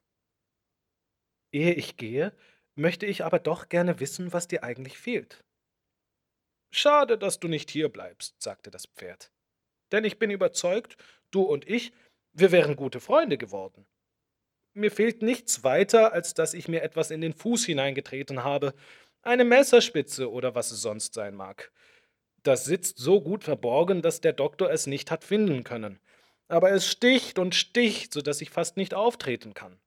Ehe 1.51 1.73
ich 1.73 1.97
gehe, 1.97 2.35
möchte 2.75 3.05
ich 3.05 3.23
aber 3.23 3.39
doch 3.39 3.69
gerne 3.69 3.99
wissen, 3.99 4.33
was 4.33 4.47
dir 4.47 4.63
eigentlich 4.63 4.97
fehlt. 4.97 5.43
Schade, 6.71 7.17
dass 7.17 7.39
du 7.39 7.47
nicht 7.47 7.69
hier 7.69 7.89
bleibst, 7.89 8.41
sagte 8.41 8.71
das 8.71 8.87
Pferd. 8.87 9.31
Denn 9.91 10.03
ich 10.03 10.19
bin 10.19 10.31
überzeugt, 10.31 10.97
du 11.31 11.43
und 11.43 11.69
ich, 11.69 11.91
wir 12.33 12.51
wären 12.51 12.75
gute 12.75 12.99
Freunde 12.99 13.37
geworden. 13.37 13.85
Mir 14.73 14.91
fehlt 14.91 15.21
nichts 15.21 15.63
weiter, 15.63 16.13
als 16.13 16.33
dass 16.33 16.53
ich 16.53 16.67
mir 16.67 16.81
etwas 16.81 17.11
in 17.11 17.21
den 17.21 17.33
Fuß 17.33 17.65
hineingetreten 17.65 18.43
habe, 18.43 18.73
eine 19.21 19.43
Messerspitze 19.43 20.31
oder 20.31 20.55
was 20.55 20.71
es 20.71 20.81
sonst 20.81 21.13
sein 21.13 21.35
mag. 21.35 21.71
Das 22.43 22.65
sitzt 22.65 22.97
so 22.97 23.21
gut 23.21 23.43
verborgen, 23.43 24.01
dass 24.01 24.21
der 24.21 24.33
Doktor 24.33 24.71
es 24.71 24.87
nicht 24.87 25.11
hat 25.11 25.23
finden 25.23 25.63
können 25.63 25.99
aber 26.51 26.71
es 26.71 26.85
sticht 26.85 27.39
und 27.39 27.55
sticht, 27.55 28.13
so 28.13 28.21
dass 28.21 28.41
ich 28.41 28.49
fast 28.49 28.75
nicht 28.75 28.93
auftreten 28.93 29.53
kann. 29.53 29.79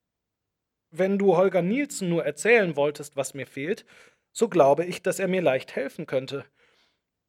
Wenn 0.91 1.19
du 1.19 1.37
Holger 1.37 1.61
Nielsen 1.61 2.09
nur 2.09 2.25
erzählen 2.25 2.75
wolltest, 2.75 3.17
was 3.17 3.35
mir 3.35 3.47
fehlt, 3.47 3.85
so 4.33 4.49
glaube 4.49 4.87
ich, 4.87 5.03
dass 5.03 5.19
er 5.19 5.29
mir 5.29 5.43
leicht 5.43 5.77
helfen 5.77 6.07
könnte. 6.07 6.47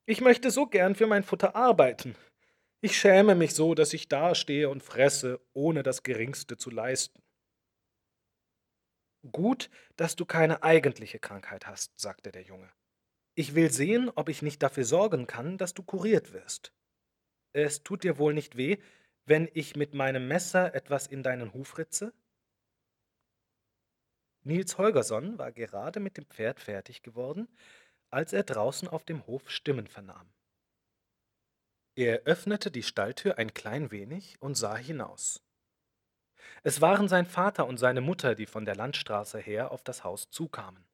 Ich 0.08 0.22
möchte 0.22 0.52
so 0.52 0.68
gern 0.68 0.94
für 0.94 1.08
mein 1.08 1.24
Futter 1.24 1.56
arbeiten. 1.56 2.16
Ich 2.80 2.96
schäme 2.96 3.34
mich 3.34 3.56
so, 3.56 3.74
dass 3.74 3.94
ich 3.94 4.08
dastehe 4.08 4.70
und 4.70 4.84
fresse, 4.84 5.42
ohne 5.54 5.82
das 5.82 6.04
Geringste 6.04 6.58
zu 6.58 6.70
leisten. 6.70 7.24
Gut, 9.32 9.72
dass 9.96 10.16
du 10.16 10.26
keine 10.26 10.62
eigentliche 10.62 11.18
Krankheit 11.18 11.66
hast, 11.66 12.00
sagte 12.00 12.32
der 12.32 12.44
Junge. 12.44 12.72
Ich 13.34 13.56
will 13.56 13.72
sehen, 13.72 14.12
ob 14.14 14.30
ich 14.30 14.44
nicht 14.44 14.62
dafür 14.62 14.86
sorgen 14.86 15.26
kann, 15.26 15.58
dass 15.58 15.74
du 15.74 15.82
kuriert 15.82 16.32
wirst. 16.34 16.72
Es 17.54 17.82
tut 17.82 18.04
dir 18.04 18.20
wohl 18.20 18.36
nicht 18.36 18.58
weh, 18.58 18.78
wenn 19.26 19.50
ich 19.56 19.76
mit 19.76 19.96
meinem 19.96 20.28
Messer 20.28 20.76
etwas 20.76 21.08
in 21.08 21.24
deinen 21.24 21.54
Huf 21.54 21.80
ritze? 21.80 22.14
Nils 24.44 24.78
Holgersson 24.78 25.40
war 25.40 25.52
gerade 25.52 26.00
mit 26.00 26.18
dem 26.18 26.28
Pferd 26.28 26.60
fertig 26.60 27.02
geworden, 27.02 27.48
als 28.16 28.32
er 28.32 28.44
draußen 28.44 28.88
auf 28.88 29.04
dem 29.04 29.28
Hof 29.28 29.52
Stimmen 29.52 29.88
vernahm. 29.88 30.30
Er 31.96 32.22
öffnete 32.24 32.72
die 32.72 32.82
Stalltür 32.82 33.38
ein 33.38 33.54
klein 33.54 33.92
wenig 33.92 34.42
und 34.42 34.56
sah 34.56 34.78
hinaus. 34.78 35.44
Es 36.64 36.80
waren 36.80 37.10
sein 37.10 37.26
Vater 37.26 37.68
und 37.68 37.78
seine 37.78 38.00
Mutter, 38.00 38.34
die 38.34 38.46
von 38.46 38.64
der 38.64 38.78
Landstraße 38.78 39.38
her 39.40 39.74
auf 39.74 39.84
das 39.84 40.06
Haus 40.06 40.30
zukamen. 40.30 40.86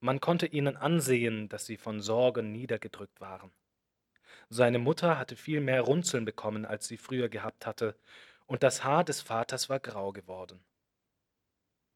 Man 0.00 0.22
konnte 0.22 0.46
ihnen 0.46 0.78
ansehen, 0.78 1.50
dass 1.50 1.66
sie 1.66 1.76
von 1.76 2.00
Sorgen 2.00 2.50
niedergedrückt 2.52 3.20
waren. 3.20 3.52
Seine 4.48 4.78
Mutter 4.78 5.18
hatte 5.18 5.36
viel 5.36 5.60
mehr 5.60 5.82
Runzeln 5.82 6.24
bekommen, 6.24 6.64
als 6.64 6.88
sie 6.88 6.96
früher 6.96 7.28
gehabt 7.28 7.66
hatte, 7.66 7.94
und 8.46 8.62
das 8.62 8.84
Haar 8.84 9.04
des 9.04 9.20
Vaters 9.20 9.68
war 9.68 9.80
grau 9.80 10.12
geworden. 10.12 10.64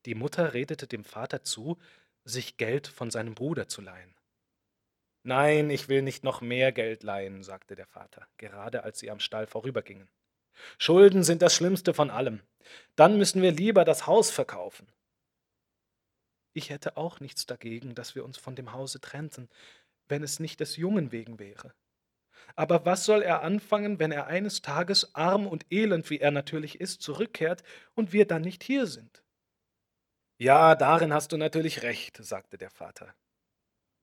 Die 0.04 0.14
Mutter 0.14 0.52
redete 0.52 0.86
dem 0.86 1.04
Vater 1.04 1.42
zu, 1.42 1.78
sich 2.24 2.58
Geld 2.58 2.86
von 2.86 3.10
seinem 3.10 3.34
Bruder 3.34 3.66
zu 3.66 3.80
leihen. 3.80 4.17
Nein, 5.28 5.68
ich 5.68 5.90
will 5.90 6.00
nicht 6.00 6.24
noch 6.24 6.40
mehr 6.40 6.72
Geld 6.72 7.02
leihen, 7.02 7.42
sagte 7.42 7.76
der 7.76 7.86
Vater, 7.86 8.26
gerade 8.38 8.82
als 8.82 8.98
sie 8.98 9.10
am 9.10 9.20
Stall 9.20 9.46
vorübergingen. 9.46 10.08
Schulden 10.78 11.22
sind 11.22 11.42
das 11.42 11.54
Schlimmste 11.54 11.92
von 11.92 12.08
allem. 12.08 12.40
Dann 12.96 13.18
müssen 13.18 13.42
wir 13.42 13.52
lieber 13.52 13.84
das 13.84 14.06
Haus 14.06 14.30
verkaufen. 14.30 14.86
Ich 16.54 16.70
hätte 16.70 16.96
auch 16.96 17.20
nichts 17.20 17.44
dagegen, 17.44 17.94
dass 17.94 18.14
wir 18.14 18.24
uns 18.24 18.38
von 18.38 18.56
dem 18.56 18.72
Hause 18.72 19.02
trennten, 19.02 19.50
wenn 20.08 20.22
es 20.22 20.40
nicht 20.40 20.60
des 20.60 20.78
Jungen 20.78 21.12
wegen 21.12 21.38
wäre. 21.38 21.74
Aber 22.56 22.86
was 22.86 23.04
soll 23.04 23.20
er 23.20 23.42
anfangen, 23.42 23.98
wenn 23.98 24.12
er 24.12 24.28
eines 24.28 24.62
Tages 24.62 25.14
arm 25.14 25.46
und 25.46 25.66
elend, 25.70 26.08
wie 26.08 26.20
er 26.20 26.30
natürlich 26.30 26.80
ist, 26.80 27.02
zurückkehrt 27.02 27.62
und 27.94 28.14
wir 28.14 28.26
dann 28.26 28.40
nicht 28.40 28.64
hier 28.64 28.86
sind? 28.86 29.22
Ja, 30.38 30.74
darin 30.74 31.12
hast 31.12 31.32
du 31.32 31.36
natürlich 31.36 31.82
recht, 31.82 32.16
sagte 32.16 32.56
der 32.56 32.70
Vater. 32.70 33.14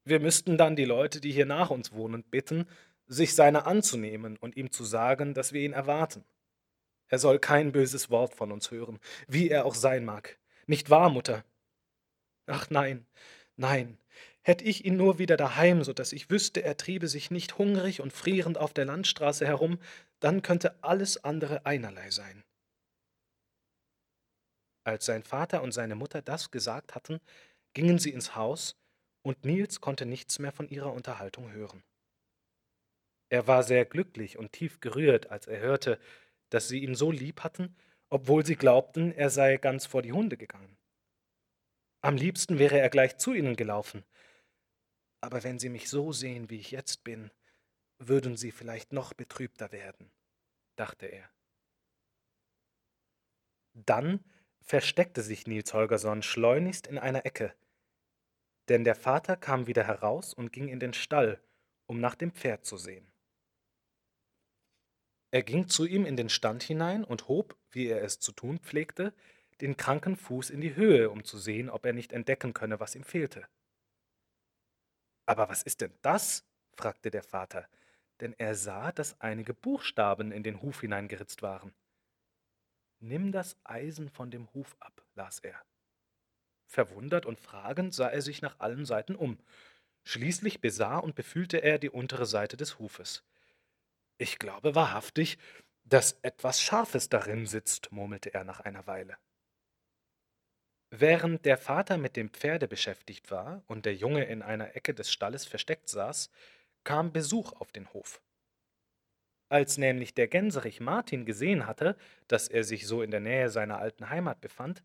Wir 0.06 0.20
müssten 0.20 0.58
dann 0.58 0.76
die 0.76 0.86
Leute, 0.86 1.20
die 1.20 1.32
hier 1.32 1.46
nach 1.46 1.70
uns 1.70 1.92
wohnen, 1.92 2.24
bitten, 2.24 2.68
sich 3.08 3.36
seiner 3.36 3.68
anzunehmen 3.68 4.38
und 4.38 4.56
ihm 4.56 4.72
zu 4.72 4.84
sagen, 4.84 5.34
dass 5.34 5.52
wir 5.52 5.62
ihn 5.62 5.74
erwarten. 5.74 6.24
Er 7.08 7.20
soll 7.20 7.40
kein 7.40 7.72
böses 7.72 8.10
Wort 8.10 8.34
von 8.34 8.52
uns 8.52 8.72
hören, 8.72 9.00
wie 9.28 9.50
er 9.50 9.66
auch 9.66 9.76
sein 9.76 10.06
mag. 10.06 10.40
Nicht 10.66 10.90
wahr, 10.90 11.10
Mutter? 11.10 11.44
Ach 12.48 12.70
nein, 12.70 13.06
nein, 13.56 13.98
Hätt 14.48 14.62
ich 14.62 14.86
ihn 14.86 14.96
nur 14.96 15.18
wieder 15.18 15.38
daheim, 15.38 15.84
so 15.84 15.92
dass 15.92 16.14
ich 16.14 16.30
wüsste, 16.30 16.62
er 16.62 16.78
triebe 16.78 17.08
sich 17.08 17.32
nicht 17.32 17.58
hungrig 17.58 18.00
und 18.00 18.14
frierend 18.14 18.60
auf 18.60 18.74
der 18.74 18.86
Landstraße 18.86 19.44
herum, 19.44 19.80
dann 20.20 20.44
könnte 20.44 20.84
alles 20.84 21.24
andere 21.24 21.66
einerlei 21.66 22.12
sein. 22.12 22.44
Als 24.84 25.08
sein 25.08 25.24
Vater 25.24 25.64
und 25.64 25.72
seine 25.72 25.96
Mutter 25.96 26.22
das 26.22 26.52
gesagt 26.52 26.94
hatten, 26.94 27.20
gingen 27.74 27.98
sie 27.98 28.12
ins 28.12 28.36
Haus, 28.36 28.78
und 29.26 29.44
Nils 29.44 29.82
konnte 29.82 30.06
nichts 30.06 30.38
mehr 30.38 30.52
von 30.52 30.70
ihrer 30.70 30.94
Unterhaltung 30.94 31.52
hören. 31.52 31.84
Er 33.30 33.48
war 33.48 33.64
sehr 33.64 33.84
glücklich 33.84 34.38
und 34.38 34.52
tief 34.52 34.80
gerührt, 34.82 35.32
als 35.32 35.48
er 35.48 35.60
hörte, 35.60 36.00
dass 36.52 36.68
sie 36.68 36.84
ihn 36.84 36.94
so 36.94 37.12
lieb 37.12 37.44
hatten, 37.44 37.76
obwohl 38.10 38.46
sie 38.46 38.56
glaubten, 38.56 39.12
er 39.12 39.32
sei 39.32 39.58
ganz 39.58 39.88
vor 39.88 40.04
die 40.04 40.12
Hunde 40.14 40.38
gegangen. 40.38 40.78
Am 42.02 42.18
liebsten 42.18 42.60
wäre 42.60 42.78
er 42.78 42.92
gleich 42.92 43.18
zu 43.18 43.34
ihnen 43.34 43.56
gelaufen, 43.56 44.06
aber 45.22 45.44
wenn 45.44 45.58
Sie 45.58 45.70
mich 45.70 45.90
so 45.90 46.12
sehen, 46.12 46.52
wie 46.52 46.60
ich 46.60 46.70
jetzt 46.70 47.04
bin, 47.04 47.32
würden 47.98 48.38
Sie 48.38 48.52
vielleicht 48.52 48.94
noch 48.94 49.14
betrübter 49.14 49.72
werden, 49.72 50.12
dachte 50.76 51.08
er. 51.08 51.28
Dann 53.74 54.24
versteckte 54.62 55.24
sich 55.24 55.48
Nils 55.48 55.74
Holgersson 55.74 56.22
schleunigst 56.22 56.86
in 56.86 57.00
einer 57.00 57.26
Ecke, 57.26 57.56
denn 58.70 58.84
der 58.84 58.96
Vater 58.96 59.36
kam 59.36 59.68
wieder 59.68 59.84
heraus 59.84 60.34
und 60.34 60.52
ging 60.52 60.68
in 60.68 60.80
den 60.80 60.94
Stall, 60.94 61.40
um 61.86 62.00
nach 62.00 62.16
dem 62.16 62.32
Pferd 62.32 62.66
zu 62.66 62.78
sehen. 62.78 63.08
Er 65.32 65.44
ging 65.44 65.68
zu 65.68 65.86
ihm 65.86 66.06
in 66.06 66.16
den 66.16 66.30
Stand 66.30 66.64
hinein 66.64 67.04
und 67.04 67.28
hob, 67.28 67.58
wie 67.70 67.88
er 67.88 68.02
es 68.04 68.20
zu 68.20 68.32
tun 68.32 68.60
pflegte, 68.60 69.14
den 69.62 69.78
kranken 69.78 70.16
Fuß 70.16 70.50
in 70.50 70.62
die 70.62 70.76
Höhe, 70.76 71.10
um 71.10 71.24
zu 71.24 71.38
sehen, 71.38 71.70
ob 71.70 71.86
er 71.86 71.94
nicht 71.94 72.14
entdecken 72.14 72.54
könne, 72.54 72.80
was 72.80 72.96
ihm 72.96 73.04
fehlte. 73.04 73.48
Aber 75.26 75.50
was 75.50 75.64
ist 75.64 75.82
denn 75.82 75.94
das? 76.02 76.46
fragte 76.78 77.10
der 77.10 77.24
Vater, 77.24 77.68
denn 78.20 78.34
er 78.38 78.56
sah, 78.56 78.92
dass 78.92 79.20
einige 79.22 79.54
Buchstaben 79.54 80.32
in 80.32 80.44
den 80.44 80.62
Huf 80.62 80.82
hineingeritzt 80.82 81.42
waren. 81.42 81.74
Nimm 83.00 83.32
das 83.32 83.58
Eisen 83.64 84.10
von 84.10 84.32
dem 84.32 84.52
Huf 84.54 84.76
ab, 84.80 85.06
las 85.16 85.40
er. 85.40 85.62
Verwundert 86.66 87.26
und 87.26 87.40
fragend 87.40 87.94
sah 87.94 88.08
er 88.08 88.22
sich 88.22 88.42
nach 88.42 88.60
allen 88.60 88.86
Seiten 88.86 89.16
um. 89.16 89.38
Schließlich 90.04 90.62
besah 90.62 90.98
und 90.98 91.16
befühlte 91.16 91.58
er 91.58 91.80
die 91.80 91.90
untere 91.90 92.26
Seite 92.26 92.58
des 92.58 92.80
Hufes. 92.80 93.24
Ich 94.18 94.40
glaube 94.40 94.76
wahrhaftig, 94.76 95.38
dass 95.84 96.20
etwas 96.22 96.62
Scharfes 96.62 97.10
darin 97.10 97.46
sitzt, 97.46 97.92
murmelte 97.92 98.34
er 98.34 98.44
nach 98.44 98.60
einer 98.60 98.88
Weile. 98.88 99.18
Während 100.90 101.46
der 101.46 101.58
Vater 101.58 101.98
mit 101.98 102.16
dem 102.16 102.30
Pferde 102.30 102.68
beschäftigt 102.68 103.30
war 103.32 103.64
und 103.68 103.86
der 103.86 103.96
Junge 103.96 104.26
in 104.26 104.42
einer 104.42 104.76
Ecke 104.76 104.94
des 104.94 105.12
Stalles 105.12 105.46
versteckt 105.46 105.90
saß, 105.90 106.30
kam 106.84 107.12
Besuch 107.12 107.54
auf 107.54 107.72
den 107.72 107.92
Hof. 107.94 108.22
Als 109.50 109.78
nämlich 109.78 110.14
der 110.14 110.28
Gänserich 110.28 110.80
Martin 110.80 111.26
gesehen 111.26 111.68
hatte, 111.68 111.98
dass 112.28 112.48
er 112.48 112.64
sich 112.64 112.88
so 112.88 113.02
in 113.02 113.12
der 113.12 113.20
Nähe 113.20 113.50
seiner 113.50 113.78
alten 113.78 114.10
Heimat 114.10 114.42
befand, 114.42 114.84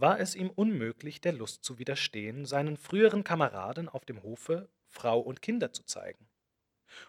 war 0.00 0.20
es 0.20 0.34
ihm 0.34 0.50
unmöglich, 0.50 1.20
der 1.20 1.32
Lust 1.32 1.64
zu 1.64 1.78
widerstehen, 1.78 2.46
seinen 2.46 2.76
früheren 2.76 3.24
Kameraden 3.24 3.88
auf 3.88 4.04
dem 4.04 4.22
Hofe 4.22 4.68
Frau 4.86 5.20
und 5.20 5.42
Kinder 5.42 5.72
zu 5.72 5.84
zeigen. 5.84 6.28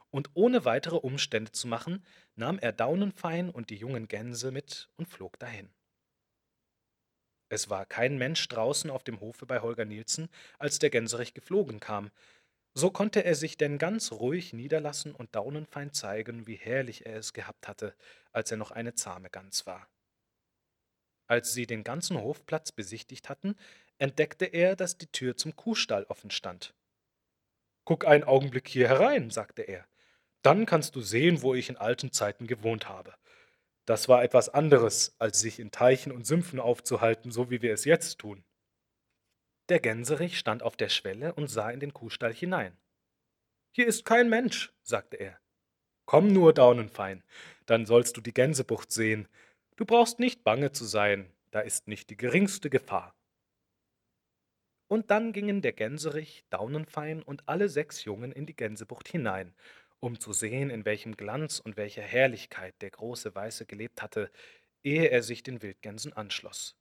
Und 0.10 0.30
ohne 0.34 0.66
weitere 0.66 0.98
Umstände 0.98 1.52
zu 1.52 1.68
machen, 1.68 2.06
nahm 2.36 2.60
er 2.60 2.74
Daunenfein 2.74 3.50
und 3.50 3.70
die 3.70 3.78
jungen 3.78 4.08
Gänse 4.08 4.52
mit 4.52 4.90
und 4.98 5.08
flog 5.08 5.40
dahin. 5.40 5.70
Es 7.50 7.70
war 7.70 7.86
kein 7.86 8.18
Mensch 8.18 8.48
draußen 8.48 8.92
auf 8.92 9.04
dem 9.04 9.20
Hofe 9.22 9.46
bei 9.46 9.60
Holger 9.60 9.86
Nielsen, 9.86 10.30
als 10.60 10.78
der 10.78 10.92
Gänserich 10.92 11.34
geflogen 11.34 11.80
kam. 11.80 12.12
So 12.76 12.92
konnte 12.92 13.24
er 13.24 13.34
sich 13.34 13.58
denn 13.58 13.80
ganz 13.80 14.12
ruhig 14.12 14.54
niederlassen 14.54 15.16
und 15.16 15.36
Daunenfein 15.36 15.92
zeigen, 15.92 16.46
wie 16.46 16.56
herrlich 16.56 17.08
er 17.08 17.18
es 17.18 17.34
gehabt 17.34 17.68
hatte, 17.68 17.96
als 18.32 18.52
er 18.52 18.58
noch 18.58 18.72
eine 18.72 18.94
zahme 18.94 19.30
Gans 19.30 19.66
war. 19.66 19.88
Als 21.30 21.54
sie 21.54 21.68
den 21.68 21.84
ganzen 21.84 22.20
Hofplatz 22.20 22.72
besichtigt 22.72 23.30
hatten, 23.30 23.56
entdeckte 24.00 24.46
er, 24.46 24.76
dass 24.76 24.98
die 24.98 25.08
Tür 25.08 25.38
zum 25.38 25.56
Kuhstall 25.56 26.06
offen 26.10 26.32
stand. 26.32 26.74
Guck 27.86 28.08
einen 28.08 28.24
Augenblick 28.24 28.68
hier 28.68 28.88
herein, 28.88 29.30
sagte 29.30 29.62
er. 29.62 29.86
Dann 30.42 30.66
kannst 30.66 30.96
du 30.96 31.02
sehen, 31.02 31.44
wo 31.44 31.54
ich 31.54 31.70
in 31.70 31.78
alten 31.78 32.12
Zeiten 32.12 32.48
gewohnt 32.48 32.90
habe. 32.90 33.14
Das 33.86 34.10
war 34.10 34.24
etwas 34.24 34.50
anderes, 34.50 35.16
als 35.20 35.40
sich 35.40 35.60
in 35.60 35.70
Teichen 35.70 36.12
und 36.12 36.26
Sümpfen 36.26 36.60
aufzuhalten, 36.60 37.32
so 37.32 37.52
wie 37.52 37.62
wir 37.62 37.74
es 37.74 37.86
jetzt 37.86 38.18
tun. 38.18 38.44
Der 39.70 39.80
Gänserich 39.80 40.40
stand 40.40 40.64
auf 40.64 40.78
der 40.78 40.90
Schwelle 40.90 41.34
und 41.36 41.48
sah 41.48 41.70
in 41.70 41.80
den 41.80 41.94
Kuhstall 41.94 42.34
hinein. 42.34 42.76
Hier 43.72 43.86
ist 43.86 44.04
kein 44.04 44.30
Mensch, 44.30 44.74
sagte 44.82 45.18
er. 45.18 45.40
Komm 46.06 46.34
nur, 46.34 46.54
Daunenfein, 46.54 47.24
dann 47.68 47.86
sollst 47.86 48.18
du 48.18 48.22
die 48.22 48.34
Gänsebucht 48.34 48.92
sehen. 48.92 49.28
Du 49.80 49.86
brauchst 49.86 50.20
nicht 50.20 50.44
bange 50.44 50.74
zu 50.74 50.84
sein, 50.84 51.32
da 51.52 51.62
ist 51.62 51.88
nicht 51.88 52.10
die 52.10 52.18
geringste 52.18 52.70
Gefahr. 52.70 53.16
Und 54.90 55.10
dann 55.10 55.32
gingen 55.32 55.62
der 55.62 55.72
Gänserich, 55.72 56.44
Daunenfein 56.50 57.24
und 57.24 57.48
alle 57.48 57.70
sechs 57.70 58.04
Jungen 58.04 58.34
in 58.34 58.46
die 58.46 58.58
Gänsebucht 58.58 59.08
hinein, 59.08 59.56
um 60.02 60.20
zu 60.20 60.34
sehen, 60.34 60.70
in 60.70 60.84
welchem 60.84 61.16
Glanz 61.16 61.60
und 61.60 61.78
welcher 61.78 62.02
Herrlichkeit 62.02 62.76
der 62.82 62.90
große 62.90 63.34
Weiße 63.34 63.66
gelebt 63.68 64.02
hatte, 64.02 64.30
ehe 64.84 65.08
er 65.08 65.24
sich 65.24 65.44
den 65.44 65.62
Wildgänsen 65.62 66.12
anschloss. 66.12 66.76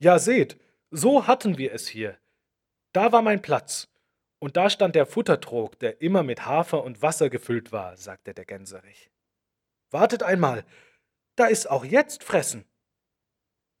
Ja, 0.00 0.18
seht, 0.18 0.58
so 0.90 1.28
hatten 1.28 1.56
wir 1.56 1.72
es 1.72 1.86
hier. 1.86 2.18
Da 2.94 3.12
war 3.12 3.22
mein 3.22 3.42
Platz, 3.42 3.86
und 4.40 4.56
da 4.56 4.70
stand 4.70 4.96
der 4.96 5.06
Futtertrog, 5.06 5.78
der 5.78 6.02
immer 6.02 6.24
mit 6.24 6.46
Hafer 6.46 6.82
und 6.82 7.00
Wasser 7.00 7.30
gefüllt 7.30 7.70
war, 7.70 7.96
sagte 7.96 8.34
der 8.34 8.44
Gänserich. 8.44 9.08
Wartet 9.92 10.24
einmal, 10.24 10.64
da 11.36 11.46
ist 11.46 11.70
auch 11.70 11.84
jetzt 11.84 12.24
Fressen 12.24 12.66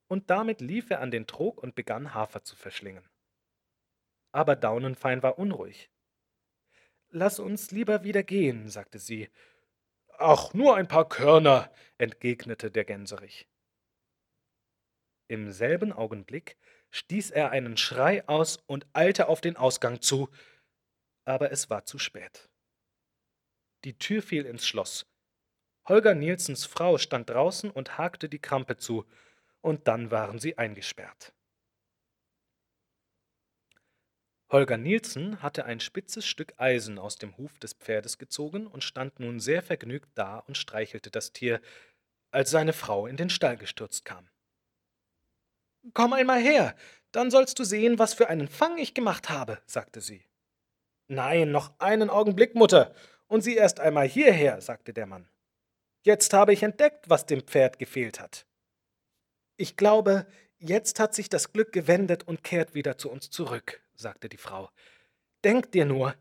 und 0.08 0.30
damit 0.30 0.60
lief 0.60 0.90
er 0.90 1.00
an 1.00 1.10
den 1.10 1.26
Trog 1.26 1.62
und 1.62 1.74
begann 1.74 2.14
Hafer 2.14 2.44
zu 2.44 2.56
verschlingen. 2.56 3.08
Aber 4.32 4.56
Daunenfein 4.56 5.22
war 5.22 5.38
unruhig. 5.38 5.90
Lass 7.08 7.38
uns 7.38 7.70
lieber 7.70 8.04
wieder 8.04 8.22
gehen, 8.22 8.68
sagte 8.68 8.98
sie. 8.98 9.30
Ach, 10.18 10.52
nur 10.54 10.76
ein 10.76 10.88
paar 10.88 11.08
Körner, 11.08 11.72
entgegnete 11.98 12.70
der 12.70 12.84
Gänserich. 12.84 13.48
Im 15.28 15.50
selben 15.50 15.92
Augenblick 15.92 16.56
stieß 16.90 17.30
er 17.30 17.50
einen 17.50 17.76
Schrei 17.76 18.26
aus 18.28 18.58
und 18.66 18.86
eilte 18.92 19.28
auf 19.28 19.40
den 19.40 19.56
Ausgang 19.56 20.00
zu, 20.00 20.28
aber 21.24 21.50
es 21.50 21.68
war 21.70 21.84
zu 21.84 21.98
spät. 21.98 22.48
Die 23.84 23.98
Tür 23.98 24.22
fiel 24.22 24.46
ins 24.46 24.66
Schloss. 24.66 25.06
Holger 25.88 26.14
Nielsens 26.14 26.66
Frau 26.66 26.98
stand 26.98 27.30
draußen 27.30 27.70
und 27.70 27.96
hakte 27.96 28.28
die 28.28 28.40
Krampe 28.40 28.76
zu, 28.76 29.04
und 29.60 29.88
dann 29.88 30.10
waren 30.10 30.38
sie 30.38 30.58
eingesperrt. 30.58 31.32
Holger 34.48 34.76
Nielsen 34.76 35.42
hatte 35.42 35.64
ein 35.64 35.80
spitzes 35.80 36.24
Stück 36.24 36.54
Eisen 36.56 37.00
aus 37.00 37.18
dem 37.18 37.36
Huf 37.36 37.58
des 37.58 37.72
Pferdes 37.72 38.16
gezogen 38.16 38.68
und 38.68 38.84
stand 38.84 39.18
nun 39.18 39.40
sehr 39.40 39.60
vergnügt 39.60 40.10
da 40.14 40.38
und 40.38 40.56
streichelte 40.56 41.10
das 41.10 41.32
Tier, 41.32 41.60
als 42.30 42.50
seine 42.50 42.72
Frau 42.72 43.08
in 43.08 43.16
den 43.16 43.28
Stall 43.28 43.56
gestürzt 43.56 44.04
kam. 44.04 44.28
Komm 45.94 46.12
einmal 46.12 46.40
her, 46.40 46.76
dann 47.10 47.30
sollst 47.30 47.58
du 47.58 47.64
sehen, 47.64 47.98
was 47.98 48.14
für 48.14 48.28
einen 48.28 48.46
Fang 48.46 48.78
ich 48.78 48.94
gemacht 48.94 49.30
habe, 49.30 49.60
sagte 49.66 50.00
sie. 50.00 50.24
Nein, 51.08 51.50
noch 51.50 51.78
einen 51.80 52.10
Augenblick, 52.10 52.54
Mutter, 52.54 52.94
und 53.26 53.42
sieh 53.42 53.56
erst 53.56 53.80
einmal 53.80 54.06
hierher, 54.06 54.60
sagte 54.60 54.92
der 54.92 55.06
Mann. 55.06 55.28
Jetzt 56.06 56.32
habe 56.34 56.52
ich 56.52 56.62
entdeckt, 56.62 57.10
was 57.10 57.26
dem 57.26 57.40
Pferd 57.40 57.80
gefehlt 57.80 58.20
hat. 58.20 58.46
Ich 59.56 59.76
glaube, 59.76 60.28
jetzt 60.56 61.00
hat 61.00 61.16
sich 61.16 61.28
das 61.28 61.52
Glück 61.52 61.72
gewendet 61.72 62.22
und 62.28 62.44
kehrt 62.44 62.74
wieder 62.74 62.96
zu 62.96 63.10
uns 63.10 63.28
zurück, 63.28 63.82
sagte 63.96 64.28
die 64.28 64.36
Frau. 64.36 64.70
Denk 65.42 65.72
dir 65.72 65.84
nur, 65.84 66.14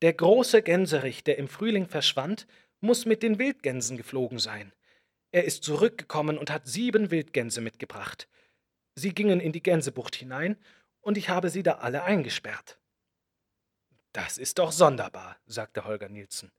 der 0.00 0.12
große 0.12 0.62
Gänserich, 0.62 1.24
der 1.24 1.38
im 1.38 1.48
Frühling 1.48 1.88
verschwand, 1.88 2.46
muss 2.78 3.04
mit 3.04 3.24
den 3.24 3.40
Wildgänsen 3.40 3.96
geflogen 3.96 4.38
sein. 4.38 4.72
Er 5.32 5.42
ist 5.42 5.64
zurückgekommen 5.64 6.38
und 6.38 6.48
hat 6.48 6.68
sieben 6.68 7.10
Wildgänse 7.10 7.60
mitgebracht. 7.60 8.28
Sie 8.94 9.12
gingen 9.12 9.40
in 9.40 9.50
die 9.50 9.62
Gänsebucht 9.62 10.14
hinein, 10.14 10.56
und 11.00 11.18
ich 11.18 11.30
habe 11.30 11.50
sie 11.50 11.64
da 11.64 11.78
alle 11.78 12.04
eingesperrt. 12.04 12.78
Das 14.12 14.38
ist 14.38 14.60
doch 14.60 14.70
sonderbar, 14.70 15.36
sagte 15.46 15.84
Holger 15.84 16.08
Nielsen. 16.08 16.52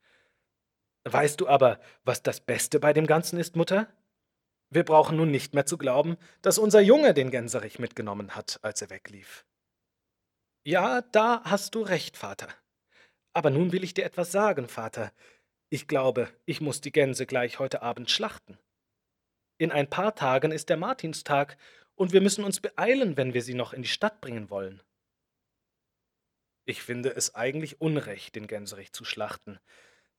Weißt 1.06 1.42
du 1.42 1.48
aber, 1.48 1.80
was 2.04 2.24
das 2.24 2.40
Beste 2.40 2.80
bei 2.80 2.94
dem 2.94 3.08
Ganzen 3.08 3.38
ist, 3.38 3.56
Mutter? 3.56 3.88
Wir 4.70 4.84
brauchen 4.84 5.18
nun 5.18 5.30
nicht 5.30 5.54
mehr 5.54 5.66
zu 5.66 5.78
glauben, 5.78 6.18
dass 6.42 6.58
unser 6.58 6.82
Junge 6.82 7.14
den 7.14 7.30
Gänserich 7.30 7.78
mitgenommen 7.78 8.36
hat, 8.36 8.60
als 8.64 8.82
er 8.82 8.90
weglief. 8.90 9.46
Ja, 10.66 11.02
da 11.02 11.42
hast 11.44 11.76
du 11.76 11.82
recht, 11.82 12.18
Vater. 12.18 12.48
Aber 13.34 13.50
nun 13.50 13.72
will 13.72 13.84
ich 13.84 13.94
dir 13.94 14.06
etwas 14.06 14.32
sagen, 14.32 14.68
Vater. 14.68 15.12
Ich 15.70 15.88
glaube, 15.88 16.30
ich 16.46 16.62
muss 16.62 16.82
die 16.82 16.92
Gänse 16.92 17.26
gleich 17.26 17.60
heute 17.60 17.82
Abend 17.82 18.10
schlachten. 18.10 18.58
In 19.58 19.72
ein 19.72 19.90
paar 19.90 20.16
Tagen 20.16 20.52
ist 20.52 20.70
der 20.70 20.78
Martinstag, 20.78 21.58
und 21.96 22.12
wir 22.12 22.22
müssen 22.22 22.44
uns 22.44 22.60
beeilen, 22.60 23.18
wenn 23.18 23.34
wir 23.34 23.44
sie 23.44 23.54
noch 23.54 23.74
in 23.74 23.84
die 23.84 23.88
Stadt 23.88 24.22
bringen 24.22 24.50
wollen. 24.50 24.82
Ich 26.66 26.82
finde 26.82 27.10
es 27.10 27.36
eigentlich 27.36 27.82
unrecht, 27.82 28.36
den 28.36 28.48
Gänserich 28.48 28.94
zu 28.94 29.06
schlachten, 29.06 29.60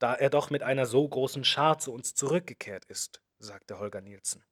da 0.05 0.15
er 0.15 0.29
doch 0.29 0.51
mit 0.51 0.63
einer 0.63 0.85
so 0.85 1.09
großen 1.09 1.45
Schar 1.45 1.79
zu 1.79 1.91
uns 1.91 2.15
zurückgekehrt 2.15 2.85
ist 2.85 3.23
sagte 3.39 3.79
Holger 3.79 4.03
Nielsen. 4.03 4.45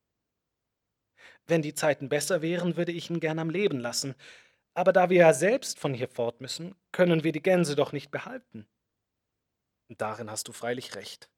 Wenn 1.47 1.61
die 1.61 1.75
Zeiten 1.75 2.09
besser 2.09 2.41
wären, 2.41 2.77
würde 2.77 2.93
ich 2.93 3.11
ihn 3.11 3.21
gern 3.21 3.39
am 3.39 3.51
Leben 3.51 3.79
lassen, 3.79 4.15
aber 4.73 4.95
da 4.95 5.11
wir 5.11 5.19
ja 5.19 5.35
selbst 5.35 5.79
von 5.79 5.93
hier 5.93 6.09
fort 6.09 6.41
müssen, 6.41 6.75
können 6.91 7.23
wir 7.23 7.33
die 7.33 7.43
Gänse 7.43 7.77
doch 7.77 7.93
nicht 7.93 8.11
behalten. 8.11 8.67
Darin 9.89 10.31
hast 10.31 10.49
du 10.49 10.53
freilich 10.53 10.95
recht. 10.95 11.31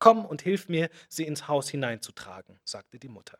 Komm 0.00 0.24
und 0.24 0.42
hilf 0.42 0.68
mir, 0.68 0.90
sie 1.08 1.24
ins 1.24 1.46
Haus 1.46 1.68
hineinzutragen, 1.68 2.60
sagte 2.64 2.98
die 2.98 3.08
Mutter. 3.08 3.38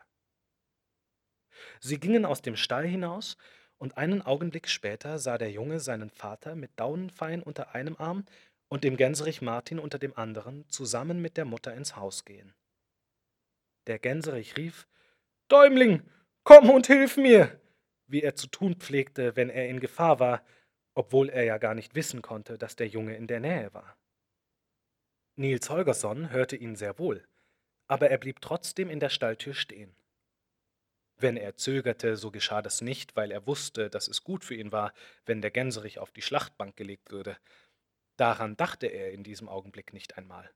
Sie 1.81 1.99
gingen 1.99 2.25
aus 2.25 2.43
dem 2.43 2.55
Stall 2.55 2.87
hinaus, 2.87 3.37
und 3.79 3.97
einen 3.97 4.23
Augenblick 4.23 4.69
später 4.69 5.19
sah 5.19 5.39
der 5.39 5.51
Junge 5.51 5.81
seinen 5.81 6.09
Vater 6.09 6.55
mit 6.55 6.71
Daunenfein 6.79 7.43
unter 7.43 7.75
einem 7.75 7.97
Arm 7.97 8.27
und 8.73 8.85
dem 8.85 8.97
Gänserich 8.97 9.43
Martin 9.43 9.79
unter 9.79 9.99
dem 9.99 10.17
anderen 10.17 10.67
zusammen 10.71 11.21
mit 11.21 11.37
der 11.37 11.45
Mutter 11.45 11.75
ins 11.75 11.95
Haus 11.95 12.25
gehen. 12.25 12.55
Der 13.87 13.99
Gänserich 13.99 14.57
rief 14.57 14.89
Däumling, 15.49 16.01
komm 16.43 16.71
und 16.71 16.87
hilf 16.87 17.19
mir, 17.19 17.61
wie 18.07 18.23
er 18.23 18.35
zu 18.35 18.47
tun 18.47 18.77
pflegte, 18.77 19.37
wenn 19.37 19.51
er 19.51 19.69
in 19.69 19.79
Gefahr 19.79 20.21
war, 20.21 20.43
obwohl 20.95 21.29
er 21.29 21.45
ja 21.45 21.59
gar 21.59 21.75
nicht 21.75 21.95
wissen 21.95 22.23
konnte, 22.23 22.57
dass 22.57 22.75
der 22.75 22.89
Junge 22.89 23.15
in 23.15 23.27
der 23.27 23.41
Nähe 23.41 23.75
war. 23.75 23.99
Nils 25.37 25.69
Holgersson 25.69 26.31
hörte 26.31 26.57
ihn 26.57 26.75
sehr 26.75 26.99
wohl, 26.99 27.29
aber 27.89 28.09
er 28.09 28.17
blieb 28.17 28.41
trotzdem 28.41 28.89
in 28.89 29.01
der 29.01 29.11
Stalltür 29.11 29.53
stehen. 29.53 29.95
Wenn 31.19 31.37
er 31.37 31.57
zögerte, 31.57 32.17
so 32.17 32.31
geschah 32.31 32.63
das 32.63 32.81
nicht, 32.81 33.17
weil 33.17 33.33
er 33.33 33.47
wusste, 33.47 33.91
dass 33.91 34.09
es 34.09 34.25
gut 34.25 34.47
für 34.47 34.55
ihn 34.55 34.73
war, 34.73 34.95
wenn 35.27 35.43
der 35.43 35.51
Gänserich 35.51 35.99
auf 35.99 36.11
die 36.11 36.23
Schlachtbank 36.23 36.75
gelegt 36.75 37.11
würde. 37.11 37.37
Daran 38.17 38.57
dachte 38.57 38.87
er 38.87 39.13
in 39.13 39.25
diesem 39.25 39.49
Augenblick 39.49 39.93
nicht 39.93 40.19
einmal. 40.19 40.51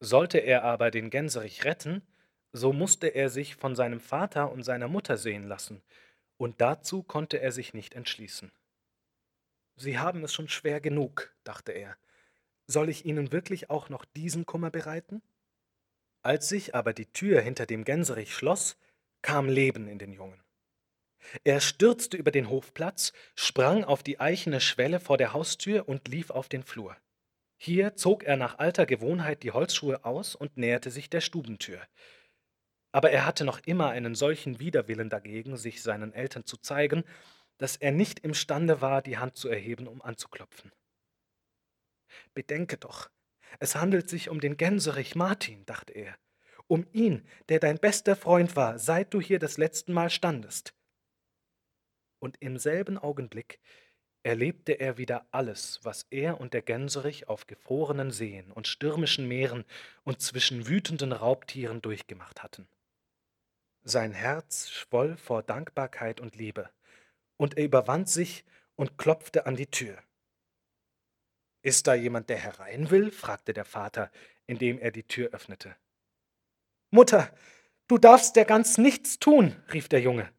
Sollte 0.00 0.38
er 0.38 0.64
aber 0.64 0.90
den 0.90 1.10
Gänserich 1.10 1.64
retten, 1.64 2.02
so 2.52 2.72
musste 2.72 3.08
er 3.08 3.28
sich 3.30 3.54
von 3.56 3.76
seinem 3.76 4.00
Vater 4.00 4.50
und 4.50 4.62
seiner 4.62 4.88
Mutter 4.88 5.16
sehen 5.16 5.46
lassen, 5.46 5.82
und 6.36 6.60
dazu 6.60 7.02
konnte 7.02 7.40
er 7.40 7.52
sich 7.52 7.74
nicht 7.74 7.94
entschließen. 7.94 8.50
Sie 9.76 9.98
haben 9.98 10.24
es 10.24 10.34
schon 10.34 10.48
schwer 10.48 10.80
genug, 10.80 11.34
dachte 11.44 11.72
er. 11.72 11.96
Soll 12.66 12.88
ich 12.88 13.04
ihnen 13.04 13.32
wirklich 13.32 13.70
auch 13.70 13.88
noch 13.88 14.04
diesen 14.04 14.46
Kummer 14.46 14.70
bereiten? 14.70 15.22
Als 16.22 16.48
sich 16.48 16.74
aber 16.74 16.92
die 16.92 17.12
Tür 17.12 17.40
hinter 17.40 17.66
dem 17.66 17.84
Gänserich 17.84 18.34
schloss, 18.34 18.76
kam 19.22 19.48
Leben 19.48 19.88
in 19.88 19.98
den 19.98 20.12
Jungen. 20.12 20.42
Er 21.44 21.60
stürzte 21.60 22.16
über 22.16 22.30
den 22.30 22.48
Hofplatz, 22.48 23.12
sprang 23.34 23.84
auf 23.84 24.02
die 24.02 24.20
eichene 24.20 24.60
Schwelle 24.60 25.00
vor 25.00 25.18
der 25.18 25.32
Haustür 25.32 25.88
und 25.88 26.08
lief 26.08 26.30
auf 26.30 26.48
den 26.48 26.62
Flur. 26.62 26.96
Hier 27.56 27.94
zog 27.94 28.24
er 28.24 28.36
nach 28.36 28.58
alter 28.58 28.86
Gewohnheit 28.86 29.42
die 29.42 29.50
Holzschuhe 29.50 30.04
aus 30.04 30.34
und 30.34 30.56
näherte 30.56 30.90
sich 30.90 31.10
der 31.10 31.20
Stubentür. 31.20 31.80
Aber 32.92 33.10
er 33.10 33.26
hatte 33.26 33.44
noch 33.44 33.60
immer 33.66 33.90
einen 33.90 34.14
solchen 34.14 34.58
Widerwillen 34.58 35.10
dagegen, 35.10 35.56
sich 35.56 35.82
seinen 35.82 36.12
Eltern 36.12 36.44
zu 36.44 36.56
zeigen, 36.56 37.04
dass 37.58 37.76
er 37.76 37.92
nicht 37.92 38.20
imstande 38.20 38.80
war, 38.80 39.02
die 39.02 39.18
Hand 39.18 39.36
zu 39.36 39.48
erheben, 39.48 39.86
um 39.86 40.00
anzuklopfen. 40.00 40.72
Bedenke 42.32 42.78
doch, 42.78 43.10
es 43.58 43.76
handelt 43.76 44.08
sich 44.08 44.30
um 44.30 44.40
den 44.40 44.56
Gänserich 44.56 45.14
Martin, 45.14 45.66
dachte 45.66 45.92
er, 45.92 46.16
um 46.66 46.86
ihn, 46.92 47.26
der 47.48 47.58
dein 47.58 47.78
bester 47.78 48.16
Freund 48.16 48.56
war, 48.56 48.78
seit 48.78 49.12
du 49.12 49.20
hier 49.20 49.38
das 49.38 49.58
letzte 49.58 49.92
Mal 49.92 50.08
standest. 50.08 50.72
Und 52.20 52.36
im 52.40 52.58
selben 52.58 52.98
Augenblick 52.98 53.58
erlebte 54.22 54.72
er 54.72 54.98
wieder 54.98 55.26
alles, 55.30 55.80
was 55.82 56.06
er 56.10 56.40
und 56.40 56.52
der 56.54 56.62
Gänserich 56.62 57.28
auf 57.28 57.46
gefrorenen 57.46 58.10
Seen 58.10 58.52
und 58.52 58.68
stürmischen 58.68 59.26
Meeren 59.26 59.64
und 60.04 60.20
zwischen 60.20 60.68
wütenden 60.68 61.12
Raubtieren 61.12 61.80
durchgemacht 61.80 62.42
hatten. 62.42 62.68
Sein 63.82 64.12
Herz 64.12 64.68
schwoll 64.68 65.16
vor 65.16 65.42
Dankbarkeit 65.42 66.20
und 66.20 66.36
Liebe, 66.36 66.70
und 67.38 67.56
er 67.56 67.64
überwand 67.64 68.08
sich 68.10 68.44
und 68.76 68.98
klopfte 68.98 69.46
an 69.46 69.56
die 69.56 69.66
Tür. 69.66 69.98
Ist 71.62 71.86
da 71.86 71.94
jemand, 71.94 72.28
der 72.28 72.38
herein 72.38 72.90
will? 72.90 73.10
fragte 73.10 73.54
der 73.54 73.64
Vater, 73.64 74.10
indem 74.46 74.78
er 74.78 74.90
die 74.90 75.04
Tür 75.04 75.30
öffnete. 75.30 75.74
Mutter, 76.90 77.34
du 77.86 77.96
darfst 77.96 78.36
der 78.36 78.44
ganz 78.44 78.76
nichts 78.76 79.18
tun, 79.18 79.56
rief 79.72 79.88
der 79.88 80.00
Junge. 80.00 80.30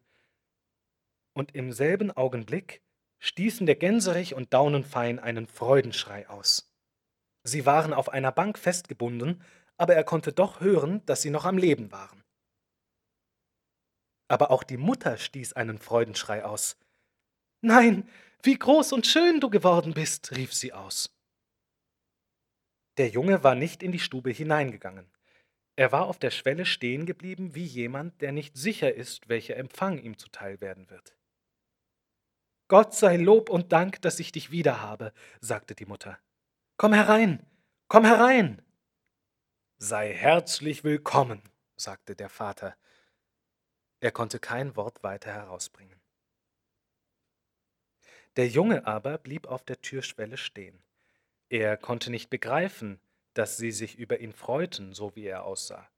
Und 1.34 1.54
im 1.54 1.72
selben 1.72 2.10
Augenblick 2.10 2.82
stießen 3.20 3.66
der 3.66 3.76
Gänserich 3.76 4.34
und 4.34 4.52
Daunenfein 4.52 5.18
einen 5.18 5.46
Freudenschrei 5.46 6.28
aus. 6.28 6.72
Sie 7.44 7.66
waren 7.66 7.92
auf 7.92 8.08
einer 8.08 8.32
Bank 8.32 8.58
festgebunden, 8.58 9.42
aber 9.76 9.94
er 9.94 10.04
konnte 10.04 10.32
doch 10.32 10.60
hören, 10.60 11.04
dass 11.06 11.22
sie 11.22 11.30
noch 11.30 11.44
am 11.44 11.58
Leben 11.58 11.90
waren. 11.92 12.22
Aber 14.28 14.50
auch 14.50 14.62
die 14.62 14.76
Mutter 14.76 15.18
stieß 15.18 15.52
einen 15.54 15.78
Freudenschrei 15.78 16.44
aus. 16.44 16.76
Nein, 17.60 18.08
wie 18.42 18.58
groß 18.58 18.92
und 18.92 19.06
schön 19.06 19.40
du 19.40 19.50
geworden 19.50 19.94
bist, 19.94 20.32
rief 20.36 20.52
sie 20.52 20.72
aus. 20.72 21.16
Der 22.98 23.08
Junge 23.08 23.42
war 23.44 23.54
nicht 23.54 23.82
in 23.82 23.92
die 23.92 23.98
Stube 23.98 24.30
hineingegangen. 24.30 25.10
Er 25.76 25.92
war 25.92 26.06
auf 26.06 26.18
der 26.18 26.30
Schwelle 26.30 26.66
stehen 26.66 27.06
geblieben 27.06 27.54
wie 27.54 27.64
jemand, 27.64 28.20
der 28.20 28.32
nicht 28.32 28.56
sicher 28.56 28.94
ist, 28.94 29.28
welcher 29.28 29.56
Empfang 29.56 29.98
ihm 29.98 30.18
zuteil 30.18 30.60
werden 30.60 30.90
wird. 30.90 31.16
Gott 32.72 32.94
sei 32.94 33.18
Lob 33.18 33.50
und 33.50 33.70
Dank, 33.70 34.00
dass 34.00 34.18
ich 34.18 34.32
dich 34.32 34.50
wieder 34.50 34.80
habe, 34.80 35.12
sagte 35.42 35.74
die 35.74 35.84
Mutter. 35.84 36.18
Komm 36.78 36.94
herein, 36.94 37.44
komm 37.86 38.06
herein. 38.06 38.62
Sei 39.76 40.14
herzlich 40.14 40.82
willkommen, 40.82 41.42
sagte 41.76 42.16
der 42.16 42.30
Vater. 42.30 42.74
Er 44.00 44.10
konnte 44.10 44.38
kein 44.38 44.74
Wort 44.74 45.02
weiter 45.02 45.30
herausbringen. 45.34 46.00
Der 48.36 48.48
Junge 48.48 48.86
aber 48.86 49.18
blieb 49.18 49.48
auf 49.48 49.64
der 49.64 49.82
Türschwelle 49.82 50.38
stehen. 50.38 50.82
Er 51.50 51.76
konnte 51.76 52.10
nicht 52.10 52.30
begreifen, 52.30 52.98
dass 53.34 53.58
sie 53.58 53.70
sich 53.70 53.98
über 53.98 54.20
ihn 54.20 54.32
freuten, 54.32 54.94
so 54.94 55.14
wie 55.14 55.26
er 55.26 55.44
aussah. 55.44 55.90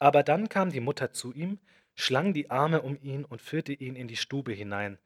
Aber 0.00 0.24
dann 0.24 0.48
kam 0.48 0.70
die 0.70 0.80
Mutter 0.80 1.12
zu 1.12 1.32
ihm, 1.32 1.60
schlang 1.94 2.34
die 2.34 2.50
Arme 2.50 2.82
um 2.82 3.00
ihn 3.00 3.24
und 3.24 3.40
führte 3.40 3.72
ihn 3.72 3.94
in 3.94 4.08
die 4.08 4.16
Stube 4.16 4.52
hinein, 4.52 4.98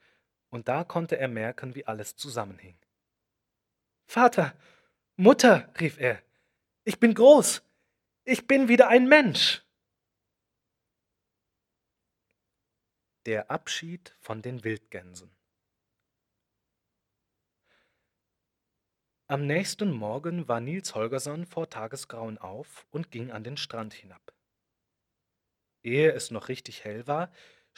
und 0.50 0.68
da 0.68 0.84
konnte 0.84 1.18
er 1.18 1.28
merken, 1.28 1.74
wie 1.74 1.86
alles 1.86 2.16
zusammenhing. 2.16 2.76
Vater, 4.06 4.54
Mutter, 5.16 5.72
rief 5.80 5.98
er, 5.98 6.22
ich 6.84 6.98
bin 6.98 7.14
groß, 7.14 7.62
ich 8.24 8.46
bin 8.46 8.68
wieder 8.68 8.88
ein 8.88 9.08
Mensch. 9.08 9.62
Der 13.26 13.50
Abschied 13.50 14.16
von 14.20 14.42
den 14.42 14.64
Wildgänsen 14.64 15.30
Am 19.30 19.46
nächsten 19.46 19.92
Morgen 19.92 20.48
war 20.48 20.60
Nils 20.60 20.96
Holgersson 20.96 21.46
vor 21.46 21.70
Tagesgrauen 21.70 22.38
auf 22.38 22.84
und 22.90 23.12
ging 23.12 23.30
an 23.30 23.44
den 23.44 23.56
Strand 23.56 23.94
hinab. 23.94 24.34
Ehe 25.84 26.10
es 26.10 26.32
noch 26.32 26.48
richtig 26.48 26.82
hell 26.82 27.06
war, 27.06 27.30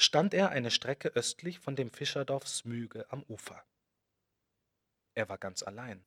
stand 0.03 0.34
er 0.34 0.50
eine 0.50 0.70
Strecke 0.70 1.09
östlich 1.11 1.61
von 1.61 1.76
dem 1.76 1.90
Fischerdorf 1.90 2.48
Smüge 2.48 3.11
am 3.11 3.22
Ufer. 3.24 3.64
Er 5.14 5.28
war 5.28 5.38
ganz 5.38 5.62
allein. 5.62 6.05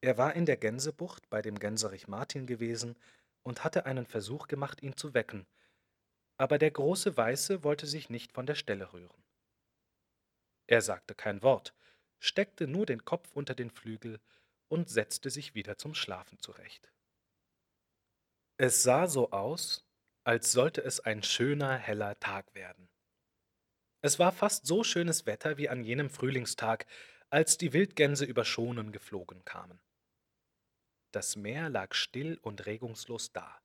Er 0.00 0.18
war 0.18 0.34
in 0.34 0.46
der 0.46 0.56
Gänsebucht 0.56 1.30
bei 1.30 1.42
dem 1.42 1.58
Gänserich 1.58 2.08
Martin 2.08 2.46
gewesen 2.46 2.98
und 3.42 3.64
hatte 3.64 3.86
einen 3.86 4.06
Versuch 4.06 4.48
gemacht, 4.48 4.82
ihn 4.82 4.96
zu 4.96 5.14
wecken, 5.14 5.46
aber 6.36 6.58
der 6.58 6.70
große 6.70 7.16
Weiße 7.16 7.62
wollte 7.62 7.86
sich 7.86 8.10
nicht 8.10 8.32
von 8.32 8.46
der 8.46 8.56
Stelle 8.56 8.92
rühren. 8.92 9.22
Er 10.66 10.82
sagte 10.82 11.14
kein 11.14 11.42
Wort, 11.42 11.74
steckte 12.18 12.66
nur 12.66 12.86
den 12.86 13.04
Kopf 13.04 13.30
unter 13.32 13.54
den 13.54 13.70
Flügel 13.70 14.20
und 14.68 14.88
setzte 14.88 15.30
sich 15.30 15.54
wieder 15.54 15.78
zum 15.78 15.94
Schlafen 15.94 16.38
zurecht. 16.38 16.92
Es 18.56 18.82
sah 18.82 19.06
so 19.06 19.30
aus, 19.30 19.86
als 20.24 20.52
sollte 20.52 20.82
es 20.82 21.00
ein 21.00 21.22
schöner, 21.22 21.76
heller 21.76 22.18
Tag 22.20 22.54
werden. 22.54 22.88
Es 24.02 24.18
war 24.18 24.32
fast 24.32 24.66
so 24.66 24.84
schönes 24.84 25.26
Wetter 25.26 25.58
wie 25.58 25.68
an 25.68 25.84
jenem 25.84 26.10
Frühlingstag, 26.10 26.86
als 27.30 27.56
die 27.56 27.72
Wildgänse 27.72 28.24
über 28.24 28.44
Schonen 28.44 28.92
geflogen 28.92 29.44
kamen. 29.44 29.80
Das 31.12 31.36
Meer 31.36 31.68
lag 31.68 31.94
still 31.94 32.38
und 32.42 32.66
regungslos 32.66 33.32
da. 33.32 33.60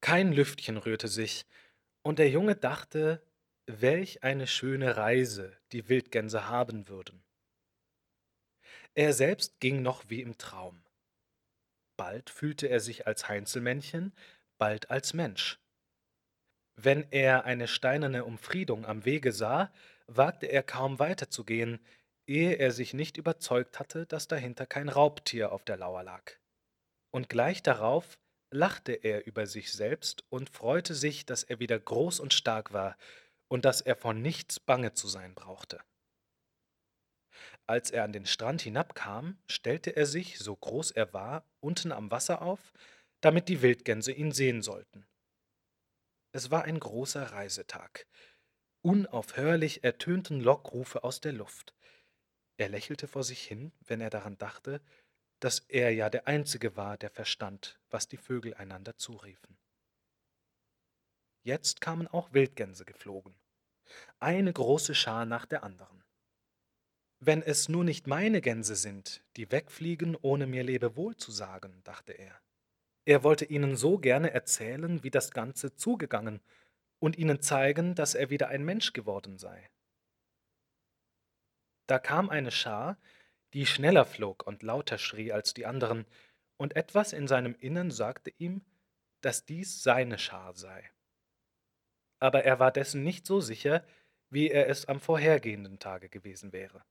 Kein 0.00 0.32
Lüftchen 0.32 0.76
rührte 0.76 1.08
sich, 1.08 1.46
und 2.02 2.18
der 2.18 2.28
Junge 2.28 2.56
dachte, 2.56 3.22
welch 3.66 4.24
eine 4.24 4.48
schöne 4.48 4.96
Reise 4.96 5.56
die 5.70 5.88
Wildgänse 5.88 6.48
haben 6.48 6.88
würden. 6.88 7.22
Er 8.94 9.12
selbst 9.12 9.60
ging 9.60 9.82
noch 9.82 10.10
wie 10.10 10.20
im 10.20 10.36
Traum. 10.36 10.84
Bald 11.96 12.30
fühlte 12.30 12.66
er 12.66 12.80
sich 12.80 13.06
als 13.06 13.28
Heinzelmännchen, 13.28 14.12
bald 14.58 14.90
als 14.90 15.14
Mensch. 15.14 15.61
Wenn 16.76 17.06
er 17.10 17.44
eine 17.44 17.68
steinerne 17.68 18.24
Umfriedung 18.24 18.86
am 18.86 19.04
Wege 19.04 19.32
sah, 19.32 19.72
wagte 20.06 20.46
er 20.46 20.62
kaum 20.62 20.98
weiterzugehen, 20.98 21.80
ehe 22.26 22.54
er 22.54 22.72
sich 22.72 22.94
nicht 22.94 23.16
überzeugt 23.16 23.78
hatte, 23.78 24.06
dass 24.06 24.28
dahinter 24.28 24.66
kein 24.66 24.88
Raubtier 24.88 25.52
auf 25.52 25.64
der 25.64 25.76
Lauer 25.76 26.02
lag. 26.02 26.32
Und 27.10 27.28
gleich 27.28 27.62
darauf 27.62 28.18
lachte 28.50 28.92
er 28.92 29.26
über 29.26 29.46
sich 29.46 29.72
selbst 29.72 30.24
und 30.30 30.50
freute 30.50 30.94
sich, 30.94 31.26
dass 31.26 31.42
er 31.42 31.58
wieder 31.58 31.78
groß 31.78 32.20
und 32.20 32.32
stark 32.32 32.72
war 32.72 32.96
und 33.48 33.64
dass 33.64 33.80
er 33.80 33.96
vor 33.96 34.14
nichts 34.14 34.60
bange 34.60 34.92
zu 34.94 35.08
sein 35.08 35.34
brauchte. 35.34 35.80
Als 37.66 37.90
er 37.90 38.04
an 38.04 38.12
den 38.12 38.26
Strand 38.26 38.62
hinabkam, 38.62 39.38
stellte 39.46 39.94
er 39.96 40.06
sich, 40.06 40.38
so 40.38 40.56
groß 40.56 40.90
er 40.90 41.12
war, 41.12 41.44
unten 41.60 41.92
am 41.92 42.10
Wasser 42.10 42.42
auf, 42.42 42.72
damit 43.20 43.48
die 43.48 43.62
Wildgänse 43.62 44.12
ihn 44.12 44.32
sehen 44.32 44.62
sollten. 44.62 45.06
Es 46.32 46.50
war 46.50 46.64
ein 46.64 46.80
großer 46.80 47.32
Reisetag. 47.32 48.06
Unaufhörlich 48.80 49.84
ertönten 49.84 50.40
Lockrufe 50.40 51.04
aus 51.04 51.20
der 51.20 51.32
Luft. 51.32 51.74
Er 52.56 52.70
lächelte 52.70 53.06
vor 53.06 53.22
sich 53.22 53.42
hin, 53.42 53.72
wenn 53.80 54.00
er 54.00 54.10
daran 54.10 54.38
dachte, 54.38 54.80
dass 55.40 55.60
er 55.68 55.92
ja 55.92 56.08
der 56.08 56.26
Einzige 56.26 56.76
war, 56.76 56.96
der 56.96 57.10
verstand, 57.10 57.78
was 57.90 58.08
die 58.08 58.16
Vögel 58.16 58.54
einander 58.54 58.96
zuriefen. 58.96 59.58
Jetzt 61.42 61.80
kamen 61.80 62.08
auch 62.08 62.32
Wildgänse 62.32 62.84
geflogen, 62.84 63.34
eine 64.20 64.52
große 64.52 64.94
Schar 64.94 65.26
nach 65.26 65.44
der 65.44 65.64
anderen. 65.64 66.04
Wenn 67.18 67.42
es 67.42 67.68
nur 67.68 67.84
nicht 67.84 68.06
meine 68.06 68.40
Gänse 68.40 68.74
sind, 68.74 69.22
die 69.36 69.50
wegfliegen, 69.50 70.16
ohne 70.16 70.46
mir 70.46 70.62
Lebewohl 70.62 71.16
zu 71.16 71.30
sagen, 71.30 71.82
dachte 71.84 72.12
er. 72.12 72.40
Er 73.04 73.24
wollte 73.24 73.44
ihnen 73.44 73.76
so 73.76 73.98
gerne 73.98 74.30
erzählen, 74.32 75.02
wie 75.02 75.10
das 75.10 75.32
Ganze 75.32 75.74
zugegangen, 75.74 76.40
und 77.00 77.18
ihnen 77.18 77.40
zeigen, 77.40 77.96
dass 77.96 78.14
er 78.14 78.30
wieder 78.30 78.48
ein 78.48 78.64
Mensch 78.64 78.92
geworden 78.92 79.36
sei. 79.36 79.70
Da 81.88 81.98
kam 81.98 82.30
eine 82.30 82.52
Schar, 82.52 82.96
die 83.54 83.66
schneller 83.66 84.04
flog 84.04 84.46
und 84.46 84.62
lauter 84.62 84.98
schrie 84.98 85.32
als 85.32 85.52
die 85.52 85.66
anderen, 85.66 86.06
und 86.56 86.76
etwas 86.76 87.12
in 87.12 87.26
seinem 87.26 87.56
Innern 87.56 87.90
sagte 87.90 88.30
ihm, 88.38 88.64
dass 89.20 89.44
dies 89.44 89.82
seine 89.82 90.16
Schar 90.16 90.54
sei. 90.54 90.90
Aber 92.20 92.44
er 92.44 92.60
war 92.60 92.70
dessen 92.70 93.02
nicht 93.02 93.26
so 93.26 93.40
sicher, 93.40 93.84
wie 94.30 94.48
er 94.48 94.68
es 94.68 94.86
am 94.86 95.00
vorhergehenden 95.00 95.80
Tage 95.80 96.08
gewesen 96.08 96.52
wäre. 96.52 96.84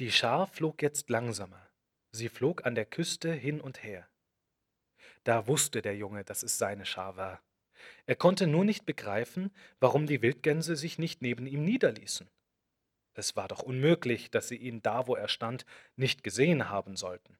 Die 0.00 0.10
Schar 0.10 0.48
flog 0.48 0.82
jetzt 0.82 1.08
langsamer. 1.08 1.69
Sie 2.12 2.28
flog 2.28 2.66
an 2.66 2.74
der 2.74 2.86
Küste 2.86 3.32
hin 3.32 3.60
und 3.60 3.82
her. 3.82 4.08
Da 5.24 5.46
wusste 5.46 5.82
der 5.82 5.96
Junge, 5.96 6.24
dass 6.24 6.42
es 6.42 6.58
seine 6.58 6.86
Schar 6.86 7.16
war. 7.16 7.42
Er 8.06 8.16
konnte 8.16 8.46
nur 8.46 8.64
nicht 8.64 8.86
begreifen, 8.86 9.54
warum 9.78 10.06
die 10.06 10.22
Wildgänse 10.22 10.76
sich 10.76 10.98
nicht 10.98 11.22
neben 11.22 11.46
ihm 11.46 11.64
niederließen. 11.64 12.28
Es 13.14 13.36
war 13.36 13.48
doch 13.48 13.62
unmöglich, 13.62 14.30
dass 14.30 14.48
sie 14.48 14.56
ihn 14.56 14.82
da, 14.82 15.06
wo 15.06 15.14
er 15.14 15.28
stand, 15.28 15.66
nicht 15.96 16.22
gesehen 16.22 16.68
haben 16.68 16.96
sollten. 16.96 17.38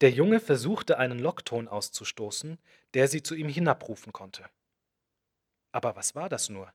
Der 0.00 0.10
Junge 0.10 0.38
versuchte 0.38 0.98
einen 0.98 1.18
Lockton 1.18 1.66
auszustoßen, 1.66 2.58
der 2.94 3.08
sie 3.08 3.22
zu 3.22 3.34
ihm 3.34 3.48
hinabrufen 3.48 4.12
konnte. 4.12 4.48
Aber 5.72 5.96
was 5.96 6.14
war 6.14 6.28
das 6.28 6.48
nur? 6.48 6.72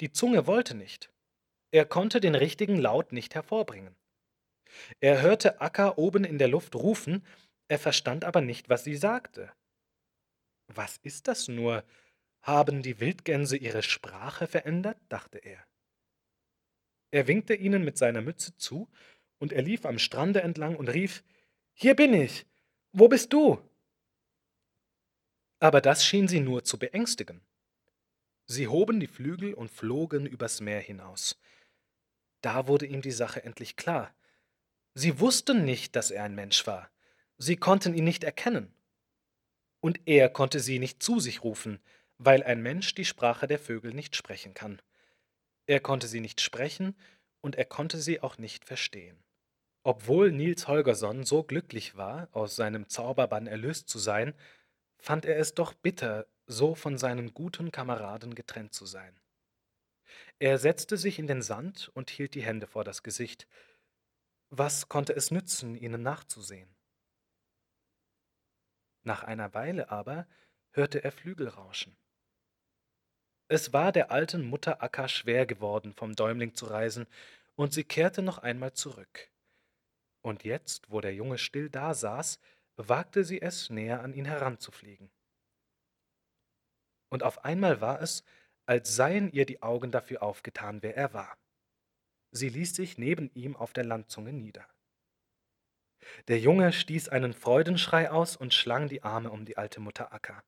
Die 0.00 0.10
Zunge 0.10 0.46
wollte 0.46 0.74
nicht. 0.74 1.12
Er 1.70 1.86
konnte 1.86 2.20
den 2.20 2.34
richtigen 2.34 2.76
Laut 2.76 3.12
nicht 3.12 3.34
hervorbringen. 3.34 3.94
Er 5.00 5.22
hörte 5.22 5.60
Akka 5.60 5.94
oben 5.96 6.24
in 6.24 6.38
der 6.38 6.48
Luft 6.48 6.74
rufen, 6.74 7.24
er 7.68 7.78
verstand 7.78 8.24
aber 8.24 8.40
nicht, 8.40 8.68
was 8.68 8.84
sie 8.84 8.96
sagte. 8.96 9.52
Was 10.68 10.98
ist 10.98 11.28
das 11.28 11.48
nur? 11.48 11.84
Haben 12.42 12.82
die 12.82 13.00
Wildgänse 13.00 13.56
ihre 13.56 13.82
Sprache 13.82 14.46
verändert? 14.46 14.98
dachte 15.08 15.38
er. 15.38 15.64
Er 17.10 17.26
winkte 17.26 17.54
ihnen 17.54 17.84
mit 17.84 17.98
seiner 17.98 18.20
Mütze 18.20 18.56
zu, 18.56 18.88
und 19.38 19.52
er 19.52 19.62
lief 19.62 19.84
am 19.84 19.98
Strande 19.98 20.42
entlang 20.42 20.76
und 20.76 20.88
rief 20.88 21.22
Hier 21.74 21.94
bin 21.94 22.14
ich. 22.14 22.46
Wo 22.92 23.08
bist 23.08 23.32
du? 23.32 23.60
Aber 25.58 25.80
das 25.80 26.04
schien 26.04 26.28
sie 26.28 26.40
nur 26.40 26.64
zu 26.64 26.78
beängstigen. 26.78 27.40
Sie 28.46 28.68
hoben 28.68 29.00
die 29.00 29.06
Flügel 29.06 29.54
und 29.54 29.70
flogen 29.70 30.26
übers 30.26 30.60
Meer 30.60 30.80
hinaus. 30.80 31.38
Da 32.42 32.68
wurde 32.68 32.86
ihm 32.86 33.02
die 33.02 33.10
Sache 33.10 33.42
endlich 33.42 33.76
klar. 33.76 34.14
Sie 34.98 35.20
wussten 35.20 35.66
nicht, 35.66 35.94
dass 35.94 36.10
er 36.10 36.24
ein 36.24 36.34
Mensch 36.34 36.66
war. 36.66 36.90
Sie 37.36 37.56
konnten 37.56 37.92
ihn 37.92 38.04
nicht 38.04 38.24
erkennen. 38.24 38.72
Und 39.80 40.00
er 40.06 40.30
konnte 40.30 40.58
sie 40.58 40.78
nicht 40.78 41.02
zu 41.02 41.20
sich 41.20 41.44
rufen, 41.44 41.80
weil 42.16 42.42
ein 42.42 42.62
Mensch 42.62 42.94
die 42.94 43.04
Sprache 43.04 43.46
der 43.46 43.58
Vögel 43.58 43.92
nicht 43.92 44.16
sprechen 44.16 44.54
kann. 44.54 44.80
Er 45.66 45.80
konnte 45.80 46.06
sie 46.06 46.20
nicht 46.20 46.40
sprechen 46.40 46.96
und 47.42 47.56
er 47.56 47.66
konnte 47.66 47.98
sie 47.98 48.22
auch 48.22 48.38
nicht 48.38 48.64
verstehen. 48.64 49.22
Obwohl 49.82 50.32
Nils 50.32 50.66
Holgersson 50.66 51.24
so 51.24 51.42
glücklich 51.42 51.98
war, 51.98 52.30
aus 52.32 52.56
seinem 52.56 52.88
Zauberbann 52.88 53.46
erlöst 53.46 53.90
zu 53.90 53.98
sein, 53.98 54.32
fand 54.96 55.26
er 55.26 55.38
es 55.38 55.52
doch 55.52 55.74
bitter, 55.74 56.26
so 56.46 56.74
von 56.74 56.96
seinen 56.96 57.34
guten 57.34 57.70
Kameraden 57.70 58.34
getrennt 58.34 58.72
zu 58.72 58.86
sein. 58.86 59.20
Er 60.38 60.56
setzte 60.56 60.96
sich 60.96 61.18
in 61.18 61.26
den 61.26 61.42
Sand 61.42 61.90
und 61.92 62.08
hielt 62.08 62.34
die 62.34 62.42
Hände 62.42 62.66
vor 62.66 62.82
das 62.82 63.02
Gesicht. 63.02 63.46
Was 64.50 64.88
konnte 64.88 65.12
es 65.12 65.30
nützen, 65.30 65.74
ihnen 65.74 66.02
nachzusehen? 66.02 66.74
Nach 69.02 69.24
einer 69.24 69.54
Weile 69.54 69.90
aber 69.90 70.26
hörte 70.70 71.02
er 71.02 71.10
Flügel 71.10 71.48
rauschen. 71.48 71.96
Es 73.48 73.72
war 73.72 73.92
der 73.92 74.10
alten 74.10 74.44
Mutter 74.44 74.82
Akka 74.82 75.08
schwer 75.08 75.46
geworden, 75.46 75.92
vom 75.92 76.14
Däumling 76.14 76.54
zu 76.54 76.66
reisen, 76.66 77.06
und 77.54 77.72
sie 77.72 77.84
kehrte 77.84 78.22
noch 78.22 78.38
einmal 78.38 78.72
zurück. 78.72 79.30
Und 80.22 80.44
jetzt, 80.44 80.90
wo 80.90 81.00
der 81.00 81.14
Junge 81.14 81.38
still 81.38 81.70
dasaß, 81.70 82.40
wagte 82.76 83.24
sie 83.24 83.40
es, 83.40 83.70
näher 83.70 84.02
an 84.02 84.12
ihn 84.12 84.24
heranzufliegen. 84.26 85.10
Und 87.08 87.22
auf 87.22 87.44
einmal 87.44 87.80
war 87.80 88.00
es, 88.02 88.24
als 88.66 88.94
seien 88.94 89.30
ihr 89.30 89.46
die 89.46 89.62
Augen 89.62 89.92
dafür 89.92 90.22
aufgetan, 90.22 90.82
wer 90.82 90.96
er 90.96 91.14
war. 91.14 91.38
Sie 92.36 92.50
ließ 92.50 92.74
sich 92.74 92.98
neben 92.98 93.30
ihm 93.34 93.56
auf 93.56 93.72
der 93.72 93.84
Landzunge 93.84 94.32
nieder. 94.32 94.66
Der 96.28 96.38
Junge 96.38 96.72
stieß 96.72 97.08
einen 97.08 97.32
Freudenschrei 97.32 98.10
aus 98.10 98.36
und 98.36 98.52
schlang 98.52 98.88
die 98.88 99.02
Arme 99.02 99.30
um 99.30 99.46
die 99.46 99.56
alte 99.56 99.80
Mutter 99.80 100.12
Akka. 100.12 100.44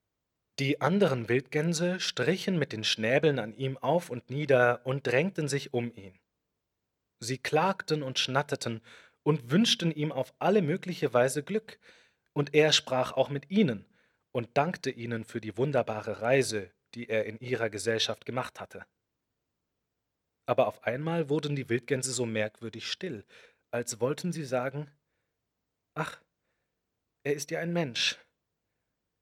Die 0.58 0.82
anderen 0.82 1.30
Wildgänse 1.30 1.98
strichen 1.98 2.58
mit 2.58 2.72
den 2.72 2.84
Schnäbeln 2.84 3.38
an 3.38 3.56
ihm 3.56 3.78
auf 3.78 4.10
und 4.10 4.28
nieder 4.28 4.84
und 4.84 5.06
drängten 5.06 5.48
sich 5.48 5.72
um 5.72 5.90
ihn. 5.94 6.18
Sie 7.20 7.38
klagten 7.38 8.02
und 8.02 8.18
schnatterten 8.18 8.82
und 9.22 9.50
wünschten 9.50 9.90
ihm 9.90 10.12
auf 10.12 10.34
alle 10.38 10.60
mögliche 10.60 11.14
Weise 11.14 11.42
Glück, 11.42 11.78
und 12.34 12.54
er 12.54 12.72
sprach 12.72 13.12
auch 13.12 13.30
mit 13.30 13.50
ihnen 13.50 13.86
und 14.30 14.56
dankte 14.58 14.90
ihnen 14.90 15.24
für 15.24 15.40
die 15.40 15.56
wunderbare 15.56 16.20
Reise, 16.20 16.70
die 16.94 17.08
er 17.08 17.24
in 17.24 17.38
ihrer 17.40 17.70
Gesellschaft 17.70 18.26
gemacht 18.26 18.60
hatte. 18.60 18.84
Aber 20.48 20.66
auf 20.66 20.84
einmal 20.84 21.28
wurden 21.28 21.56
die 21.56 21.68
Wildgänse 21.68 22.10
so 22.10 22.24
merkwürdig 22.24 22.90
still, 22.90 23.26
als 23.70 24.00
wollten 24.00 24.32
sie 24.32 24.44
sagen, 24.46 24.90
Ach, 25.92 26.22
er 27.22 27.34
ist 27.34 27.50
ja 27.50 27.60
ein 27.60 27.74
Mensch, 27.74 28.18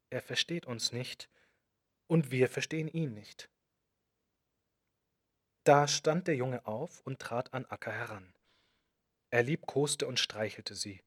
er 0.08 0.22
versteht 0.22 0.66
uns 0.66 0.92
nicht 0.92 1.28
und 2.06 2.30
wir 2.30 2.48
verstehen 2.48 2.86
ihn 2.86 3.12
nicht. 3.12 3.50
Da 5.64 5.88
stand 5.88 6.28
der 6.28 6.36
Junge 6.36 6.64
auf 6.64 7.00
und 7.00 7.18
trat 7.18 7.52
an 7.52 7.64
Akka 7.64 7.90
heran. 7.90 8.32
Er 9.30 9.42
liebkoste 9.42 10.06
und 10.06 10.20
streichelte 10.20 10.76
sie. 10.76 11.02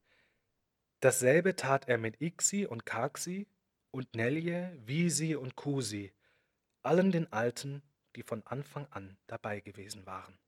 Dasselbe 1.00 1.56
tat 1.56 1.88
er 1.88 1.96
mit 1.96 2.20
Ixi 2.20 2.66
und 2.66 2.84
Kaxi 2.84 3.46
und 3.90 4.14
Nelje, 4.14 4.76
Wisi 4.84 5.34
und 5.34 5.56
Kusi, 5.56 6.12
allen 6.82 7.10
den 7.10 7.32
Alten, 7.32 7.82
die 8.16 8.22
von 8.22 8.46
Anfang 8.46 8.86
an 8.90 9.18
dabei 9.26 9.60
gewesen 9.60 10.06
waren. 10.06 10.38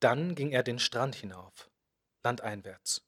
Dann 0.00 0.34
ging 0.34 0.52
er 0.52 0.62
den 0.62 0.78
Strand 0.78 1.14
hinauf, 1.14 1.70
landeinwärts. 2.22 3.04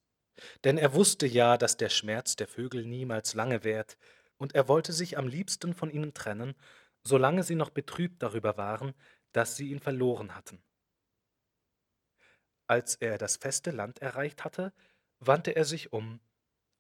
Denn 0.65 0.79
er 0.79 0.95
wusste 0.95 1.27
ja, 1.27 1.57
dass 1.57 1.77
der 1.77 1.91
Schmerz 1.91 2.37
der 2.37 2.49
Vögel 2.49 2.85
niemals 2.87 3.35
lange 3.35 3.65
währt, 3.65 3.97
und 4.37 4.55
er 4.55 4.69
wollte 4.69 4.93
sich 4.93 5.19
am 5.19 5.29
liebsten 5.29 5.75
von 5.75 5.91
ihnen 5.91 6.15
trennen, 6.15 6.55
solange 7.03 7.43
sie 7.43 7.55
noch 7.55 7.71
betrübt 7.71 8.23
darüber 8.23 8.57
waren, 8.57 8.95
dass 9.33 9.57
sie 9.57 9.71
ihn 9.71 9.81
verloren 9.81 10.35
hatten. 10.35 10.63
Als 12.67 12.95
er 12.95 13.19
das 13.19 13.37
feste 13.37 13.71
Land 13.71 14.01
erreicht 14.01 14.45
hatte, 14.45 14.73
wandte 15.19 15.55
er 15.57 15.65
sich 15.65 15.93
um 15.93 16.21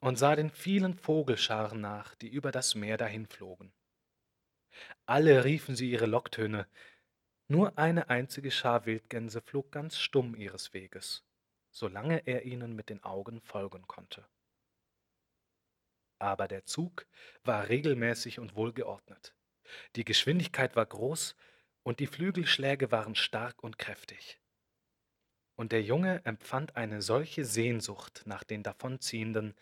und 0.01 0.19
sah 0.19 0.37
den 0.37 0.51
vielen 0.51 0.95
Vogelscharen 0.95 1.81
nach, 1.81 2.15
die 2.15 2.29
über 2.29 2.51
das 2.53 2.75
Meer 2.75 2.97
dahinflogen. 2.97 3.73
Alle 5.07 5.45
riefen 5.45 5.77
sie 5.77 5.91
ihre 5.91 6.07
Locktöne, 6.07 6.67
nur 7.49 7.79
eine 7.79 8.11
einzige 8.11 8.51
Schar 8.51 8.87
Wildgänse 8.87 9.41
flog 9.41 9.73
ganz 9.73 9.99
stumm 9.99 10.35
ihres 10.35 10.73
Weges 10.73 11.25
solange 11.71 12.27
er 12.27 12.45
ihnen 12.45 12.75
mit 12.75 12.89
den 12.89 13.03
Augen 13.03 13.41
folgen 13.41 13.87
konnte. 13.87 14.27
Aber 16.19 16.49
der 16.49 16.67
Zug 16.67 17.07
war 17.45 17.69
regelmäßig 17.69 18.39
und 18.39 18.55
wohlgeordnet. 18.55 19.35
Die 19.97 20.05
Geschwindigkeit 20.05 20.77
war 20.77 20.85
groß 20.85 21.37
und 21.83 22.01
die 22.01 22.07
Flügelschläge 22.07 22.91
waren 22.91 23.15
stark 23.15 23.63
und 23.63 23.79
kräftig. 23.79 24.39
Und 25.55 25.73
der 25.73 25.83
Junge 25.83 26.25
empfand 26.25 26.77
eine 26.77 27.03
solche 27.03 27.45
Sehnsucht 27.45 28.23
nach 28.27 28.45
den 28.45 28.63
Davonziehenden, 28.63 29.55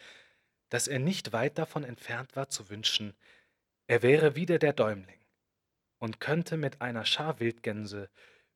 dass 0.69 0.89
er 0.89 0.99
nicht 0.99 1.33
weit 1.33 1.59
davon 1.59 1.85
entfernt 1.85 2.35
war 2.37 2.49
zu 2.49 2.71
wünschen, 2.71 3.15
er 3.89 4.03
wäre 4.03 4.37
wieder 4.37 4.59
der 4.59 4.75
Däumling 4.75 5.25
und 5.99 6.21
könnte 6.21 6.57
mit 6.57 6.81
einer 6.81 7.05
Schar 7.05 7.41
Wildgänse 7.41 8.11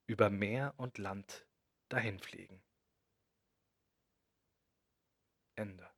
über 0.06 0.30
Meer 0.30 0.74
und 0.76 0.98
Land 0.98 1.46
dahinfliegen. 1.88 2.62
Ende. 5.56 5.91